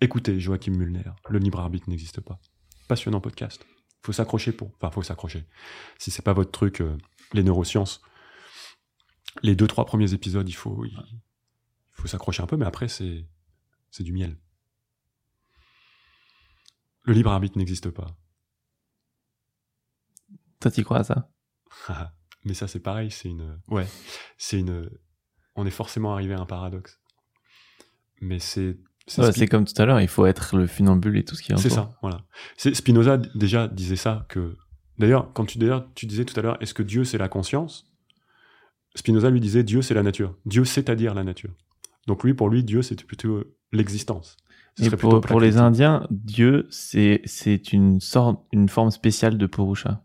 [0.00, 2.40] Écoutez, Joachim Mulner, le libre arbitre n'existe pas.
[2.88, 3.64] Passionnant podcast.
[4.02, 4.72] Faut s'accrocher pour.
[4.74, 5.46] Enfin, faut s'accrocher.
[5.98, 6.82] Si c'est pas votre truc,
[7.32, 8.02] les neurosciences,
[9.42, 10.96] les deux trois premiers épisodes, il faut, il
[11.92, 13.28] faut s'accrocher un peu, mais après c'est,
[13.90, 14.36] c'est du miel.
[17.04, 18.16] Le libre arbitre n'existe pas.
[20.60, 21.30] Toi, tu crois à ça?
[22.44, 23.60] Mais ça, c'est pareil, c'est une.
[23.68, 23.86] Ouais,
[24.36, 24.90] c'est une.
[25.56, 27.00] On est forcément arrivé à un paradoxe.
[28.20, 28.78] Mais c'est.
[29.06, 31.56] C'est comme tout à l'heure, il faut être le funambule et tout ce qui est
[31.56, 32.24] C'est ça, voilà.
[32.56, 34.56] Spinoza déjà disait ça que.
[34.98, 35.58] D'ailleurs, quand tu,
[35.94, 37.90] tu disais tout à l'heure, est-ce que Dieu c'est la conscience?
[38.94, 40.36] Spinoza lui disait Dieu c'est la nature.
[40.44, 41.54] Dieu c'est-à-dire la nature.
[42.06, 44.36] Donc lui, pour lui, Dieu c'était plutôt l'existence.
[44.82, 50.02] Et pour, pour les Indiens, Dieu c'est une sorte, une forme spéciale de Purusha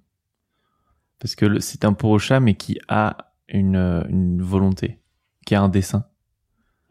[1.20, 3.76] parce que c'est un Purusha mais qui a une,
[4.10, 5.00] une volonté,
[5.46, 6.06] qui a un dessin.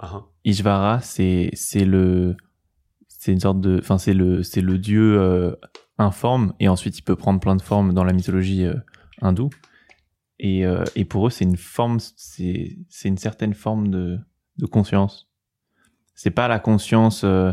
[0.02, 2.36] Uh Ishvara, c'est le
[3.06, 5.54] c'est une sorte de enfin c'est le c'est le dieu euh,
[5.96, 8.74] informe et ensuite il peut prendre plein de formes dans la mythologie euh,
[9.22, 9.50] hindoue.
[10.40, 14.18] Et, euh, et pour eux, c'est une forme c'est c'est une certaine forme de
[14.58, 15.30] de conscience.
[16.14, 17.52] C'est pas la conscience euh,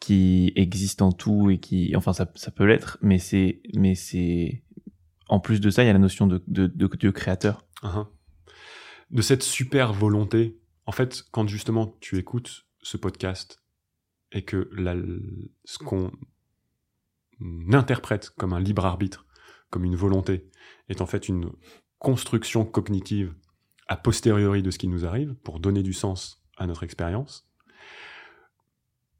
[0.00, 4.62] qui existe en tout et qui enfin ça peut l'être mais c'est mais c'est
[5.32, 7.64] en plus de ça, il y a la notion de, Dieu créateur.
[7.82, 8.06] Uh-huh.
[9.10, 10.60] De cette super volonté.
[10.84, 13.62] En fait, quand justement tu écoutes ce podcast
[14.30, 14.70] et que
[15.64, 16.12] ce qu'on
[17.72, 19.24] interprète comme un libre arbitre,
[19.70, 20.50] comme une volonté,
[20.90, 21.50] est en fait une
[21.98, 23.34] construction cognitive
[23.88, 27.46] a posteriori de ce qui nous arrive pour donner du sens à notre expérience.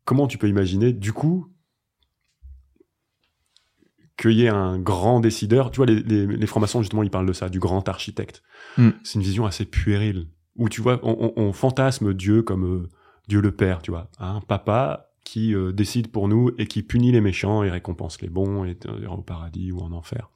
[0.05, 1.53] Comment tu peux imaginer, du coup,
[4.17, 5.71] qu'il y ait un grand décideur?
[5.71, 8.43] Tu vois, les, les, francs-maçons, justement, ils parlent de ça, du grand architecte.
[8.77, 8.91] Hmm.
[9.05, 12.89] C'est une vision assez puérile, où tu vois, on, fantasme Dieu comme euh,
[13.29, 17.13] Dieu le Père, tu vois, un papa qui euh, décide pour nous et qui punit
[17.13, 18.77] les méchants et récompense les bons et
[19.09, 20.31] au paradis ou en enfer.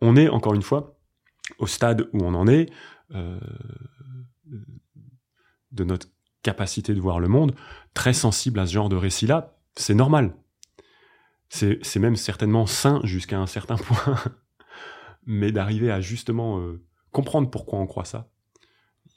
[0.00, 0.98] On est, encore une fois,
[1.58, 2.70] au stade où on en est,
[3.14, 3.38] euh,
[5.76, 6.08] de notre
[6.42, 7.54] capacité de voir le monde,
[7.94, 9.58] très sensible à ce genre de récit-là.
[9.76, 10.34] C'est normal
[11.48, 14.16] c'est même certainement sain jusqu'à un certain point,
[15.24, 18.30] mais d'arriver à justement euh, comprendre pourquoi on croit ça.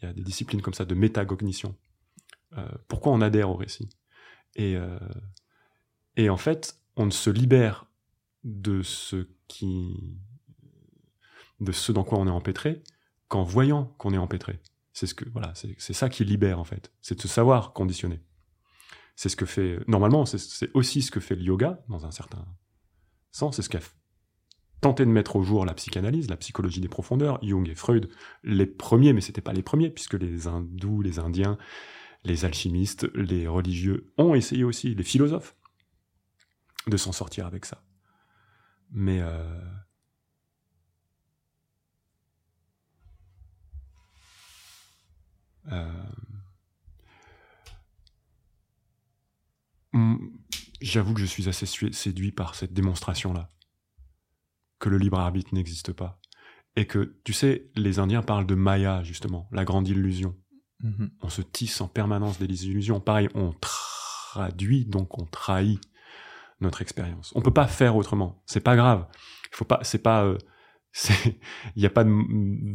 [0.02, 1.76] Il y a des disciplines comme ça de métacognition.
[2.58, 3.90] Euh, pourquoi on adhère au récit
[4.56, 4.98] et, euh,
[6.16, 7.86] et en fait, on ne se libère
[8.44, 10.18] de ce qui,
[11.60, 12.82] de ce dans quoi on est empêtré
[13.28, 14.60] qu'en voyant qu'on est empêtré.
[14.94, 18.22] C'est ce que voilà, c'est ça qui libère en fait, c'est de se savoir conditionner.
[19.16, 22.46] C'est ce que fait, normalement, c'est aussi ce que fait le yoga, dans un certain
[23.32, 23.58] sens.
[23.58, 23.82] C'est ce qu'a
[24.82, 28.10] tenté de mettre au jour la psychanalyse, la psychologie des profondeurs, Jung et Freud,
[28.44, 31.58] les premiers, mais c'était pas les premiers, puisque les hindous, les indiens,
[32.24, 35.56] les alchimistes, les religieux ont essayé aussi, les philosophes,
[36.88, 37.84] de s'en sortir avec ça.
[38.92, 39.60] Mais euh,
[50.82, 53.50] j'avoue que je suis assez séduit par cette démonstration-là.
[54.80, 56.20] Que le libre arbitre n'existe pas.
[56.76, 60.36] Et que, tu sais, les Indiens parlent de Maya, justement, la grande illusion.
[60.84, 61.10] Mm-hmm.
[61.22, 63.02] On se tisse en permanence des illusions.
[63.02, 65.82] Pareil, on traduit, donc on trahit
[66.62, 67.32] notre expérience.
[67.36, 68.42] On peut pas faire autrement.
[68.46, 69.08] C'est pas grave.
[69.52, 70.38] Il faut pas, c'est pas, euh,
[71.76, 72.12] il n'y a pas de,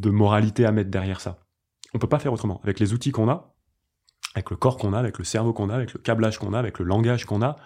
[0.01, 1.44] de moralité à mettre derrière ça.
[1.95, 2.61] On peut pas faire autrement.
[2.65, 3.55] Avec les outils qu'on a,
[4.35, 6.59] avec le corps qu'on a, avec le cerveau qu'on a, avec le câblage qu'on a,
[6.59, 7.57] avec le langage qu'on a,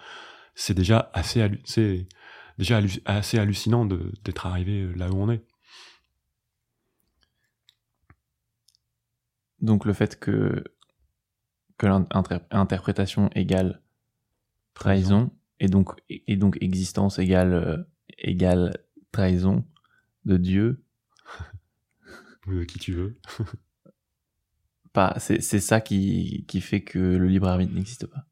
[0.53, 2.07] c'est déjà assez, c'est
[2.59, 5.43] déjà assez hallucinant d'être arrivé euh, là où on est.
[9.61, 10.63] Donc le fait que,
[11.77, 13.81] que l'interprétation égale
[14.73, 17.77] trahison, et donc, et donc existence égale, euh,
[18.19, 18.77] égale
[19.11, 19.65] trahison
[20.25, 20.85] de Dieu.
[22.47, 23.19] de qui tu veux.
[24.91, 25.15] pas.
[25.19, 28.25] C'est ça qui, qui fait que le libre arbitre n'existe pas.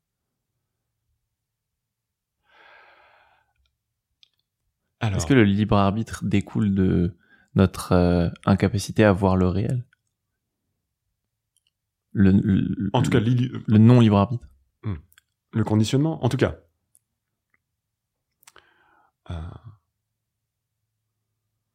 [5.02, 7.16] Est-ce que le libre arbitre découle de
[7.56, 9.86] notre euh, incapacité à voir le réel?
[12.14, 14.48] Le, En tout cas, le non libre arbitre.
[14.84, 14.96] Hmm.
[15.52, 16.58] Le conditionnement, en tout cas.
[19.30, 19.36] Euh,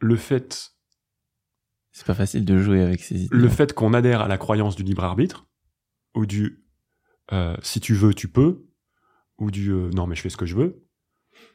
[0.00, 0.72] le fait
[1.92, 3.36] c'est pas facile de jouer avec ces idées.
[3.36, 5.46] Le fait qu'on adhère à la croyance du libre arbitre,
[6.14, 6.64] ou du
[7.32, 8.66] euh, si tu veux, tu peux,
[9.38, 10.84] ou du euh, non mais je fais ce que je veux,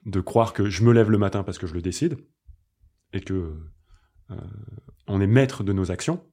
[0.06, 2.18] de croire que je me lève le matin parce que je le décide,
[3.14, 3.60] et que
[4.32, 4.36] euh,
[5.08, 6.24] on est maître de nos actions,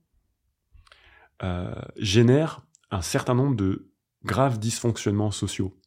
[1.98, 3.92] génère un certain nombre de
[4.24, 5.78] graves dysfonctionnements sociaux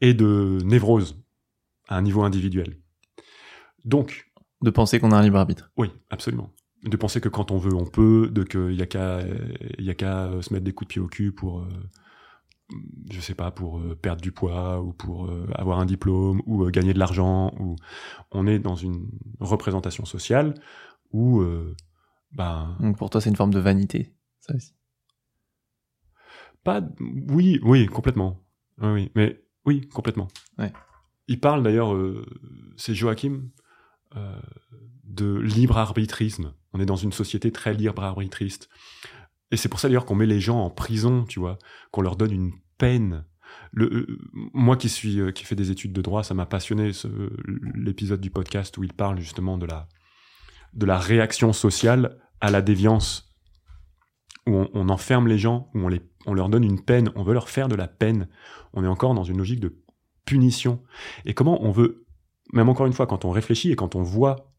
[0.00, 1.20] et de névroses
[1.88, 2.80] à un niveau individuel.
[3.84, 4.27] Donc,
[4.62, 5.70] De penser qu'on a un libre arbitre.
[5.76, 6.50] oui, absolument.
[6.84, 9.20] De penser que quand on veut, on peut, de qu'il n'y a qu'à
[9.78, 11.68] y a qu'à euh, se mettre des coups de pied au cul pour, euh,
[13.10, 16.64] je sais pas, pour euh, perdre du poids ou pour euh, avoir un diplôme ou
[16.70, 17.52] gagner de l'argent.
[17.58, 17.76] Ou
[18.30, 19.08] on est dans une
[19.40, 20.54] représentation sociale
[21.12, 21.42] où,
[22.32, 24.74] ben, Donc pour toi, c'est une forme de vanité, ça aussi.
[26.62, 28.44] Pas, oui, oui, complètement.
[28.80, 30.28] Oui, oui, mais oui, complètement.
[30.58, 30.72] Ouais.
[31.26, 31.96] Il parle d'ailleurs,
[32.76, 33.48] c'est Joachim,
[34.16, 34.40] euh,
[35.04, 36.54] de libre arbitrisme.
[36.72, 38.68] On est dans une société très libre arbitriste.
[39.50, 41.58] Et c'est pour ça d'ailleurs qu'on met les gens en prison, tu vois,
[41.90, 43.24] qu'on leur donne une peine.
[43.78, 44.06] Euh,
[44.52, 46.92] moi qui suis, euh, qui fais des études de droit, ça m'a passionné
[47.74, 49.88] l'épisode du podcast où il parle justement de la,
[50.74, 53.34] de la réaction sociale à la déviance,
[54.46, 57.22] où on, on enferme les gens, où on, les, on leur donne une peine, on
[57.22, 58.28] veut leur faire de la peine.
[58.74, 59.82] On est encore dans une logique de
[60.24, 60.82] punition.
[61.24, 62.06] Et comment on veut,
[62.52, 64.52] même encore une fois, quand on réfléchit et quand on voit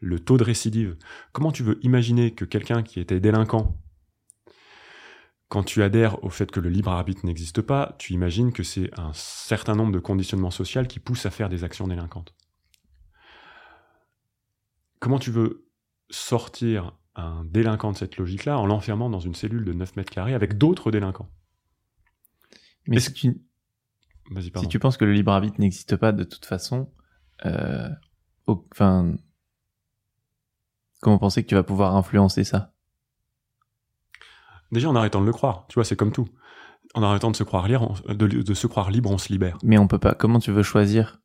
[0.00, 0.96] le taux de récidive,
[1.32, 3.78] comment tu veux imaginer que quelqu'un qui était délinquant,
[5.48, 8.90] quand tu adhères au fait que le libre arbitre n'existe pas, tu imagines que c'est
[8.98, 12.34] un certain nombre de conditionnements sociaux qui poussent à faire des actions délinquantes?
[14.98, 15.68] Comment tu veux
[16.10, 20.34] sortir un délinquant de cette logique-là en l'enfermant dans une cellule de 9 mètres carrés
[20.34, 21.30] avec d'autres délinquants?
[22.88, 23.40] Mais si tu,
[24.60, 26.90] si tu penses que le libre arbitre n'existe pas de toute façon,
[27.44, 27.88] euh,
[28.46, 29.14] au- enfin,
[31.00, 32.72] comment penser que tu vas pouvoir influencer ça?
[34.72, 36.28] Déjà, en arrêtant de le croire, tu vois, c'est comme tout.
[36.94, 39.58] En arrêtant de se croire libre, on- de, de se croire libre, on se libère.
[39.62, 40.14] Mais on peut pas.
[40.14, 41.20] Comment tu veux choisir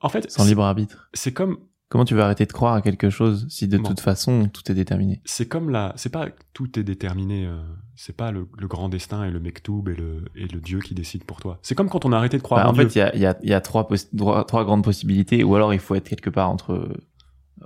[0.00, 1.08] En fait, sans libre arbitre?
[1.14, 1.58] c'est comme
[1.90, 3.82] Comment tu veux arrêter de croire à quelque chose si de Bon.
[3.88, 5.20] toute façon tout est déterminé?
[5.24, 7.44] C'est comme la, c'est pas tout est déterminé.
[7.46, 7.60] euh,
[7.96, 10.94] c'est pas le, le grand destin et le mektoub et le et le Dieu qui
[10.94, 11.58] décide pour toi.
[11.62, 13.14] C'est comme quand on a arrêté de croire Bah, en, En fait, il y a,
[13.16, 16.08] il y, a, y a trois, trois, trois grandes possibilités, ou alors il faut être
[16.08, 16.94] quelque part entre euh,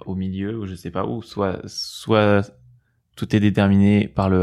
[0.07, 2.51] au milieu, ou je sais pas où, soit, soit
[3.17, 4.43] tout est déterminé par le,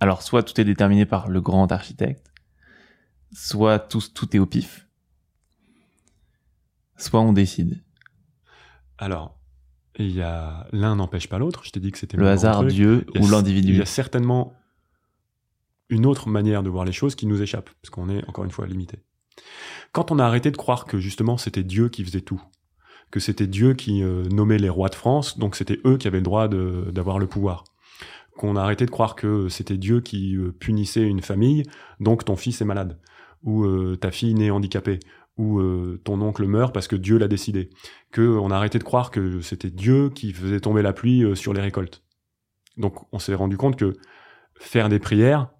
[0.00, 2.26] alors soit tout est déterminé par le grand architecte,
[3.32, 4.88] soit tout, tout est au pif,
[6.96, 7.80] soit on décide.
[8.98, 9.38] Alors,
[9.98, 11.62] il y a l'un n'empêche pas l'autre.
[11.64, 12.70] Je t'ai dit que c'était Le hasard, truc.
[12.70, 13.72] Dieu ou l'individu.
[13.72, 14.54] Il y a certainement
[15.88, 18.50] une autre manière de voir les choses qui nous échappe, parce qu'on est encore une
[18.50, 18.98] fois limité.
[19.92, 22.42] Quand on a arrêté de croire que justement c'était Dieu qui faisait tout,
[23.10, 26.18] que c'était Dieu qui euh, nommait les rois de France, donc c'était eux qui avaient
[26.18, 27.64] le droit d'avoir le pouvoir,
[28.36, 31.64] qu'on a arrêté de croire que c'était Dieu qui euh, punissait une famille,
[32.00, 32.98] donc ton fils est malade,
[33.42, 35.00] ou euh, ta fille naît handicapée,
[35.36, 37.70] ou euh, ton oncle meurt parce que Dieu l'a décidé,
[38.10, 41.34] que on a arrêté de croire que c'était Dieu qui faisait tomber la pluie euh,
[41.34, 42.04] sur les récoltes.
[42.76, 43.94] Donc on s'est rendu compte que
[44.58, 45.50] faire des prières,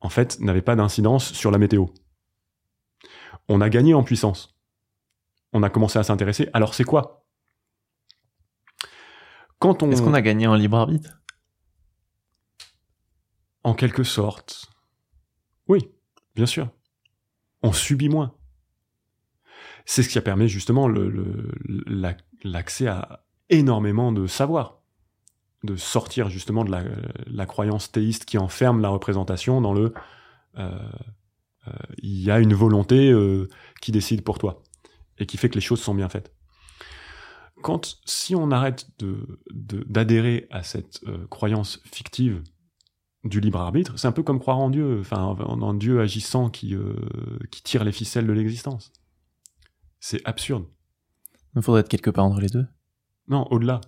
[0.00, 1.86] en fait, n'avait pas d'incidence sur la météo.
[3.48, 4.56] On a gagné en puissance.
[5.52, 6.48] On a commencé à s'intéresser.
[6.52, 7.26] Alors c'est quoi?
[9.58, 11.22] Quand on, Est-ce qu'on a gagné en libre arbitre?
[13.64, 14.66] En quelque sorte,
[15.66, 15.90] oui,
[16.36, 16.68] bien sûr,
[17.62, 18.35] on subit moins.
[19.86, 20.88] C'est ce qui a permis justement
[22.44, 24.82] l'accès à énormément de savoir,
[25.62, 26.76] de sortir justement de
[27.26, 29.94] la, croyance théiste qui enferme la représentation dans le
[30.58, 30.70] euh,
[31.68, 33.48] euh, il y a une volonté euh,
[33.80, 34.62] qui décide pour toi
[35.18, 36.32] et qui fait que les choses sont bien faites.
[37.62, 41.00] Quand si on arrête de de- d'adhérer à cette
[41.30, 42.42] croyance fictive
[43.24, 46.76] du libre arbitre, c'est un peu comme croire en Dieu, enfin en, Dieu agissant qui
[47.64, 48.92] tire les ficelles de l'existence.
[50.00, 50.66] C'est absurde.
[51.54, 52.66] Il faudrait être quelque part entre les deux.
[53.28, 53.80] Non, au-delà.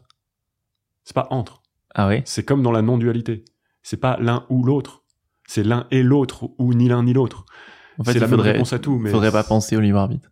[1.04, 1.62] C'est pas entre.
[1.94, 3.44] Ah oui C'est comme dans la non-dualité.
[3.82, 5.04] C'est pas l'un ou l'autre.
[5.46, 7.44] C'est l'un et l'autre ou ni l'un ni l'autre.
[7.98, 8.98] En fait, c'est la même faudrait, réponse à tout.
[8.98, 10.30] Mais faudrait pas penser au libre arbitre.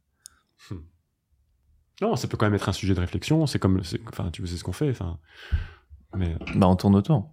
[2.03, 3.47] Non, ça peut quand même être un sujet de réflexion.
[3.47, 4.91] C'est comme, enfin, tu sais ce qu'on fait.
[4.91, 5.19] Enfin,
[6.15, 7.33] mais Bah, on tourne autour.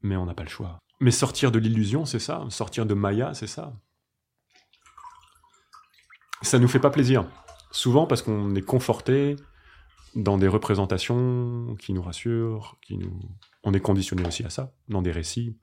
[0.00, 0.78] mais on n'a pas le choix.
[1.00, 2.44] Mais sortir de l'illusion, c'est ça.
[2.48, 3.74] Sortir de Maya, c'est ça.
[6.42, 7.26] Ça nous fait pas plaisir.
[7.70, 9.36] Souvent parce qu'on est conforté
[10.14, 13.20] dans des représentations qui nous rassurent, qui nous.
[13.64, 15.56] On est conditionné aussi à ça, dans des récits.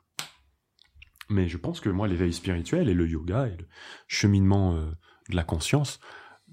[1.30, 3.68] Mais je pense que moi, l'éveil spirituel et le yoga et le
[4.07, 4.91] cheminement euh,
[5.30, 5.99] de la conscience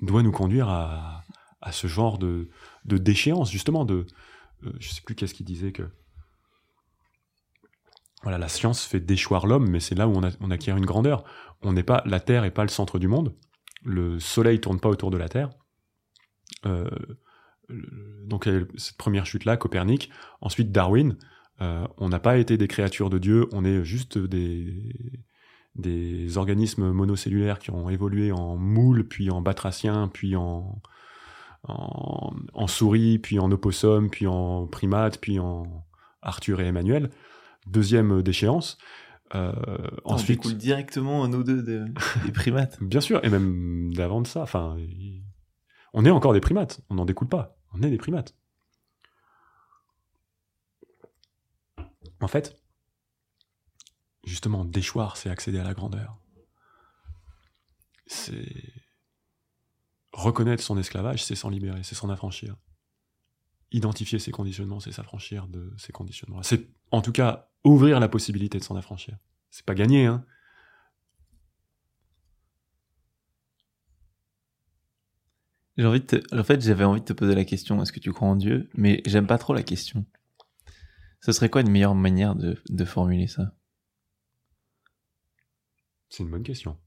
[0.00, 1.22] doit nous conduire à,
[1.60, 2.48] à ce genre de,
[2.84, 4.06] de déchéance, justement, de.
[4.64, 5.90] euh, je sais plus qu'est-ce qu'il disait que
[8.22, 11.24] voilà, la science fait déchoir l'homme, mais c'est là où on, acquiert une grandeur.
[11.62, 13.34] On n'est pas, la Terre n'est pas le centre du monde.
[13.84, 15.50] Le Soleil tourne pas autour de la Terre.
[16.66, 16.88] Euh,
[17.68, 20.10] donc cette première chute-là, Copernic.
[20.40, 21.16] Ensuite, Darwin.
[21.60, 25.20] Euh, on n'a pas été des créatures de Dieu, on est juste des,
[25.76, 30.80] des organismes monocellulaires qui ont évolué en moules, puis en batraciens, puis en,
[31.64, 35.84] en, en souris, puis en opossum, puis en primates, puis en
[36.20, 37.10] Arthur et Emmanuel.
[37.66, 38.78] Deuxième déchéance.
[39.34, 39.52] Euh,
[40.04, 41.86] On ensuite, découle directement nous deux de-
[42.26, 42.82] des primates.
[42.82, 44.42] Bien sûr, et même d'avant de ça.
[44.42, 44.76] Enfin,
[45.94, 46.80] on est encore des primates.
[46.90, 47.56] On n'en découle pas.
[47.72, 48.34] On est des primates.
[52.20, 52.56] En fait,
[54.24, 56.18] justement, déchoir, c'est accéder à la grandeur.
[58.06, 58.72] C'est
[60.12, 62.56] reconnaître son esclavage, c'est s'en libérer, c'est s'en affranchir.
[63.70, 66.42] Identifier ses conditionnements, c'est s'affranchir de ces conditionnements.
[66.42, 69.16] C'est, en tout cas, ouvrir la possibilité de s'en affranchir.
[69.50, 70.24] C'est pas gagné, hein.
[75.78, 78.00] J'ai envie de te- En fait, j'avais envie de te poser la question est-ce que
[78.00, 78.68] tu crois en Dieu?
[78.74, 80.04] Mais j'aime pas trop la question.
[81.20, 83.54] Ce serait quoi une meilleure manière de, de formuler ça?
[86.10, 86.78] C'est une bonne question.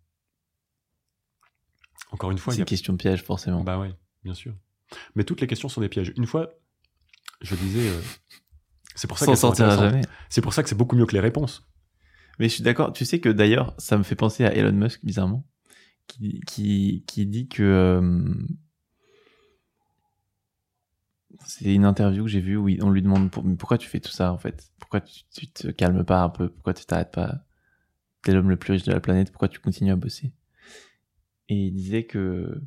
[2.11, 2.65] Encore une fois, C'est une a...
[2.65, 3.63] question piège, forcément.
[3.63, 3.91] Bah ouais,
[4.23, 4.53] bien sûr.
[5.15, 6.13] Mais toutes les questions sont des pièges.
[6.15, 6.53] Une fois,
[7.41, 8.01] je disais, euh,
[8.95, 9.93] c'est pour ça Sans qu'elles sont sortir à intéressantes.
[9.93, 10.07] jamais.
[10.29, 11.67] C'est pour ça que c'est beaucoup mieux que les réponses.
[12.39, 12.93] Mais je suis d'accord.
[12.93, 15.45] Tu sais que d'ailleurs, ça me fait penser à Elon Musk, bizarrement,
[16.07, 17.63] qui, qui, qui dit que.
[17.63, 18.33] euh,
[21.45, 23.99] c'est une interview que j'ai vue où on lui demande pour- mais pourquoi tu fais
[23.99, 24.71] tout ça en fait?
[24.79, 26.49] Pourquoi tu, tu te calmes pas un peu?
[26.49, 27.43] Pourquoi tu t'arrêtes pas?
[28.23, 30.33] T'es l'homme le plus riche de la planète, pourquoi tu continues à bosser?
[31.49, 32.61] Et il disait que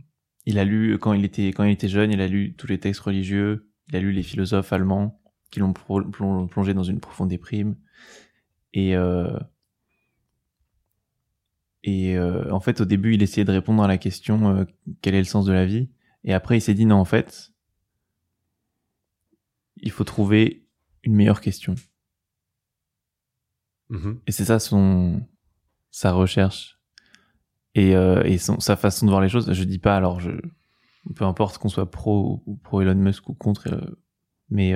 [0.47, 2.79] il a lu quand il était quand il était jeune, il a lu tous les
[2.79, 7.77] textes religieux, il a lu les philosophes allemands qui l'ont plongé dans une profonde déprime.
[8.75, 9.39] Et euh,
[11.85, 14.65] et euh, en fait, au début, il essayait de répondre à la question euh,
[15.01, 15.89] quel est le sens de la vie?
[16.25, 17.53] Et après, il s'est dit non, en fait,
[19.77, 20.67] il faut trouver
[21.03, 21.77] une meilleure question.
[23.89, 24.21] Mhm.
[24.27, 25.27] Et c'est ça son
[25.91, 26.79] sa recherche
[27.75, 29.51] et, et son, sa façon de voir les choses.
[29.51, 30.33] Je dis pas alors je
[31.17, 33.97] peu importe qu'on soit pro ou pro Elon Musk ou contre,
[34.51, 34.75] mais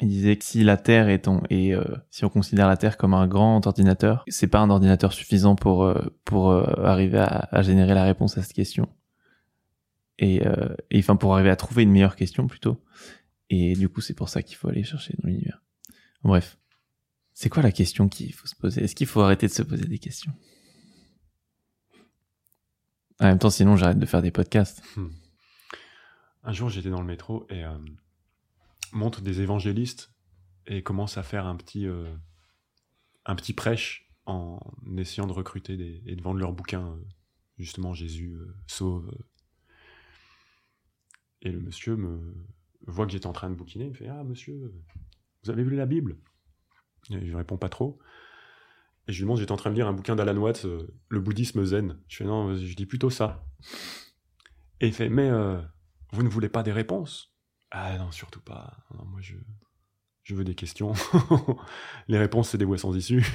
[0.00, 3.14] il disait que si la Terre est et euh, si on considère la Terre comme
[3.14, 7.62] un grand ordinateur, c'est pas un ordinateur suffisant pour euh, pour euh, arriver à, à
[7.62, 8.88] générer la réponse à cette question.
[10.18, 12.82] Et, euh, et enfin pour arriver à trouver une meilleure question plutôt.
[13.50, 15.62] Et du coup c'est pour ça qu'il faut aller chercher dans l'univers.
[16.22, 16.58] Bref.
[17.36, 18.84] C'est quoi la question qu'il faut se poser?
[18.84, 20.32] Est-ce qu'il faut arrêter de se poser des questions?
[23.20, 24.82] En même temps, sinon j'arrête de faire des podcasts.
[26.44, 27.76] Un jour, j'étais dans le métro et euh,
[28.94, 30.14] montre des évangélistes
[30.66, 32.14] et commence à faire un petit, euh,
[33.26, 34.58] un petit prêche en
[34.96, 36.88] essayant de recruter et de vendre leurs bouquins.
[36.88, 37.04] euh,
[37.58, 39.12] justement, Jésus euh, sauve.
[41.42, 42.34] Et le monsieur me
[42.86, 43.84] voit que j'étais en train de bouquiner.
[43.84, 44.72] Il me fait Ah, monsieur,
[45.42, 46.16] vous avez lu la Bible?
[47.10, 47.98] Et je réponds pas trop.
[49.06, 50.66] Et je lui demande J'étais en train de lire un bouquin d'Alan Watts,
[51.08, 51.98] Le bouddhisme zen.
[52.08, 53.46] Je fais Non, je dis plutôt ça.
[54.80, 55.30] Et il fait Mais
[56.12, 57.33] vous ne voulez pas des réponses?
[57.76, 58.72] Ah non, surtout pas.
[59.04, 59.34] Moi, je,
[60.32, 60.92] veux des questions.
[62.08, 63.26] Les réponses, c'est des voies sans issue.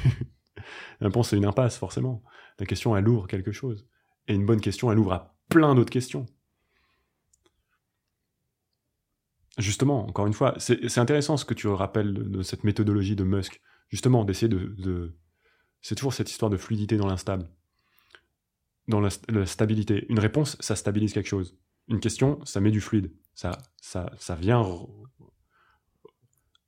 [1.02, 2.24] La réponse, c'est une impasse, forcément.
[2.58, 3.86] La question, elle ouvre quelque chose.
[4.30, 6.26] Et une bonne question, elle ouvre à plein d'autres questions.
[9.58, 13.60] Justement, encore une fois, c'est intéressant ce que tu rappelles de, cette méthodologie de Musk.
[13.90, 15.18] Justement, d'essayer de,
[15.82, 17.50] C'est toujours cette histoire de fluidité dans l'instable.
[18.88, 20.06] Dans la stabilité.
[20.08, 21.58] Une réponse, ça stabilise quelque chose.
[21.90, 23.12] Une question, ça met du fluide.
[23.40, 24.62] Ça, ça, ça vient.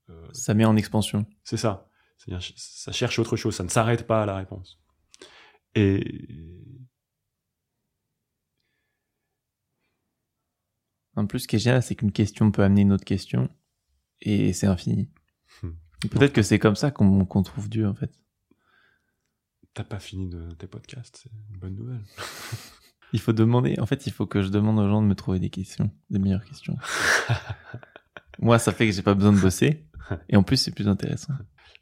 [0.10, 1.26] euh, Ça met en expansion.
[1.44, 1.90] c'est ça.
[2.56, 3.54] Ça cherche autre chose.
[3.54, 4.80] Ça ne s'arrête pas à la réponse.
[5.76, 6.30] Et.
[11.18, 13.50] En plus, ce qui est génial, c'est qu'une question peut amener une autre question
[14.22, 15.12] et c'est infini.
[15.64, 15.72] Hmm.
[16.10, 18.18] Peut-être que c'est comme ça qu'on qu'on trouve Dieu, en fait.
[19.74, 22.06] T'as pas fini de tes podcasts, c'est une bonne nouvelle.
[23.14, 25.40] Il faut demander, en fait, il faut que je demande aux gens de me trouver
[25.40, 26.78] des questions, des meilleures questions.
[28.40, 29.86] Moi, ça fait que j'ai pas besoin de bosser
[30.30, 31.34] et en plus, c'est plus intéressant.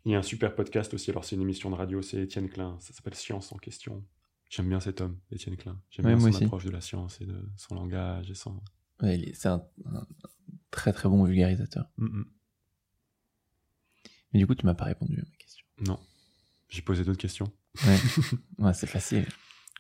[0.06, 2.50] Il y a un super podcast aussi, alors c'est une émission de radio, c'est Étienne
[2.50, 4.04] Klein, ça s'appelle Science en question.
[4.50, 5.80] J'aime bien cet homme, Étienne Klein.
[5.92, 6.44] J'aime Ouais, bien son aussi.
[6.46, 8.60] approche de la science et de son langage et son.
[9.02, 10.08] Ouais, c'est un, un
[10.72, 11.86] très très bon vulgarisateur.
[11.98, 12.26] Mm, mm.
[14.34, 15.66] Mais du coup, tu m'as pas répondu à ma question.
[15.86, 16.00] Non.
[16.70, 17.52] J'ai posé d'autres questions.
[17.86, 17.98] Ouais,
[18.66, 19.28] ouais c'est facile.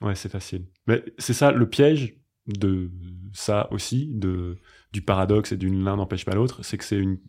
[0.02, 0.66] Ouais, c'est facile.
[0.88, 2.18] Mais c'est ça le piège
[2.48, 2.92] de
[3.34, 4.58] ça aussi, de,
[4.92, 7.20] du paradoxe et d'une l'un n'empêche pas l'autre, c'est que c'est une,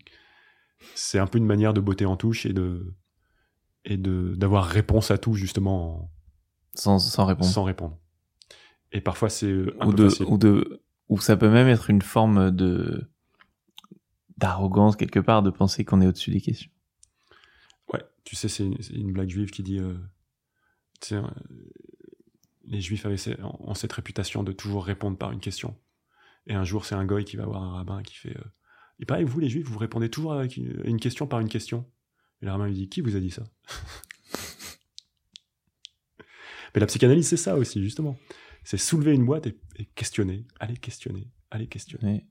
[0.95, 2.95] c'est un peu une manière de botter en touche et de,
[3.85, 6.11] et de, d'avoir réponse à tout justement en-
[6.75, 7.51] Sans, sans répondre.
[7.51, 7.99] sans répondre.
[8.93, 10.27] Et parfois c'est euh, un ou peu de, facile.
[10.27, 13.11] ou de, ou ça peut même être une forme de,
[14.39, 16.71] d'arrogance quelque part de penser qu'on est au-dessus des questions.
[17.93, 19.95] Ouais, tu sais, c'est une, blague juive qui dit, euh,
[21.13, 21.23] euh,
[22.71, 25.77] les juifs avaient ont cette réputation de toujours répondre par une question.
[26.47, 28.45] Et un jour, c'est un goy qui va voir un rabbin qui fait, euh,
[28.99, 31.49] il paraît que vous, les juifs, vous répondez toujours avec une, une question par une
[31.49, 31.85] question.
[32.41, 33.45] Et le rabbin lui dit, qui vous a dit ça?
[36.75, 38.17] Mais la psychanalyse, c'est ça aussi, justement.
[38.63, 42.27] C'est soulever une boîte et, et questionner, aller questionner, aller questionner.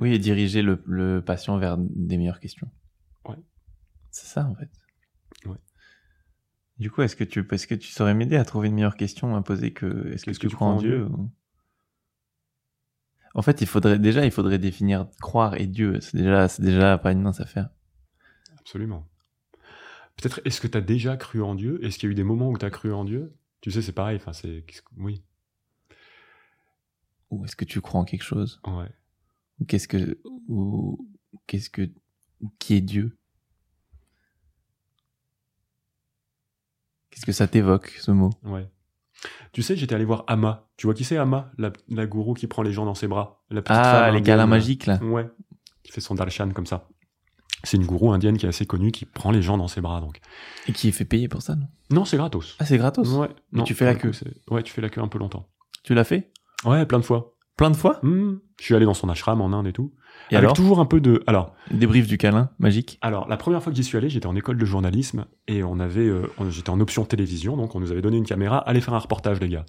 [0.00, 2.70] Oui, oui et diriger le, le patient vers des meilleures questions.
[3.28, 3.36] Ouais.
[4.10, 4.70] C'est ça, en fait.
[5.46, 5.58] Ouais.
[6.78, 9.36] Du coup, est-ce que tu, est-ce que tu saurais m'aider à trouver une meilleure question
[9.36, 11.30] à poser que est-ce que, tu crois en Dieu, ou-
[13.34, 16.00] En fait, il faudrait déjà, il faudrait définir croire et Dieu.
[16.00, 17.68] C'est déjà, c'est déjà pas une mince affaire.
[18.58, 19.06] Absolument.
[20.16, 21.84] Peut-être, est-ce que tu as déjà cru en Dieu?
[21.84, 23.36] Est-ce qu'il y a eu des moments où tu as cru en Dieu?
[23.60, 24.16] Tu sais, c'est pareil.
[24.16, 24.64] Enfin, c'est.
[24.96, 25.22] Oui.
[27.30, 28.60] Ou est-ce que tu crois en quelque chose?
[28.66, 28.90] Ouais.
[29.60, 31.08] Ou qu'est-ce que, ou
[31.46, 31.90] qu'est-ce que,
[32.40, 33.16] ou qui est Dieu?
[37.14, 38.30] Qu'est-ce que ça t'évoque, ce mot?
[38.42, 38.68] Ouais.
[39.52, 40.66] Tu sais, j'étais allé voir Ama.
[40.76, 41.52] Tu vois qui c'est Ama?
[41.58, 43.44] La, la gourou qui prend les gens dans ses bras.
[43.50, 44.98] La petite Ah, femme les câlins magiques, là.
[45.02, 45.28] Ouais.
[45.84, 46.88] Qui fait son darshan comme ça.
[47.62, 50.00] C'est une gourou indienne qui est assez connue, qui prend les gens dans ses bras.
[50.00, 50.18] Donc.
[50.66, 51.68] Et qui est fait payer pour ça, non?
[51.90, 52.56] Non, c'est gratos.
[52.58, 53.08] Ah, c'est gratos?
[53.10, 53.28] Ouais.
[53.52, 54.10] Mais Non, tu fais la queue.
[54.10, 55.48] coup, Ouais, tu fais la queue un peu longtemps.
[55.84, 56.32] Tu l'as fait?
[56.64, 57.33] Ouais, plein de fois.
[57.56, 58.36] Plein de fois Hmm.
[58.58, 59.92] Je suis allé dans son ashram en Inde et tout.
[60.30, 61.22] Et avec alors toujours un peu de.
[61.26, 64.36] Alors, Débrief du câlin magique Alors, la première fois que j'y suis allé, j'étais en
[64.36, 68.00] école de journalisme et on avait, euh, j'étais en option télévision, donc on nous avait
[68.00, 69.66] donné une caméra, allez faire un reportage, les gars.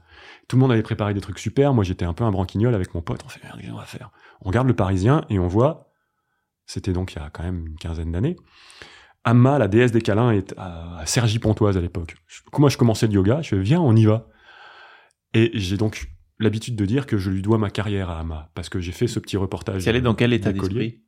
[0.47, 2.93] Tout le monde avait préparé des trucs super, moi j'étais un peu un branquignol avec
[2.93, 4.11] mon pote, on fait merde, qu'est-ce qu'on va faire?
[4.41, 5.91] On regarde le Parisien et on voit,
[6.67, 8.37] c'était donc il y a quand même une quinzaine d'années,
[9.27, 12.15] Amma, la déesse des câlins, est à, à Cergy-Pontoise à l'époque.
[12.57, 14.27] Moi je commençais le yoga, je fais viens, on y va.
[15.33, 18.69] Et j'ai donc l'habitude de dire que je lui dois ma carrière à Amma, parce
[18.69, 19.83] que j'ai fait ce petit reportage.
[19.83, 21.01] Tu allais dans quel état d'esprit?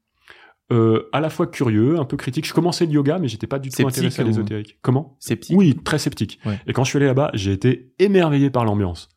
[0.72, 2.46] Euh, à la fois curieux, un peu critique.
[2.46, 4.78] Je commençais le yoga, mais j'étais pas du tout Sceptique intéressé à ou- l'ésotérique.
[4.82, 5.16] Comment?
[5.20, 5.56] Sceptique?
[5.58, 6.40] Oui, très sceptique.
[6.46, 6.60] Ouais.
[6.68, 9.08] Et quand je suis allé là-bas, j'ai été émerveillé par l'ambiance.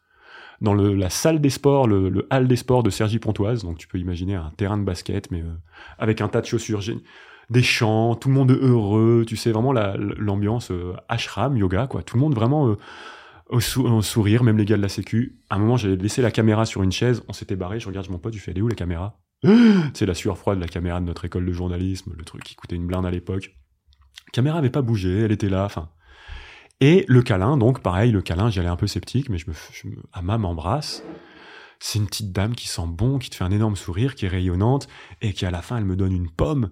[0.61, 3.89] Dans le- la salle des sports, le, le hall des sports de Cergy-Pontoise, donc tu
[3.89, 5.47] peux imaginer un terrain de basket, mais euh,
[5.99, 6.83] avec un tas de chaussures,
[7.49, 12.05] des chants, tout le monde heureux, tu sais, vraiment la- l'ambiance euh, ashram, yoga, quoi.
[12.05, 12.77] Tout le monde vraiment
[13.51, 15.39] au, sou- au sourire, même les gars de la sécu.
[15.51, 18.09] À un moment, j'avais laissé la caméra sur une chaise, on s'était barré, je regarde
[18.11, 19.21] mon pote, je fais, elle est où la caméra?
[19.95, 22.55] C'est la sueur froide de la caméra de notre école de journalisme, le truc qui
[22.55, 23.57] coûtait une blinde à l'époque.
[24.33, 25.91] Caméra avait pas bougé, elle était là, enfin.
[26.81, 29.97] Et le câlin, donc pareil, le câlin, j'y allais un peu sceptique, mais je me,
[30.13, 31.03] Amma m'embrasse.
[31.79, 34.29] C'est une petite dame qui sent bon, qui te fait un énorme sourire, qui est
[34.29, 34.89] rayonnante,
[35.23, 36.71] et qui à la fin, elle me donne une pomme.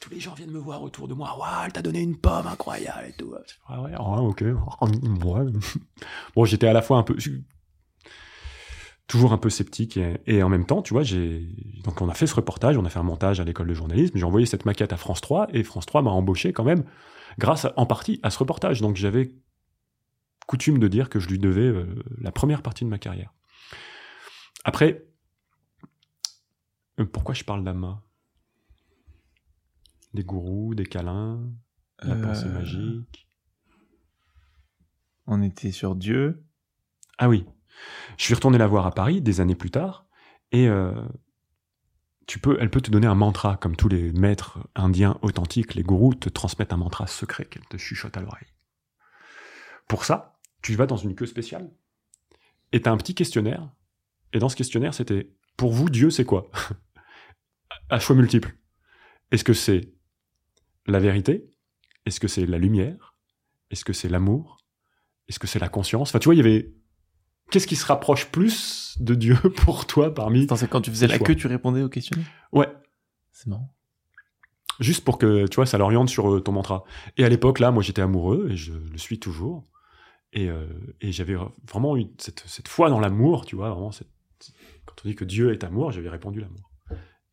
[0.00, 1.36] Tous les gens viennent me voir autour de moi.
[1.38, 3.34] Waouh, elle t'a donné une pomme incroyable et tout.
[3.66, 4.42] Ah ouais, ah, ok.
[4.42, 5.46] Ouais.
[6.34, 7.16] Bon, j'étais à la fois un peu,
[9.08, 11.48] toujours un peu sceptique et, en même temps, tu vois, j'ai
[11.82, 14.16] donc on a fait ce reportage, on a fait un montage à l'école de journalisme,
[14.16, 16.84] j'ai envoyé cette maquette à France 3 et France 3 m'a embauché quand même
[17.38, 18.80] grâce en partie à ce reportage.
[18.80, 19.32] Donc j'avais
[20.46, 23.32] coutume de dire que je lui devais euh, la première partie de ma carrière.
[24.64, 25.06] Après,
[27.00, 28.02] euh, pourquoi je parle d'Ama
[30.14, 31.50] Des gourous, des câlins,
[32.02, 33.28] la Euh, pensée magique.
[35.26, 36.44] On était sur Dieu.
[37.18, 37.44] Ah oui.
[38.16, 40.06] Je suis retourné la voir à Paris des années plus tard
[40.50, 40.92] et euh,
[42.26, 45.82] tu peux, elle peut te donner un mantra comme tous les maîtres indiens authentiques, les
[45.82, 48.48] gourous te transmettent un mantra secret qu'elle te chuchote à l'oreille.
[49.86, 51.70] Pour ça, tu vas dans une queue spéciale
[52.72, 53.70] et t'as un petit questionnaire
[54.32, 56.50] et dans ce questionnaire c'était pour vous Dieu c'est quoi?
[57.90, 58.54] À choix multiples.
[59.30, 59.94] Est-ce que c'est
[60.92, 61.48] la vérité?
[62.06, 63.14] Est-ce que c'est la lumière?
[63.70, 64.58] Est-ce que c'est l'amour?
[65.28, 66.10] Est-ce que c'est la conscience?
[66.10, 66.72] Enfin tu vois il y avait
[67.50, 71.06] qu'est-ce qui se rapproche plus de Dieu pour toi parmi Attends, c'est quand tu faisais
[71.06, 72.26] la queue, tu répondais au questionnaire?
[72.52, 72.68] Ouais,
[73.32, 73.74] C'est marrant.
[74.80, 76.84] juste pour que tu vois ça l'oriente sur euh, ton mantra.
[77.16, 79.66] Et à l'époque là, moi j'étais amoureux et je le suis toujours.
[80.34, 80.66] Et, euh,
[81.00, 81.36] et j'avais
[81.66, 84.08] vraiment eu cette, cette foi dans l'amour, tu vois, vraiment cette-
[84.84, 86.67] quand on dit que Dieu est amour, j'avais répondu l'amour.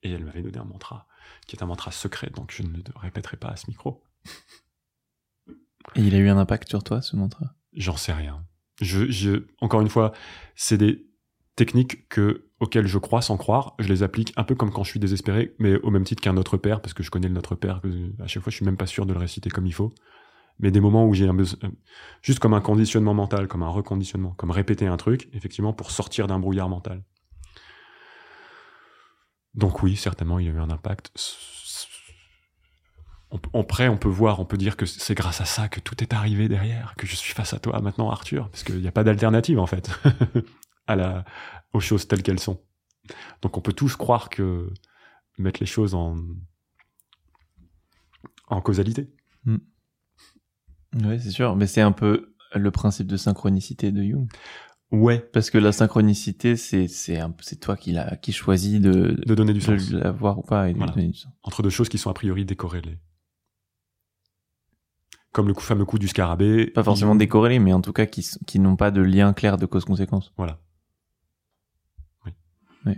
[0.06, 1.08] Et elle m'avait donné un mantra
[1.48, 4.04] qui est un mantra secret, donc je ne le répéterai pas à ce micro.
[5.96, 7.56] Et il a eu un impact sur toi, ce mantra?
[7.74, 8.46] J'en sais rien.
[8.82, 10.14] Je, je, encore une fois,
[10.56, 11.08] c'est des
[11.56, 13.74] techniques que, auxquelles je crois sans croire.
[13.80, 16.34] Je les applique un peu comme quand je suis désespéré, mais au même titre qu'un
[16.34, 17.82] Notre Père, parce que je connais le Notre Père.
[17.82, 19.92] Que, à chaque fois, je suis même pas sûr de le réciter comme il faut.
[20.60, 21.60] Mais des moments où j'ai un besoin,
[22.22, 26.28] juste comme un conditionnement mental, comme un reconditionnement, comme répéter un truc, effectivement, pour sortir
[26.28, 27.04] d'un brouillard mental.
[29.56, 31.12] Donc oui, certainement, il y a eu un impact.
[33.32, 35.80] On, on, après, on peut voir, on peut dire que c'est grâce à ça que
[35.80, 38.88] tout est arrivé derrière, que je suis face à toi maintenant, Arthur, parce qu'il n'y
[38.88, 39.92] a pas d'alternative en fait
[40.88, 41.26] à la,
[41.74, 42.62] aux choses telles qu'elles sont.
[43.42, 44.72] Donc on peut tous croire que
[45.38, 46.16] mettre les choses en
[48.48, 49.10] en causalité.
[51.04, 51.56] Ouais, c'est sûr.
[51.56, 54.30] Mais c'est un peu le principe de synchronicité de Jung.
[54.92, 55.20] Ouais.
[55.34, 57.20] Parce que la synchronicité, c'est c'est
[57.60, 59.90] toi qui l'a qui choisis de De donner du de sens.
[59.92, 60.94] l'avoir ou pas et de lui Voilà.
[60.94, 61.34] donner du sens.
[61.44, 63.00] Entre deux choses qui sont a priori décorrélées.
[65.32, 66.68] Comme le coup- fameux coup du scarabée.
[66.68, 69.34] Pas forcément il- décorrélés, mais en tout cas qui s- qui n'ont pas de lien
[69.34, 70.32] clair de cause-conséquence.
[70.38, 70.62] Voilà.
[72.26, 72.32] Oui.
[72.86, 72.94] Oui.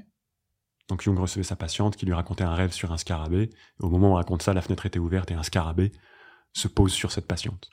[0.90, 3.50] Donc Jung recevait sa patiente qui lui racontait un rêve sur un scarabée.
[3.80, 5.92] Au moment où on raconte ça, la fenêtre était ouverte et un scarabée
[6.54, 7.70] se pose sur cette patiente.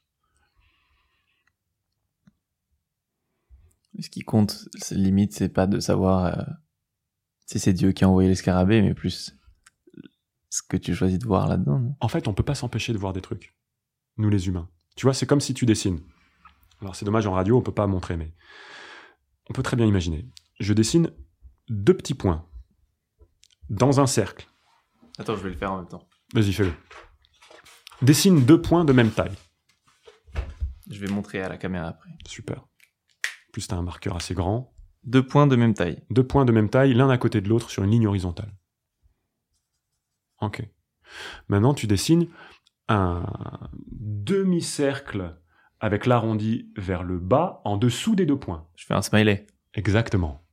[4.01, 6.43] Ce qui compte, c'est- limite, c'est pas de savoir euh,
[7.47, 9.37] si c'est Dieu qui a envoyé les scarabées, mais plus
[10.51, 11.97] ce que tu choisis de voir là-dedans.
[12.01, 13.57] En fait, on peut pas s'empêcher de voir des trucs.
[14.17, 14.69] Nous les humains.
[14.97, 16.01] Tu vois, c'est comme si tu dessines.
[16.81, 18.33] Alors c'est dommage en radio, on peut pas montrer, mais
[19.49, 20.29] on peut très bien imaginer.
[20.61, 21.11] Je dessine
[21.69, 22.47] deux petits points
[23.71, 24.47] dans un cercle.
[25.19, 26.07] Attends, je vais le faire en même temps.
[26.35, 26.73] Vas-y, fais-le.
[28.03, 29.35] Dessine deux points de même taille.
[30.91, 32.11] Je vais montrer à la caméra après.
[32.27, 32.67] Super.
[33.55, 34.75] Plus t'as un marqueur assez grand.
[35.05, 36.03] Deux points de même taille.
[36.11, 38.53] Deux points de même taille, l'un à côté de l'autre sur une ligne horizontale.
[40.41, 40.69] Ok.
[41.47, 42.27] Maintenant, tu dessines
[42.89, 43.25] un
[43.93, 45.37] demi-cercle
[45.79, 48.67] avec l'arrondi vers le bas en dessous des deux points.
[48.75, 49.47] Je fais un smiley.
[49.75, 50.45] Exactement.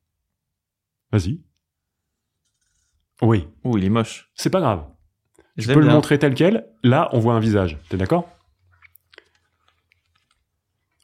[1.11, 1.41] Vas-y.
[3.23, 4.31] Oui, Ouh, il est moche.
[4.35, 4.85] c'est pas grave.
[5.57, 6.67] Je Tu peux le montrer tel quel.
[6.83, 7.79] Là, on voit un visage.
[7.89, 8.29] T'es d'accord?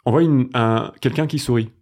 [0.05, 1.73] On voit une- un, quelqu'un qui sourit.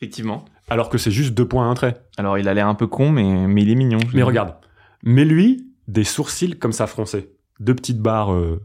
[0.00, 0.44] Effectivement.
[0.70, 2.00] Alors que c'est juste deux points à un trait.
[2.16, 3.98] Alors, il a l'air un peu con, mais, mais il est mignon.
[4.14, 4.54] Mais regarde.
[5.02, 7.30] Mais lui, des sourcils comme ça froncés.
[7.60, 8.60] Deux petites barres euh,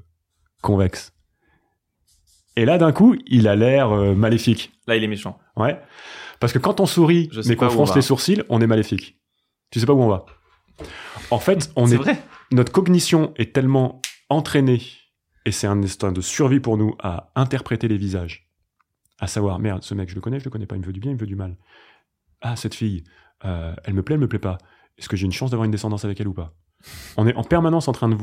[0.61, 1.13] convexes.
[2.55, 4.71] Et là, d'un coup, il a l'air euh, maléfique.
[4.87, 5.39] Là, il est méchant.
[5.55, 5.79] Ouais.
[6.39, 9.17] Parce que quand on sourit, Je sais mais qu'on fronce les sourcils, on est maléfique.
[9.71, 10.25] Tu sais pas où on va.
[11.31, 12.21] En fait, on C'est est, vrai.
[12.51, 14.81] notre cognition est tellement entraînée,
[15.45, 18.42] et c'est un instinct de survie pour nous, à interpréter les visages.
[19.19, 20.93] À savoir, merde, ce mec, je le connais, je le connais pas, il me veut
[20.93, 21.57] du bien, il me veut du mal.
[22.41, 23.03] Ah, cette fille,
[23.45, 24.57] euh, elle me plaît, elle me plaît pas.
[24.97, 26.55] Est-ce que j'ai une chance d'avoir une descendance avec elle ou pas?
[27.17, 28.17] On est en permanence en train de.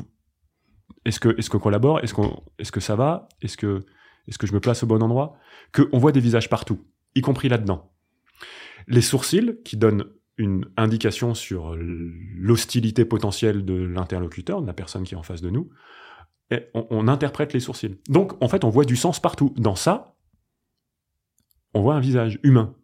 [1.05, 3.29] Est-ce que, est-ce qu'on collabore Est-ce qu'on, est-ce que ça va?
[3.41, 3.87] Est-ce que,
[4.29, 5.37] est-ce que je me place au bon endroit?
[5.73, 6.85] Que on voit des visages partout,
[7.15, 7.93] y compris là-dedans.
[8.87, 10.05] Les sourcils qui donnent
[10.37, 15.51] une indication sur l'hostilité potentielle de l'interlocuteur, de la personne qui est en face de
[15.51, 15.71] nous,
[16.75, 17.99] on interprète les sourcils.
[18.09, 19.55] Donc, en fait, on voit du sens partout.
[19.57, 20.17] Dans ça,
[21.75, 22.75] on voit un visage humain.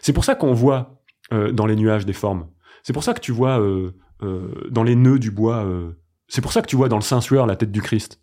[0.00, 1.02] C'est pour ça qu'on voit
[1.32, 2.48] euh, dans les nuages des formes.
[2.82, 5.66] C'est pour ça que tu vois euh, euh, dans les nœuds du bois.
[6.28, 8.20] c'est pour ça que tu vois dans le Saint-Sueur la tête du Christ.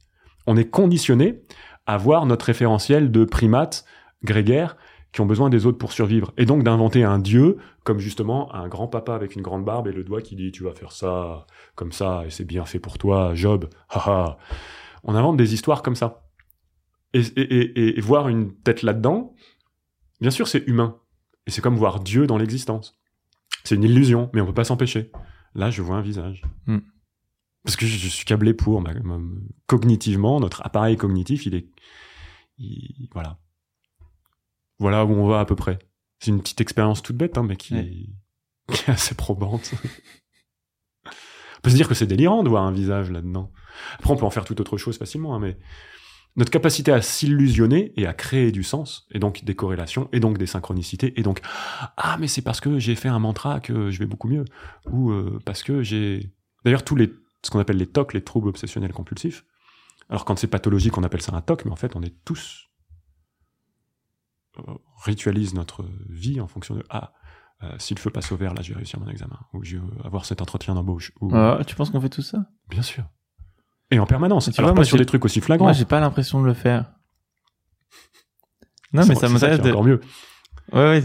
[0.47, 1.41] On est conditionné
[1.85, 3.85] à voir notre référentiel de primates
[4.23, 4.77] grégaires
[5.11, 6.33] qui ont besoin des autres pour survivre.
[6.37, 9.91] Et donc d'inventer un dieu comme justement un grand papa avec une grande barbe et
[9.91, 11.45] le doigt qui dit tu vas faire ça
[11.75, 13.69] comme ça et c'est bien fait pour toi, Job.
[15.03, 16.23] On invente des histoires comme ça.
[17.13, 19.35] Et voir une tête là-dedans,
[20.23, 20.99] bien sûr c'est humain.
[21.45, 22.97] Et c'est comme voir Dieu dans l'existence.
[23.65, 25.11] C'est une illusion, mais on peut pas s'empêcher.
[25.55, 26.41] Là, je vois un visage.
[26.65, 26.79] Hmm.
[27.63, 28.81] Parce que je, je suis câblé pour.
[29.67, 31.69] cognitivement, notre appareil cognitif, il est.
[32.57, 33.37] il- voilà.
[34.79, 35.79] Voilà où on va à peu près.
[36.19, 37.81] C'est une petite expérience toute bête, hein, mais qui, Ouais.
[37.81, 38.09] est,
[38.73, 39.73] qui est assez probante.
[41.05, 43.51] on peut se dire que c'est délirant de voir un visage là-dedans.
[43.99, 45.57] Après, on peut en faire tout autre chose facilement, hein, mais
[46.35, 50.37] notre capacité à s'illusionner et à créer du sens, et donc des corrélations, et donc
[50.37, 51.41] des synchronicités, et donc
[51.97, 54.45] ah mais c'est parce que j'ai fait un mantra que je vais beaucoup mieux,
[54.89, 56.33] ou euh, parce que j'ai
[56.65, 59.45] d'ailleurs tous les ce qu'on appelle les TOC, les troubles obsessionnels compulsifs.
[60.09, 62.69] Alors quand c'est pathologique, on appelle ça un TOC, mais en fait on est tous
[64.57, 64.61] euh,
[65.03, 67.13] ritualise notre vie en fonction de ah
[67.63, 69.77] euh, si le feu passe au vert, là je vais réussir mon examen, ou je
[69.77, 72.49] vais avoir cet entretien d'embauche, ou Ah, tu penses qu'on fait tout ça?
[72.69, 73.05] Bien sûr.
[73.93, 74.45] Et en permanence.
[74.45, 75.65] Tu Alors vois, pas moi, sur j'ai- des trucs aussi flagrants.
[75.67, 76.93] Moi, j'ai pas l'impression de le faire.
[78.91, 79.69] Non, mais C'est- ça c'est m'intéresse qui est de.
[79.71, 80.01] encore mieux.
[80.71, 81.03] Ouais, ouais.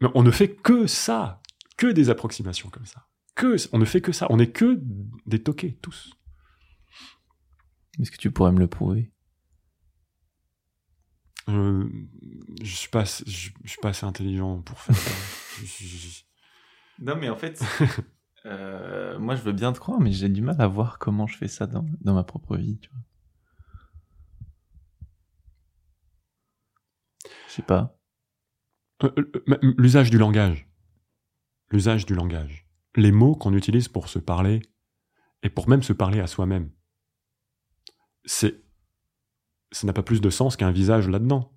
[0.00, 1.40] Mais on ne fait que ça,
[1.76, 3.06] que des approximations comme ça.
[3.34, 4.26] Que, on ne fait que ça.
[4.30, 4.80] On n'est que
[5.26, 6.12] des toqués, tous.
[8.00, 9.12] Est-ce que tu pourrais me le prouver?
[11.48, 11.88] Euh,
[12.62, 15.10] je suis pas, assez- je, je suis pas assez intelligent pour faire ça.
[15.60, 16.22] Je- je- je-
[17.00, 17.60] Non, mais en fait,
[18.48, 21.36] euh, moi, je veux bien te croire, mais j'ai du mal à voir comment je
[21.36, 22.78] fais ça dans, dans ma propre vie.
[22.78, 23.00] Tu vois.
[27.48, 27.98] Je sais pas.
[29.02, 30.68] Euh, euh, L'usage du langage.
[31.70, 32.66] L'usage du langage.
[32.96, 34.62] Les mots qu'on utilise pour se parler
[35.42, 36.70] et pour même se parler à soi-même.
[38.24, 38.62] C'est,
[39.70, 41.52] ça n'a pas plus de sens qu'un visage là-dedans.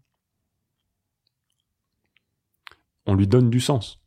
[3.05, 4.03] On lui donne du sens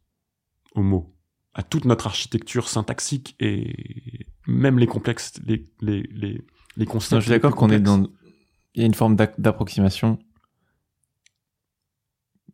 [0.74, 1.14] aux mots,
[1.55, 6.44] à toute notre architecture syntaxique et même les complexes, les, les, les,
[6.76, 7.12] les concepts.
[7.12, 8.06] Non, je suis d'accord qu'on est dans.
[8.74, 10.18] Il y a une forme d'approximation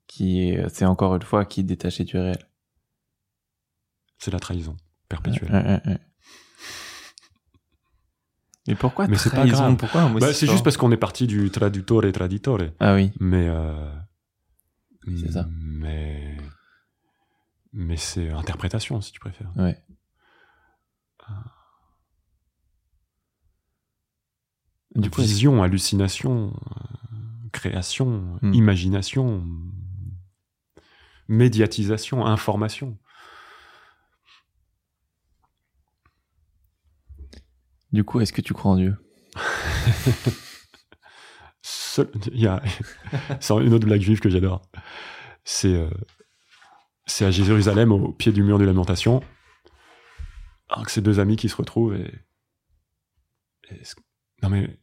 [0.06, 2.38] qui est, c'est encore une fois, qui est détachée du réel.
[4.18, 4.76] C'est la trahison
[5.08, 5.50] perpétuelle.
[5.50, 5.98] Ouais, ouais, ouais.
[8.68, 9.76] Mais pourquoi Mais c'est pas grave.
[9.78, 12.60] Pourquoi Bah, c'est juste parce qu'on est parti du traduttore et traditore.
[12.78, 13.10] Ah oui.
[13.18, 13.48] Mais.
[13.48, 13.90] euh,
[15.18, 15.48] C'est ça.
[15.50, 16.36] Mais.
[17.72, 19.52] Mais c'est interprétation, si tu préfères.
[19.56, 19.78] Ouais.
[24.96, 28.52] Du coup, est-ce- Vision, hallucination, euh, création, Hmm.
[28.54, 29.46] imagination,
[31.28, 32.98] médiatisation, information.
[37.92, 38.96] du coup, est-ce que tu crois en Dieu?
[42.32, 42.62] Il y a
[43.40, 44.62] c'est une autre blague juive que j'adore.
[45.44, 45.90] C'est euh,
[47.06, 49.22] c'est à Jérusalem au pied du mur de lamentation.
[50.68, 52.22] Alors que c'est deux amis qui se retrouvent et,
[54.42, 54.78] non mais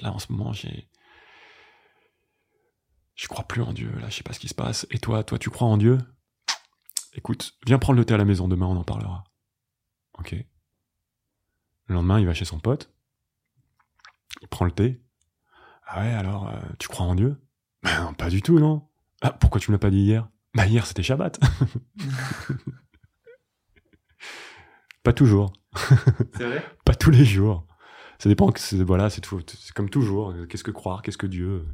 [0.00, 0.88] là en ce moment j'ai
[3.14, 4.86] je crois plus en Dieu là je sais pas ce qui se passe.
[4.90, 5.98] Et toi toi tu crois en Dieu?
[7.14, 9.24] Écoute viens prendre le thé à la maison demain on en parlera.
[10.18, 10.32] Ok.
[11.86, 12.92] Le lendemain il va chez son pote.
[14.40, 15.00] Il prend le thé.
[15.86, 17.36] Ah ouais, alors, euh, tu crois en Dieu?
[17.82, 18.88] Ben pas du tout, non.
[19.20, 20.28] Ah, pourquoi tu me l'as pas dit hier?
[20.54, 21.40] Bah hier, c'était Shabbat.
[25.02, 25.52] pas toujours.
[26.36, 26.62] C'est vrai?
[26.84, 27.66] Pas tous les jours.
[28.18, 30.34] Ça dépend, que c'est- voilà, c'est tout- c'est comme toujours.
[30.48, 31.02] Qu'est-ce que croire?
[31.02, 31.66] Qu'est-ce que Dieu?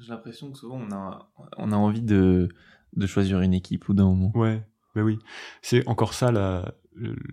[0.00, 2.48] J'ai l'impression que souvent on a, on a envie de,
[2.96, 4.32] de choisir une équipe ou d'un moment.
[4.34, 5.18] Ouais, mais oui.
[5.62, 6.74] C'est encore ça la,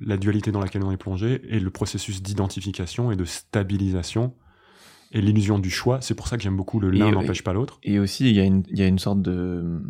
[0.02, 4.36] la dualité dans laquelle on est plongé et le processus d'identification et de stabilisation
[5.11, 6.02] et l'illusion du choix.
[6.02, 7.80] C'est pour ça que j'aime beaucoup le l'un Et- n'empêche pas l'autre.
[7.84, 9.81] Et aussi, il y a une, il y a une sorte de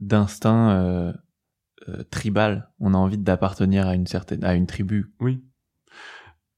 [0.00, 1.12] d'instinct euh,
[1.88, 2.70] euh, tribal.
[2.80, 5.12] On a envie d'appartenir à une certaine, à une tribu.
[5.20, 5.42] Oui.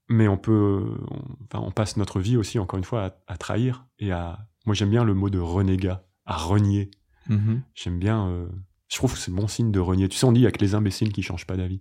[0.09, 3.36] Mais on peut, on, enfin, on passe notre vie aussi, encore une fois, à, à
[3.36, 4.47] trahir et à.
[4.66, 6.90] Moi, j'aime bien le mot de renégat, à renier.
[7.74, 8.28] J'aime bien.
[8.28, 8.48] euh,
[8.89, 10.09] je trouve que c'est bon signe de renier.
[10.09, 11.81] Tu sais, on dit il y a que les imbéciles qui changent pas d'avis.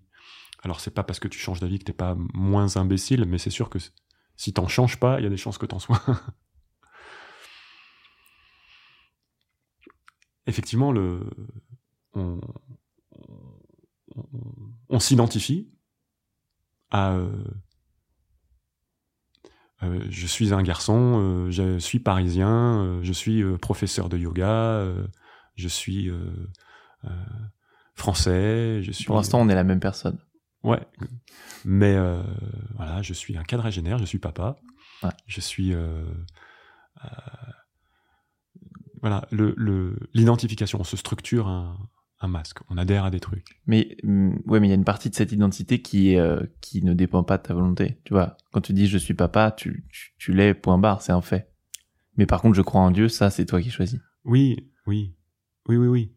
[0.61, 3.49] Alors, c'est pas parce que tu changes d'avis que t'es pas moins imbécile, mais c'est
[3.49, 3.79] sûr que
[4.39, 6.01] si t'en changes pas, il y a des chances que t'en sois.
[10.47, 10.93] Effectivement,
[12.13, 12.39] on,
[14.99, 15.69] s'identifie
[16.89, 17.15] à.
[17.15, 17.43] euh,
[19.83, 24.87] euh, je suis un garçon, euh, je suis parisien, je suis professeur de yoga,
[25.55, 26.09] je suis
[27.93, 29.03] français, je suis.
[29.03, 30.17] Pour l'instant, on est la même personne.
[30.63, 30.81] Ouais.
[31.65, 32.21] Mais euh,
[32.75, 34.57] voilà, je suis un quadragénaire, je suis papa.
[35.03, 35.09] Ouais.
[35.27, 35.73] Je suis.
[35.73, 36.03] euh,
[37.03, 37.07] euh,
[39.01, 41.77] voilà, le- le- l'identification, on se structure un,
[42.19, 43.61] un masque, on adhère à des trucs.
[43.65, 46.17] Mais hum, ouais, mais il y a une partie de cette identité qui
[46.61, 48.01] qui ne dépend pas de ta volonté.
[48.03, 50.53] Tu vois, quand tu dis je suis papa, tu, tu, tu l'es.
[50.53, 51.49] Point barre, c'est un fait.
[52.17, 53.07] Mais par contre, je crois en Dieu.
[53.07, 53.99] Ça, c'est toi qui choisis.
[54.25, 55.15] Oui, oui,
[55.69, 56.15] oui, oui, oui.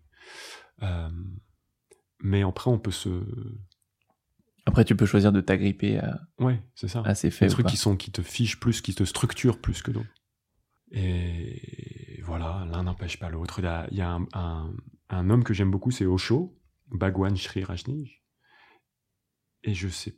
[2.21, 3.09] Mais après, on peut se.
[4.65, 7.03] Après, tu peux choisir de t'agripper à, Ouais, c'est ça.
[7.05, 7.51] à ces des faits.
[7.51, 10.09] ou trucs qui sont qui te fichent plus, qui te structurent plus que d'autres.
[10.93, 13.61] Et voilà, l'un n'empêche pas l'autre.
[13.91, 14.73] Il y a, un, un-
[15.11, 16.57] un homme que j'aime beaucoup, c'est Osho,
[16.91, 18.23] Bhagwan Sri Rajneesh.
[19.65, 20.17] Et je sais.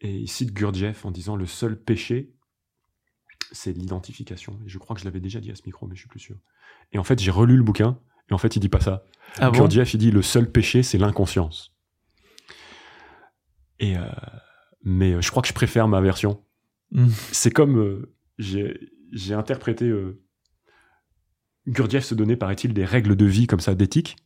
[0.00, 2.34] Et il cite Gurdjieff en disant le seul péché,
[3.52, 4.60] c'est l'identification.
[4.66, 6.20] Et je crois que je l'avais déjà dit à ce micro, mais je suis plus
[6.20, 6.36] sûr.
[6.92, 7.98] Et en fait, j'ai relu le bouquin,
[8.30, 9.04] et en fait, il dit pas ça.
[9.38, 9.58] Ah bon?
[9.60, 11.72] Gurdjieff, il dit le seul péché, c'est l'inconscience.
[13.78, 14.02] Et euh,
[14.82, 16.42] mais euh, je crois que je préfère ma version.
[16.92, 17.08] Mm.
[17.32, 19.86] C'est comme euh, j'ai interprété.
[19.86, 20.22] euh,
[21.66, 24.16] Gurdjieff se donnait, paraît-il, des règles de vie comme ça, d'éthique.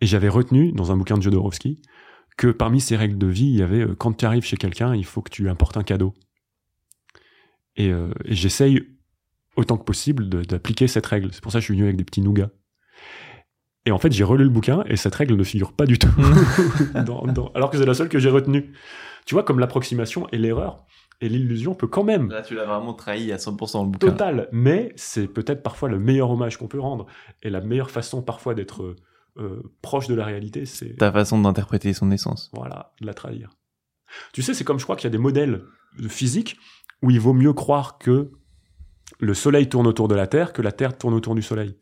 [0.00, 1.80] Et j'avais retenu, dans un bouquin de Jodorowsky,
[2.36, 5.04] que parmi ces règles de vie, il y avait quand tu arrives chez quelqu'un, il
[5.04, 6.14] faut que tu lui apportes un cadeau.
[7.76, 8.82] Et, et j'essaye
[9.56, 11.32] autant que possible d'appliquer cette règle.
[11.32, 12.50] C'est pour ça que je suis venu avec des petits nougats.
[13.88, 16.10] Et en fait, j'ai relu le bouquin et cette règle ne figure pas du tout.
[17.06, 18.70] dans- dans- alors que c'est la seule que j'ai retenue.
[19.24, 20.84] Tu vois, comme l'approximation et l'erreur
[21.22, 24.10] et l'illusion peut quand même Là, tu l'as vraiment trahi à 100% le bouquin.
[24.10, 27.06] total, mais c'est peut-être parfois le meilleur hommage qu'on peut rendre
[27.42, 28.96] et la meilleure façon parfois d'être euh,
[29.38, 32.50] euh, proche de la réalité, c'est Ta façon d'interpréter son essence.
[32.52, 33.48] voilà, de la trahir.
[34.34, 35.62] Tu sais, c'est comme je crois qu'il y a des modèles
[35.98, 36.58] de physique
[37.02, 38.32] où il vaut mieux croire que
[39.18, 41.74] le Soleil tourne autour de la Terre que la Terre tourne autour du Soleil.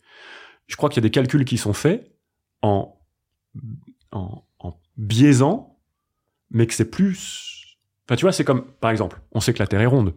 [0.67, 2.13] Je crois qu'il y a des calculs qui sont faits
[2.63, 2.99] en,
[4.13, 4.43] en,
[4.97, 5.79] biaisant,
[6.51, 7.79] mais que c'est plus...
[8.07, 10.15] Enfin, tu vois, c'est comme, par exemple, on sait que la Terre est ronde.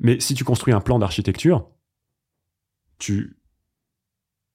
[0.00, 1.70] Mais si tu construis un plan d'architecture,
[2.98, 3.36] tu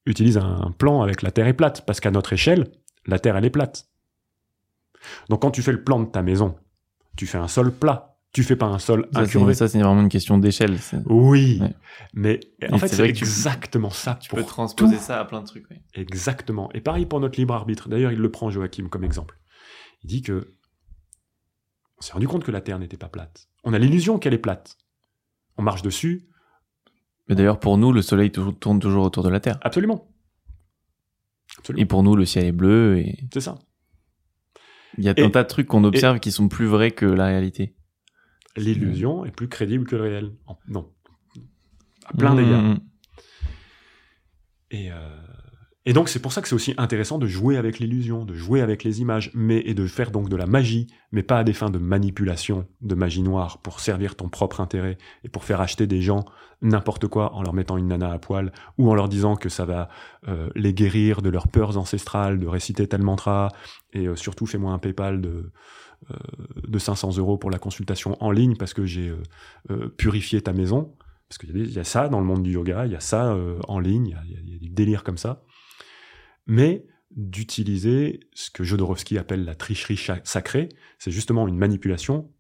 [0.06, 2.72] utilises un plan avec la Terre est plate, parce qu'à notre échelle,
[3.06, 3.90] la Terre, elle est plate.
[5.30, 6.58] Donc quand tu fais le plan de ta maison,
[7.16, 8.19] tu fais un sol plat.
[8.32, 9.56] Tu fais pas un sol Ça, incurvé.
[9.56, 10.78] ça, c'est vraiment une question d'échelle.
[11.08, 11.74] Oui, Ouais.
[12.14, 12.40] mais
[12.72, 14.16] en fait c'est tu- exactement ça.
[14.22, 15.02] Tu peux transposer tout.
[15.02, 15.66] ça à plein de trucs.
[15.72, 15.78] oui.
[15.96, 16.70] Exactement.
[16.74, 17.90] Et pareil pour notre libre arbitre.
[17.90, 19.40] D'ailleurs, il le prend Joachim comme exemple.
[20.04, 20.54] Il dit que
[21.98, 23.48] on s'est rendu compte que la Terre n'était pas plate.
[23.64, 24.78] On a l'illusion qu'elle est plate.
[25.58, 26.28] On marche dessus,
[27.28, 29.58] Mais d'ailleurs, pour nous, le soleil tou- tourne toujours autour de la Terre.
[29.62, 30.08] absolument.
[31.58, 31.82] Absolument.
[31.82, 33.00] Et pour nous, le ciel est bleu.
[33.00, 33.58] Et C'est ça.
[34.98, 37.06] il y a Et- un tas de trucs qu'on observe qui sont plus vrais que
[37.06, 37.76] la réalité.
[38.60, 40.32] L'illusion est plus crédible que le réel.
[40.68, 40.90] Non.
[42.06, 42.78] À plein Mmh, d'égards.
[44.72, 44.96] Et, euh,
[45.86, 48.62] et donc c'est pour ça que c'est aussi intéressant de jouer avec l'illusion, de jouer
[48.62, 51.54] avec les images, mais et de faire donc de la magie, mais pas à des
[51.54, 55.88] fins de manipulation, de magie noire, pour servir ton propre intérêt et pour faire acheter
[55.88, 56.26] des gens
[56.62, 59.66] n'importe quoi en leur mettant une nana à poil ou en leur disant que ça
[59.66, 59.90] va
[60.28, 63.48] euh, les guérir de leurs peurs ancestrales, de réciter tel mantra
[63.94, 65.52] et euh, surtout fais-moi un PayPal de
[66.68, 69.22] de 500 euros pour la consultation en ligne parce que j'ai euh,
[69.72, 70.96] euh, purifié ta maison.
[71.28, 73.34] Parce qu'il y, y a ça dans le monde du yoga, il y a ça
[73.34, 75.44] euh, en ligne, il y a- du délire comme ça.
[76.48, 82.32] Mais d'utiliser ce que Jodorowsky appelle la tricherie sacrée, c'est justement une manipulation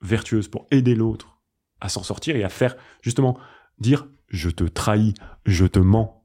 [0.00, 1.38] vertueuse pour aider l'autre
[1.80, 3.38] à s'en sortir et à faire justement
[3.78, 5.14] dire je te trahis,
[5.46, 6.24] je te mens.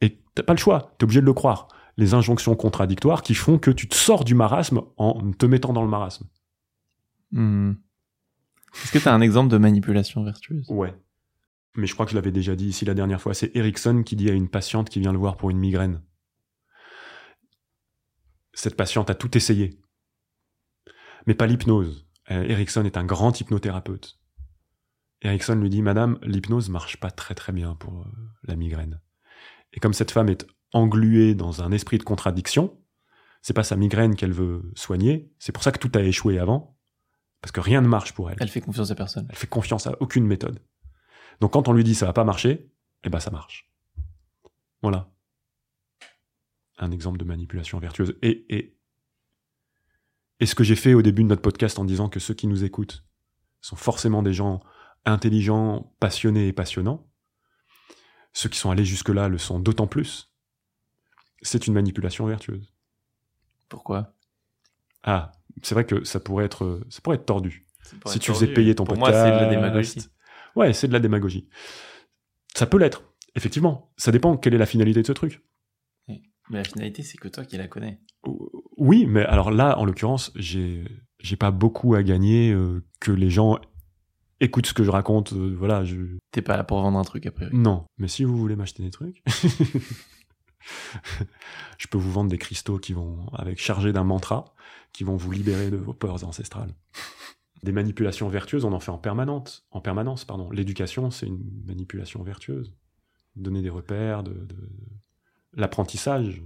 [0.00, 1.68] Et t'as pas le choix, t'es obligé de le croire.
[1.98, 5.82] Les injonctions contradictoires qui font que tu te sors du marasme en te mettant dans
[5.82, 6.26] le marasme.
[7.32, 7.72] Hmm.
[8.72, 10.64] Est-ce que tu as un exemple de manipulation vertueuse?
[10.70, 10.94] Ouais.
[11.74, 13.34] Mais je crois que je l'avais déjà dit ici la dernière fois.
[13.34, 16.02] C'est Erickson qui dit à une patiente qui vient le voir pour une migraine.
[18.54, 19.80] Cette patiente a tout essayé.
[21.26, 22.08] Mais pas l'hypnose.
[22.30, 24.18] Euh, Erickson est un grand hypnothérapeute.
[25.22, 28.10] Erickson lui dit, Madame, l'hypnose marche pas très très bien pour euh,
[28.44, 29.00] la migraine.
[29.72, 32.78] Et comme cette femme est engluée dans un esprit de contradiction,
[33.42, 36.76] c'est pas sa migraine qu'elle veut soigner, c'est pour ça que tout a échoué avant,
[37.40, 38.36] parce que rien ne marche pour elle.
[38.40, 39.26] Elle fait confiance à personne.
[39.30, 40.60] Elle fait confiance à aucune méthode.
[41.40, 42.70] Donc quand on lui dit ça va pas marcher,
[43.04, 43.70] eh ben ça marche.
[44.82, 45.10] Voilà.
[46.78, 48.16] Un exemple de manipulation vertueuse.
[48.22, 48.76] Et, et,
[50.40, 52.46] et ce que j'ai fait au début de notre podcast en disant que ceux qui
[52.46, 53.04] nous écoutent
[53.60, 54.60] sont forcément des gens
[55.04, 57.08] intelligents, passionnés et passionnants,
[58.32, 60.32] ceux qui sont allés jusque-là le sont d'autant plus.
[61.42, 62.72] C'est une manipulation vertueuse.
[63.68, 64.14] Pourquoi?
[65.02, 65.32] Ah,
[65.62, 67.66] c'est vrai que ça pourrait être, ça pourrait être tordu.
[67.82, 68.54] Si être tu faisais tordu.
[68.54, 69.16] payer ton Pour podcast.
[69.18, 69.98] moi, c'est de la démagogie.
[70.56, 71.48] Ouais, c'est de la démagogie.
[72.54, 73.02] Ça peut l'être,
[73.34, 73.92] effectivement.
[73.96, 75.42] Ça dépend quelle est la finalité de ce truc.
[76.08, 78.00] Mais la finalité, c'est que toi qui la connais.
[78.78, 80.84] Oui, mais alors là, en l'occurrence, j'ai
[81.20, 83.58] j'ai pas beaucoup à gagner euh, que les gens
[84.40, 85.32] écoutent ce que je raconte.
[85.34, 85.96] euh, voilà, je
[86.30, 87.54] T'es pas là pour vendre un truc, a priori.
[87.54, 87.84] non.
[87.98, 89.22] Mais si vous voulez m'acheter des trucs,
[91.78, 94.54] je peux vous vendre des cristaux qui vont avec chargés d'un mantra
[94.92, 96.74] qui vont vous libérer de vos peurs ancestrales.
[97.62, 100.50] Des manipulations vertueuses, on en fait en permanente, en permanence, pardon.
[100.50, 102.74] L'éducation, c'est une manipulation vertueuse.
[103.36, 104.46] Donner des repères, de,
[105.54, 106.42] l'apprentissage,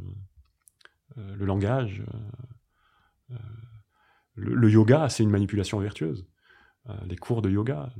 [1.18, 3.36] euh, le langage, euh, euh,
[4.34, 6.26] le, yoga, c'est une manipulation vertueuse.
[7.04, 7.92] Les cours de yoga,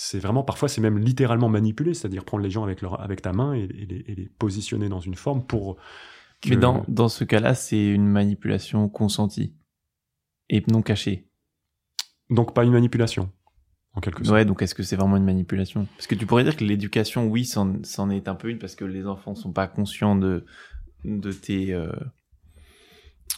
[0.00, 3.32] c'est vraiment parfois c'est même littéralement manipuler, c'est-à-dire prendre les gens avec leur avec ta
[3.32, 5.74] main et, et les, et les positionner dans une forme pour.
[6.40, 9.56] que- Mais dans, dans ce cas-là, c'est une manipulation consentie.
[10.50, 11.28] Et non cachée.
[12.30, 13.32] donc pas une manipulation
[13.94, 14.34] en quelque sorte.
[14.34, 15.88] Ouais, donc est-ce que c'est vraiment une manipulation?
[15.96, 18.76] Parce que tu pourrais dire que l'éducation, oui, c'en c'en est un peu une parce
[18.76, 20.44] que les enfants sont pas conscients de,
[21.04, 21.72] de tes.
[21.74, 21.90] euh,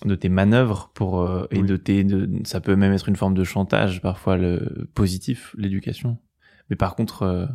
[0.04, 1.66] de tes manœuvres pour euh, et Oui.
[1.66, 6.18] de tes de, ça peut même être une forme de chantage parfois le positif l'éducation
[6.70, 7.46] mais par contre euh,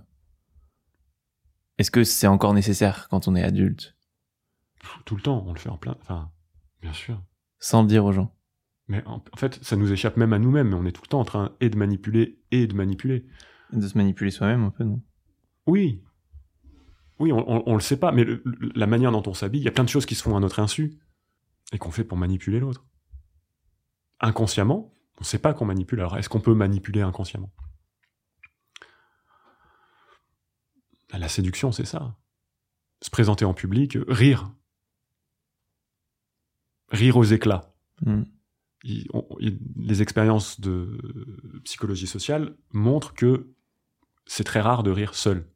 [1.77, 3.95] est-ce que c'est encore nécessaire quand on est adulte?
[5.05, 5.97] Tout le temps, on le fait en plein.
[6.01, 6.31] Enfin,
[6.81, 7.21] bien sûr.
[7.59, 8.33] sans le dire aux gens
[8.87, 10.69] Mais en, en fait, ça nous échappe même à nous-mêmes.
[10.69, 13.25] Mais on est tout le temps en train et de manipuler et de manipuler.
[13.73, 15.01] de se manipuler soi-même un peu non?
[15.65, 16.03] Oui.
[17.19, 19.61] Oui, on, on, on le sait pas, mais le- le- la manière dont on s'habille,
[19.61, 20.99] il y a plein de choses qui se font à notre insu
[21.73, 22.85] et qu'on fait pour manipuler l'autre.
[24.19, 25.99] Inconsciemment, on ne sait pas qu'on manipule.
[25.99, 27.51] Alors, est-ce qu'on peut manipuler inconsciemment?
[31.17, 32.15] La séduction, c'est ça.
[33.01, 34.51] Se présenter en public, rire.
[36.91, 37.73] Rire aux éclats.
[38.05, 38.23] Hmm.
[38.83, 40.97] Il- on- il- les expériences de
[41.63, 43.53] psychologie sociale montrent que
[44.25, 45.49] c'est très rare de rire seul.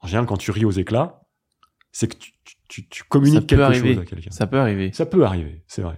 [0.00, 1.22] En général, quand tu ris aux éclats,
[1.92, 2.16] c'est que
[2.68, 4.30] tu, communiques quelque arriver chose à quelqu'un.
[4.30, 5.96] ça peut arriver Ça peut arriver, c'est vrai.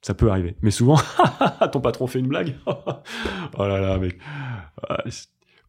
[0.00, 0.56] Ça peut arriver.
[0.62, 0.96] Mais souvent,
[1.72, 2.56] ton patron fait une blague.
[2.66, 4.18] oh là là, mec.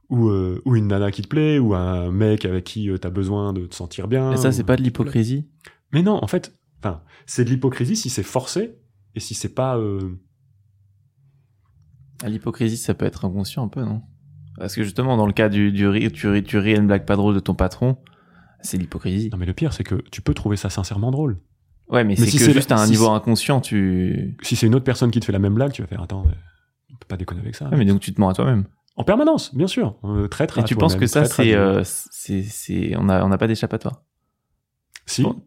[0.09, 2.99] Ah, Ou, euh, ou une nana qui te plaît, ou un mec avec qui tu
[2.99, 4.31] t'as besoin de te sentir bien.
[4.31, 5.47] et ça c'est pas de l'hypocrisie?
[5.91, 8.75] Mais non, en fait, enfin, c'est de l'hypocrisie si c'est forcé
[9.15, 10.19] et si c'est pas euh,
[12.23, 14.01] À L'hypocrisie, ça peut être inconscient un peu, non?
[14.57, 17.05] Parce que justement, dans le cas du, du ri- tu, ris, tu ris une blague
[17.05, 17.97] pas drôle de ton patron,
[18.61, 19.29] c'est l'hypocrisie.
[19.31, 21.39] non mais le pire c'est que tu peux trouver ça sincèrement drôle
[21.87, 24.35] Ouais, mais, Mais c'est si que c'est- juste à un si niveau inconscient, tu...
[24.43, 26.25] si c'est une autre personne qui te fait la même blague tu vas faire attends
[26.27, 26.31] euh,
[26.91, 28.65] on peut pas déconner avec ça Ouais, mais donc tu te mens à toi-même.
[28.99, 29.97] En permanence bien sûr.
[30.03, 33.47] Euh, traître Et tu penses que ça, c'est, euh, c'est, on a, on n'a pas
[33.47, 34.03] d'échappatoire?
[35.05, 35.23] si.
[35.23, 35.41] Bon.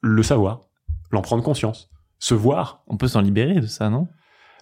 [0.00, 0.60] le savoir
[1.10, 2.82] l'en prendre conscience se voir.
[2.86, 4.08] On peut s'en libérer de ça, non?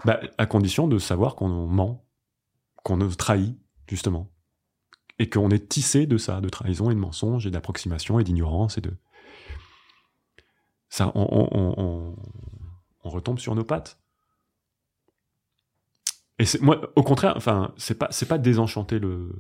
[0.05, 2.05] Bah, à condition de savoir qu'on ment
[2.83, 3.59] qu'on trahit
[3.89, 4.31] justement.
[5.19, 8.77] Et qu'on est tissé de ça de trahison et de mensonge et d'approximation et d'ignorance
[8.79, 8.93] et de
[10.89, 12.17] ça on, on- on- on-
[13.05, 13.99] on retombe sur nos pattes
[16.39, 19.31] et moi au contraire enfin c'est pas c'est pas désenchanter le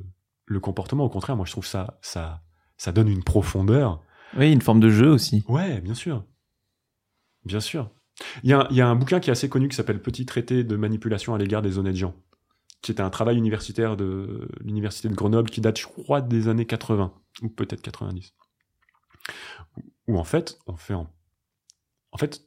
[0.47, 2.43] le comportement au contraire moi je trouve ça ça
[2.77, 4.03] ça donne une profondeur
[4.37, 5.45] Oui, une forme de jeu aussi.
[5.49, 6.25] Ouais, bien sûr.
[7.45, 7.91] Bien sûr.
[8.43, 10.65] Il y, a, y a un bouquin qui est assez connu qui s'appelle Petit traité
[10.65, 12.15] de manipulation à l'égard des honnêtes gens,
[12.83, 16.67] qui est un travail universitaire de l'université de Grenoble qui date, je crois, des années
[16.67, 18.35] 80, ou peut-être 90.
[19.77, 21.09] Où, où, en fait, on fait en,
[22.13, 22.43] en fait,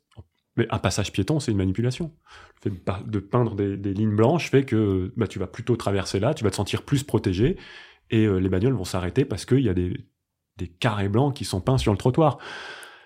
[0.56, 2.14] mais un passage piéton, c'est une manipulation.
[2.62, 6.44] Fait de, peindre des, lignes blanches fait que bah, tu vas plutôt traverser là, tu
[6.44, 7.58] vas te sentir plus protégé,
[8.10, 10.06] et euh, les bagnoles vont s'arrêter parce qu'il y a des,
[10.80, 12.38] carrés blancs qui sont peints sur le trottoir.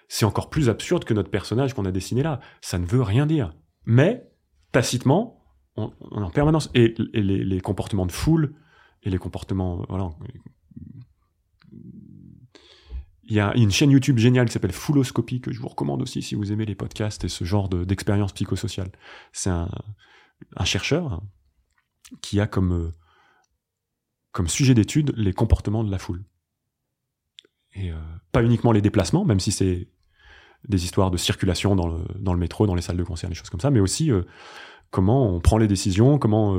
[0.08, 2.40] C'est encore plus absurde que notre personnage qu'on a dessiné là.
[2.62, 3.54] Ça ne veut rien dire.
[3.86, 4.28] Mais,
[4.72, 6.72] tacitement, on, en permanence.
[6.74, 8.56] Et, les comportements de foule,
[9.04, 9.86] et les comportements...
[9.88, 10.10] Voilà.
[13.26, 16.22] Il y a une chaîne YouTube géniale qui s'appelle Fouloscopie, que je vous recommande aussi
[16.22, 18.92] si vous aimez les podcasts et ce genre de- d'expérience psychosociale.
[19.32, 19.70] C'est un,
[20.58, 21.22] un chercheur
[22.22, 22.92] qui a comme, euh,
[24.34, 26.26] comme sujet d'étude les comportements de la foule.
[27.76, 27.98] Et euh,
[28.34, 29.88] pas uniquement les déplacements, même si c'est
[30.68, 33.36] des histoires de circulation dans le, dans le métro, dans les salles de concert, des
[33.36, 34.24] choses comme ça, mais aussi euh,
[34.92, 36.58] comment on prend les décisions, comment,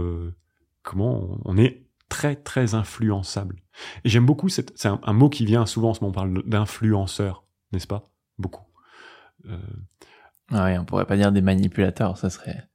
[0.82, 3.62] comment on est très très influençable.
[4.04, 6.14] Et j'aime beaucoup, cette- c'est un, un mot qui vient souvent en ce moment, on
[6.14, 8.10] parle d'influenceur, n'est-ce pas?
[8.38, 8.64] Beaucoup.
[9.46, 9.58] Euh,
[10.50, 12.68] Ah ouais, on pourrait pas dire des manipulateurs, ça serait.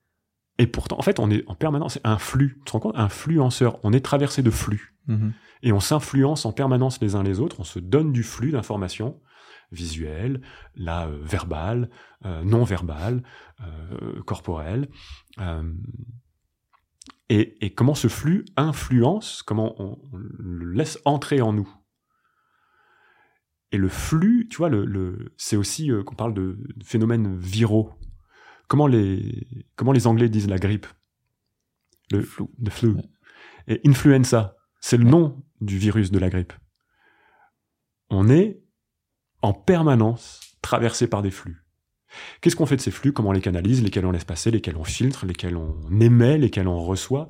[0.57, 2.97] et pourtant, en fait, on est en permanence, c'est un flux, tu te rends compte?
[2.97, 4.95] Influenceur, on est traversé de flux.
[5.07, 5.33] Mhm.
[5.63, 9.19] et on s'influence en permanence les uns les autres, on se donne du flux d'informations
[9.71, 10.41] visuelles,
[10.75, 11.89] là euh, verbales,
[12.25, 13.23] euh, non verbales,
[13.61, 14.87] euh, corporelles,
[15.39, 15.63] euh,
[17.29, 21.71] et, et comment ce flux influence, comment on, on le laisse entrer en nous.
[23.71, 27.37] Et le flux, tu vois, le, le- c'est aussi euh, qu'on parle de, de phénomènes
[27.37, 27.93] viraux.
[28.67, 30.87] Comment les, comment les Anglais disent la grippe?
[32.11, 32.51] Le Flou.
[32.63, 32.89] The flu.
[32.89, 33.09] Ouais.
[33.67, 36.53] Et influenza, c'est le nom du virus de la grippe.
[38.09, 38.63] On est
[39.43, 41.63] en permanence traversé par des flux.
[42.41, 43.13] Qu'est-ce qu'on fait de ces flux?
[43.13, 43.83] Comment on les canalise?
[43.83, 44.51] Lesquels on laisse passer?
[44.51, 45.25] Lesquels on filtre?
[45.25, 46.37] Lesquels on émet?
[46.37, 47.29] Lesquels on reçoit?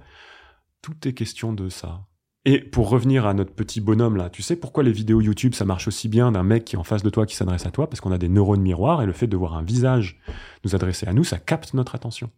[0.82, 2.06] Tout est question de ça.
[2.46, 5.66] Et pour revenir à notre petit bonhomme là, tu sais pourquoi les vidéos YouTube ça
[5.66, 7.90] marche aussi bien d'un mec qui est en face de toi qui s'adresse à toi?
[7.90, 10.20] Parce qu'on a des neurones miroirs et le fait de voir un visage
[10.64, 12.32] nous adresser à nous, ça capte notre attention.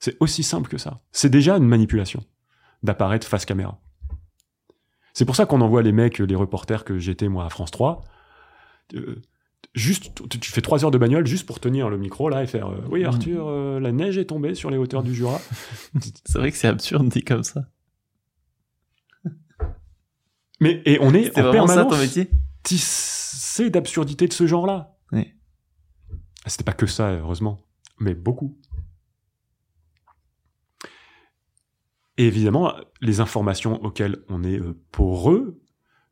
[0.00, 1.02] C'est aussi simple que ça.
[1.12, 2.24] C'est déjà une manipulation
[2.82, 3.78] d'apparaître face caméra.
[5.12, 8.00] C'est pour ça qu'on envoie les mecs, les reporters que j'étais moi à France 3.
[8.94, 9.20] euh,
[9.74, 12.68] juste, tu- fais trois heures de bagnole juste pour tenir le micro là et faire
[12.68, 15.40] euh, Oui, Arthur, euh, la neige est tombée sur les hauteurs du Jura.
[16.24, 17.64] C'est vrai que c'est absurde dit comme ça.
[20.60, 22.30] Mais et on est en vraiment ça permanence ton métier?
[22.62, 24.96] tissé d'absurdités de ce genre-là.
[25.10, 25.34] Oui.
[26.46, 27.58] C'était pas que ça, heureusement,
[27.98, 28.56] mais beaucoup.
[32.18, 35.60] Et évidemment, les informations auxquelles on est euh, poreux,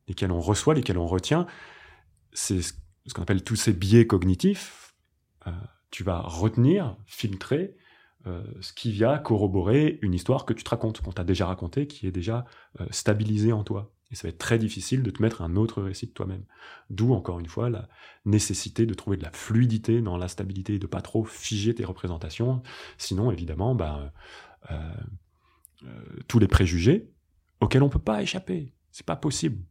[0.09, 1.47] lesquelles on reçoit, lesquelles on retient,
[2.33, 2.73] c'est ce
[3.07, 4.95] ce qu'on appelle tous ces biais cognitifs.
[5.47, 5.53] Euh,
[5.91, 7.75] tu vas retenir, filtrer
[8.27, 11.87] euh, ce qui vient corroborer une histoire que tu te racontes, qu'on t'a déjà racontée,
[11.87, 12.45] qui est déjà
[12.81, 13.93] euh, stabilisée en toi.
[14.13, 16.45] Et ça va être très difficile de te mettre un autre récit de toi-même.
[16.91, 17.89] D'où, encore une fois, la
[18.25, 21.85] nécessité de trouver de la fluidité dans la stabilité et de pas trop figer tes
[21.85, 22.63] représentations.
[22.99, 24.11] Sinon, évidemment, ben,
[26.27, 27.09] tous les préjugés
[27.61, 28.73] auxquels on peut pas échapper.
[28.91, 29.63] C'est pas possible.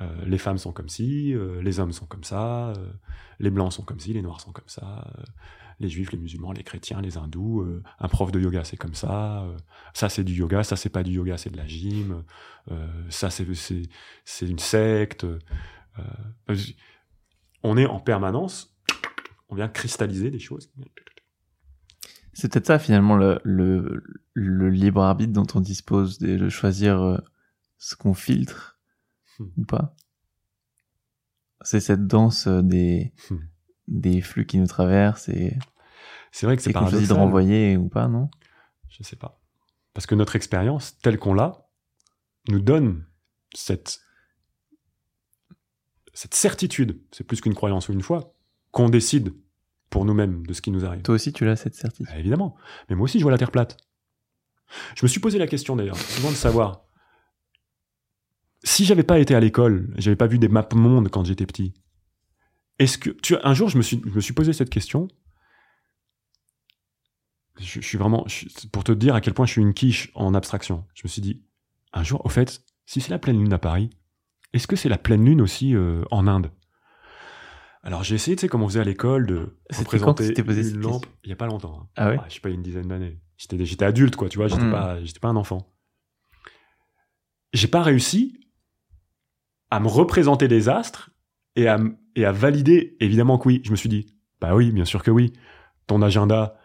[0.00, 2.92] Euh, les femmes sont comme ci, euh, les hommes sont comme ça, euh,
[3.38, 5.06] les blancs sont comme ci, les noirs sont comme ça,
[5.78, 7.66] les juifs, les musulmans, les chrétiens, les hindous,
[7.98, 9.46] un prof de yoga c'est comme ça,
[9.94, 12.22] ça c'est du yoga, ça c'est pas du yoga, c'est de la gym,
[13.08, 13.82] ça c'est c'est
[14.24, 15.26] c'est une secte.
[17.62, 18.76] on est en permanence,
[19.48, 20.70] on vient cristalliser des choses.
[22.34, 24.04] C'est peut-être ça finalement le, le,
[24.34, 27.22] le libre arbitre dont on dispose de, choisir
[27.78, 28.79] ce qu'on filtre
[29.40, 29.48] Hmm.
[29.56, 29.94] ou pas.
[31.62, 33.36] C'est cette danse euh, des, Hmm.
[33.88, 35.56] des flux qui nous traversent et,
[36.32, 37.16] C'est vrai que c'est choisit de paradoxal.
[37.18, 38.30] renvoyer ou pas, non?
[38.88, 39.40] Je sais pas.
[39.94, 41.66] Parce que notre expérience, telle qu'on l'a,
[42.48, 43.04] nous donne
[43.54, 44.00] cette,
[46.14, 48.34] cette certitude, c'est plus qu'une croyance ou une foi,
[48.70, 49.34] qu'on décide
[49.90, 51.02] pour nous-mêmes de ce qui nous arrive.
[51.02, 52.06] Toi aussi, tu l'as cette certitude.
[52.06, 52.54] Bah, évidemment.
[52.88, 53.76] Mais moi aussi, je vois la Terre plate.
[54.94, 56.84] Je me suis posé la question d'ailleurs, souvent de savoir
[58.64, 61.74] si j'avais pas été à l'école, j'avais pas vu des maps monde quand j'étais petit.
[62.78, 65.08] Est-ce que tu vois, un jour je me suis je me suis posé cette question.
[67.58, 70.10] Je, je suis vraiment je pour te dire à quel point je suis une quiche
[70.14, 70.86] en abstraction.
[70.94, 71.42] Je me suis dit
[71.92, 73.90] un jour au fait, si c'est la pleine lune à Paris,
[74.52, 76.50] est-ce que c'est la pleine lune aussi euh, en Inde?
[77.82, 80.68] Alors j'ai essayé, tu sais, comme on faisait à l'école, de quand représenter t'es posé
[80.70, 81.06] une lampe.
[81.24, 81.80] Il y a pas longtemps.
[81.82, 81.88] hein.
[81.96, 82.16] Ah ouais?
[82.20, 83.18] Ah, je sais pas, une dizaine d'années.
[83.38, 84.70] J'étais, j'étais adulte, quoi, tu vois, j'étais Mm.
[84.70, 85.72] pas, j'étais pas un enfant.
[87.54, 88.38] J'ai pas réussi
[89.70, 91.10] à me représenter les astres
[91.56, 91.78] et à,
[92.16, 93.60] et à valider, évidemment que oui.
[93.64, 95.32] Je me suis dit, bah oui, bien sûr que oui.
[95.86, 96.56] Ton agenda,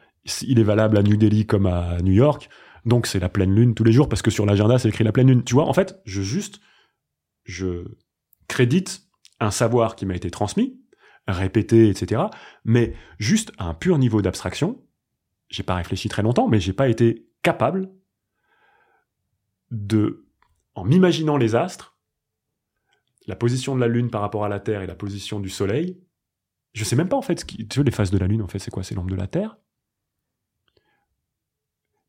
[0.42, 2.50] il est valable à New Delhi comme à New York.
[2.86, 5.12] Donc c'est la pleine lune tous les jours parce que sur l'agenda, c'est écrit la
[5.12, 5.44] pleine lune.
[5.44, 6.60] Tu vois, en fait, je juste,
[7.44, 7.86] je
[8.48, 9.02] crédite
[9.40, 10.80] un savoir qui m'a été transmis,
[11.28, 12.24] répété, etc.
[12.64, 14.84] Mais juste à un pur niveau d'abstraction,
[15.50, 17.92] j'ai pas réfléchi très longtemps, mais j'ai pas été capable
[19.72, 20.28] de,
[20.76, 21.95] en m'imaginant les astres,
[23.28, 26.00] la position de la Lune par rapport à la Terre et la position du Soleil,
[26.74, 28.42] je sais même pas en fait, ce qui, tu vois, les phases de la Lune,
[28.42, 28.84] en fait, c'est quoi?
[28.84, 29.58] C'est l'ombre de la Terre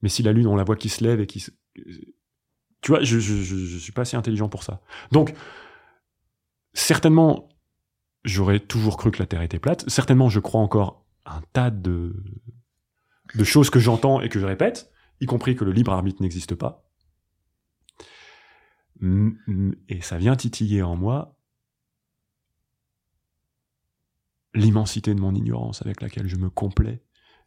[0.02, 1.50] Mais si la Lune, on la voit qui se lève et qui se...
[2.82, 4.80] Tu vois, je, je, je, suis pas assez intelligent pour ça.
[5.10, 5.34] Donc,
[6.72, 7.48] certainement,
[8.24, 9.88] j'aurais toujours cru que la Terre était plate.
[9.88, 12.14] Certainement, je crois encore un tas de,
[13.34, 14.90] de choses que j'entends et que je répète,
[15.20, 16.85] y compris que le libre arbitre n'existe pas.
[19.88, 21.36] Et ça vient titiller en moi
[24.54, 27.02] l'immensité de mon ignorance avec laquelle je me complais,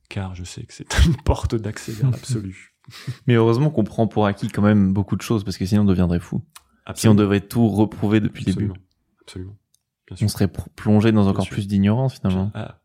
[0.10, 2.76] car je sais que c'est une porte d'accès vers l'absolu.
[3.28, 5.86] Mais heureusement qu'on prend pour acquis quand même beaucoup de choses parce que sinon on
[5.86, 6.44] deviendrait fou.
[6.96, 8.72] Si on devait tout reprouver depuis le début,
[9.22, 9.56] Absolument.
[10.08, 10.26] Bien sûr.
[10.26, 11.54] on serait plongé dans encore sûr.
[11.54, 12.52] plus d'ignorance finalement.
[12.56, 12.82] Ah,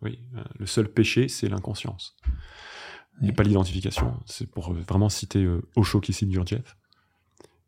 [0.00, 2.16] oui, euh, le seul péché, c'est l'inconscience.
[3.22, 4.18] Et pas l'identification.
[4.24, 6.76] C'est pour vraiment citer euh, Osho qui cite Gurdjieff.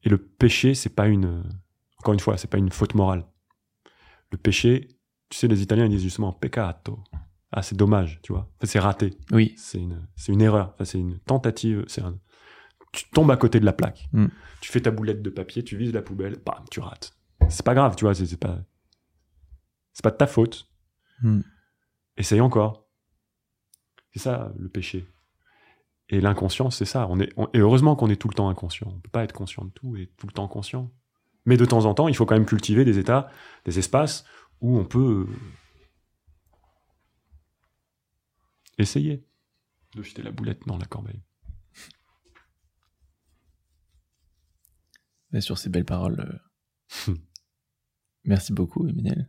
[0.06, 1.42] Et le péché, c'est pas une.
[1.98, 3.26] Encore une fois, c'est pas une faute morale.
[4.30, 4.88] Le péché,
[5.28, 7.02] tu sais, les Italiens ils disent justement peccato.
[7.50, 8.48] Ah, c'est dommage, tu vois.
[8.56, 9.18] Enfin, c'est raté.
[9.32, 10.70] Oui, C'est une, c'est une erreur.
[10.74, 11.84] Enfin, c'est une tentative.
[11.88, 12.18] C'est un...
[12.92, 14.08] Tu tombes à côté de la plaque.
[14.12, 14.26] Mm.
[14.60, 17.12] Tu fais ta boulette de papier, tu vises la poubelle, bam, tu rates.
[17.48, 18.14] C'est pas grave, tu vois.
[18.14, 18.60] C'est c'est pas.
[19.92, 20.68] C'est pas de ta faute.
[21.22, 21.40] Mm.
[22.16, 22.86] Essaye encore.
[24.12, 25.04] C'est ça le péché.
[26.08, 27.06] Et l'inconscience, c'est ça.
[27.10, 28.86] On est, on- et heureusement qu'on est tout le temps inconscient.
[28.88, 30.90] On peut pas être conscient de tout et tout le temps conscient.
[31.46, 33.28] Mais de temps en temps, il faut quand même cultiver des états,
[33.64, 34.24] des espaces
[34.60, 35.36] où on peut euh,
[38.78, 39.24] essayer
[39.94, 41.22] de jeter la boulette dans la corbeille.
[45.32, 46.40] Et sur ces belles paroles,
[47.08, 47.14] euh,
[48.24, 49.28] merci beaucoup Emmanuel.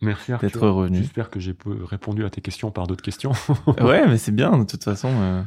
[0.00, 0.32] Merci.
[0.40, 0.98] D'être revenu.
[0.98, 3.32] J'espère que j'ai répondu à tes questions par d'autres questions.
[3.80, 5.08] ouais, mais c'est bien de toute façon.
[5.08, 5.42] euh,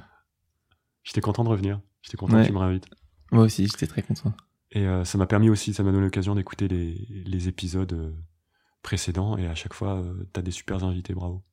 [1.03, 1.79] J'étais content de revenir.
[2.01, 2.43] J'étais content Ouais.
[2.43, 2.87] que tu me réinvites.
[3.31, 4.33] Moi aussi, j'étais très content.
[4.71, 8.11] Et euh, ça m'a permis aussi, ça m'a donné l'occasion d'écouter les, les épisodes euh,
[8.83, 9.37] précédents.
[9.37, 11.43] Et à chaque fois, euh, t'as des super invités, bravo.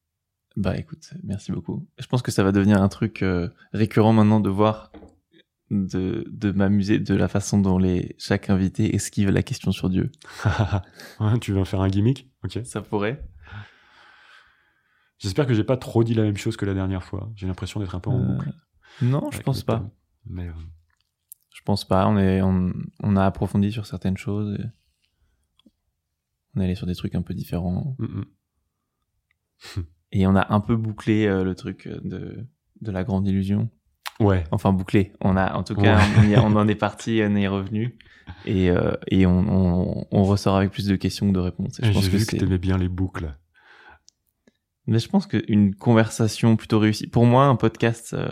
[0.57, 1.87] Bah écoute, merci beaucoup.
[1.99, 4.91] Je pense que ça va devenir un truc euh, récurrent maintenant de voir,
[5.71, 10.11] de, de m'amuser de la façon dont les chaque invité esquive la question sur Dieu.
[11.21, 12.29] Ouais, tu veux en faire un gimmick?
[12.45, 12.61] Ok.
[12.65, 13.25] Ça pourrait.
[15.19, 17.31] J'espère que j'ai pas trop dit la même chose que la dernière fois.
[17.35, 18.53] J'ai l'impression d'être un peu en boucle.
[19.03, 19.89] Non, je pense pas.
[20.27, 20.53] Mais euh,
[21.55, 22.07] Je pense pas.
[22.09, 22.73] On est, on,
[23.03, 24.59] on a approfondi sur certaines choses.
[24.59, 24.65] et
[26.55, 27.97] on est allé sur des trucs un peu différents.
[27.99, 28.05] mm,
[29.79, 29.83] mm.
[30.13, 32.47] Et on a un peu bouclé euh, le truc de,
[32.81, 33.69] de la grande illusion.
[34.21, 34.43] ouais.
[34.53, 35.13] Enfin, bouclé.
[35.21, 37.99] On a, en tout cas, on, y- on en est parti, on est revenu.
[38.47, 41.79] Et, euh, et on, on, ressort avec plus de questions que de réponses.
[41.81, 43.37] Et je J'ai pense vu que que t'aimais bien les boucles.
[44.87, 47.07] Mais je pense qu'une conversation plutôt réussie.
[47.07, 48.31] Pour moi, un podcast euh,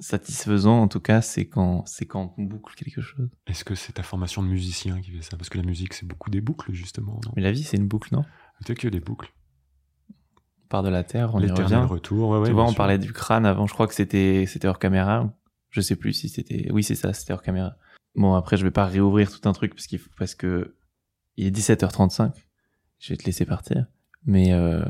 [0.00, 3.28] satisfaisant, en tout cas, c'est quand, c'est quand on boucle quelque chose.
[3.46, 5.36] Est-ce que c'est ta formation de musicien qui fait ça?
[5.36, 7.20] Parce que la musique, c'est beaucoup des boucles, justement.
[7.24, 7.32] Non?
[7.36, 8.24] Mais la vie, c'est une boucle, non?
[8.64, 9.32] Peut-être que des boucles.
[10.64, 11.76] On part de la terre, on y revient.
[11.76, 12.30] retour.
[12.30, 12.76] Ouais, ouais, tu vois, on sûr.
[12.76, 13.66] parlait du crâne avant.
[13.66, 15.32] Je crois que c'était, c'était hors caméra.
[15.70, 16.70] Je sais plus si c'était.
[16.72, 17.76] Oui, c'est ça, c'était hors caméra.
[18.14, 20.76] Bon, après, je vais pas réouvrir tout un truc parce qu'il faut, parce que
[21.36, 22.32] il est 17h35.
[22.98, 23.86] Je vais te laisser partir.
[24.24, 24.84] Mais euh,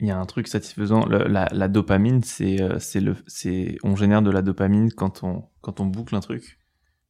[0.00, 1.04] il y a un truc satisfaisant.
[1.06, 5.22] Le- la, la dopamine, c'est, euh, c'est le, c'est, on génère de la dopamine quand
[5.22, 6.58] on, quand on boucle un truc,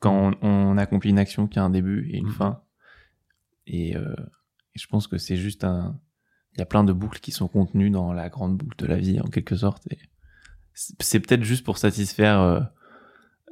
[0.01, 2.33] quand on, on accomplit une action qui a un début et une Mhm.
[2.33, 2.63] fin.
[3.67, 4.15] Et, euh,
[4.75, 5.99] et je pense que c'est juste un,
[6.55, 8.97] il y a plein de boucles qui sont contenues dans la grande boucle de la
[8.97, 9.87] vie en quelque sorte.
[9.93, 9.99] Et
[10.75, 12.61] c'est c'est peut-être juste pour satisfaire euh,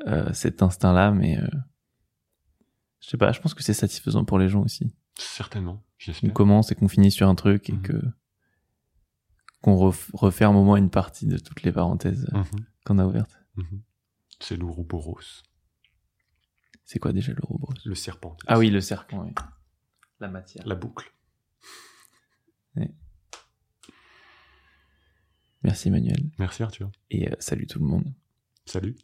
[0.06, 1.46] euh, cet instinct-là, mais euh,
[3.00, 3.32] je sais pas.
[3.32, 4.92] Je pense que c'est satisfaisant pour les gens aussi.
[5.16, 5.82] Certainement,
[6.24, 7.82] On commence et qu'on finit sur un truc et Mhm.
[7.82, 8.00] que
[9.62, 13.04] qu'on ref- referme au moins une partie de toutes les parenthèses euh, Mhm, qu'on a
[13.06, 13.38] ouvertes.
[13.56, 13.82] mhm.
[14.40, 15.20] C'est l'Ouroboros,
[16.84, 18.36] C'est quoi déjà le robot le serpent.
[18.46, 19.24] Ah oui, le serpent.
[19.24, 19.32] oui.
[20.20, 20.66] La matière.
[20.66, 21.12] La boucle.
[25.64, 26.90] Merci Emmanuel Merci Arthur.
[27.10, 28.14] et euh, salut tout le monde.
[28.64, 28.94] Salut.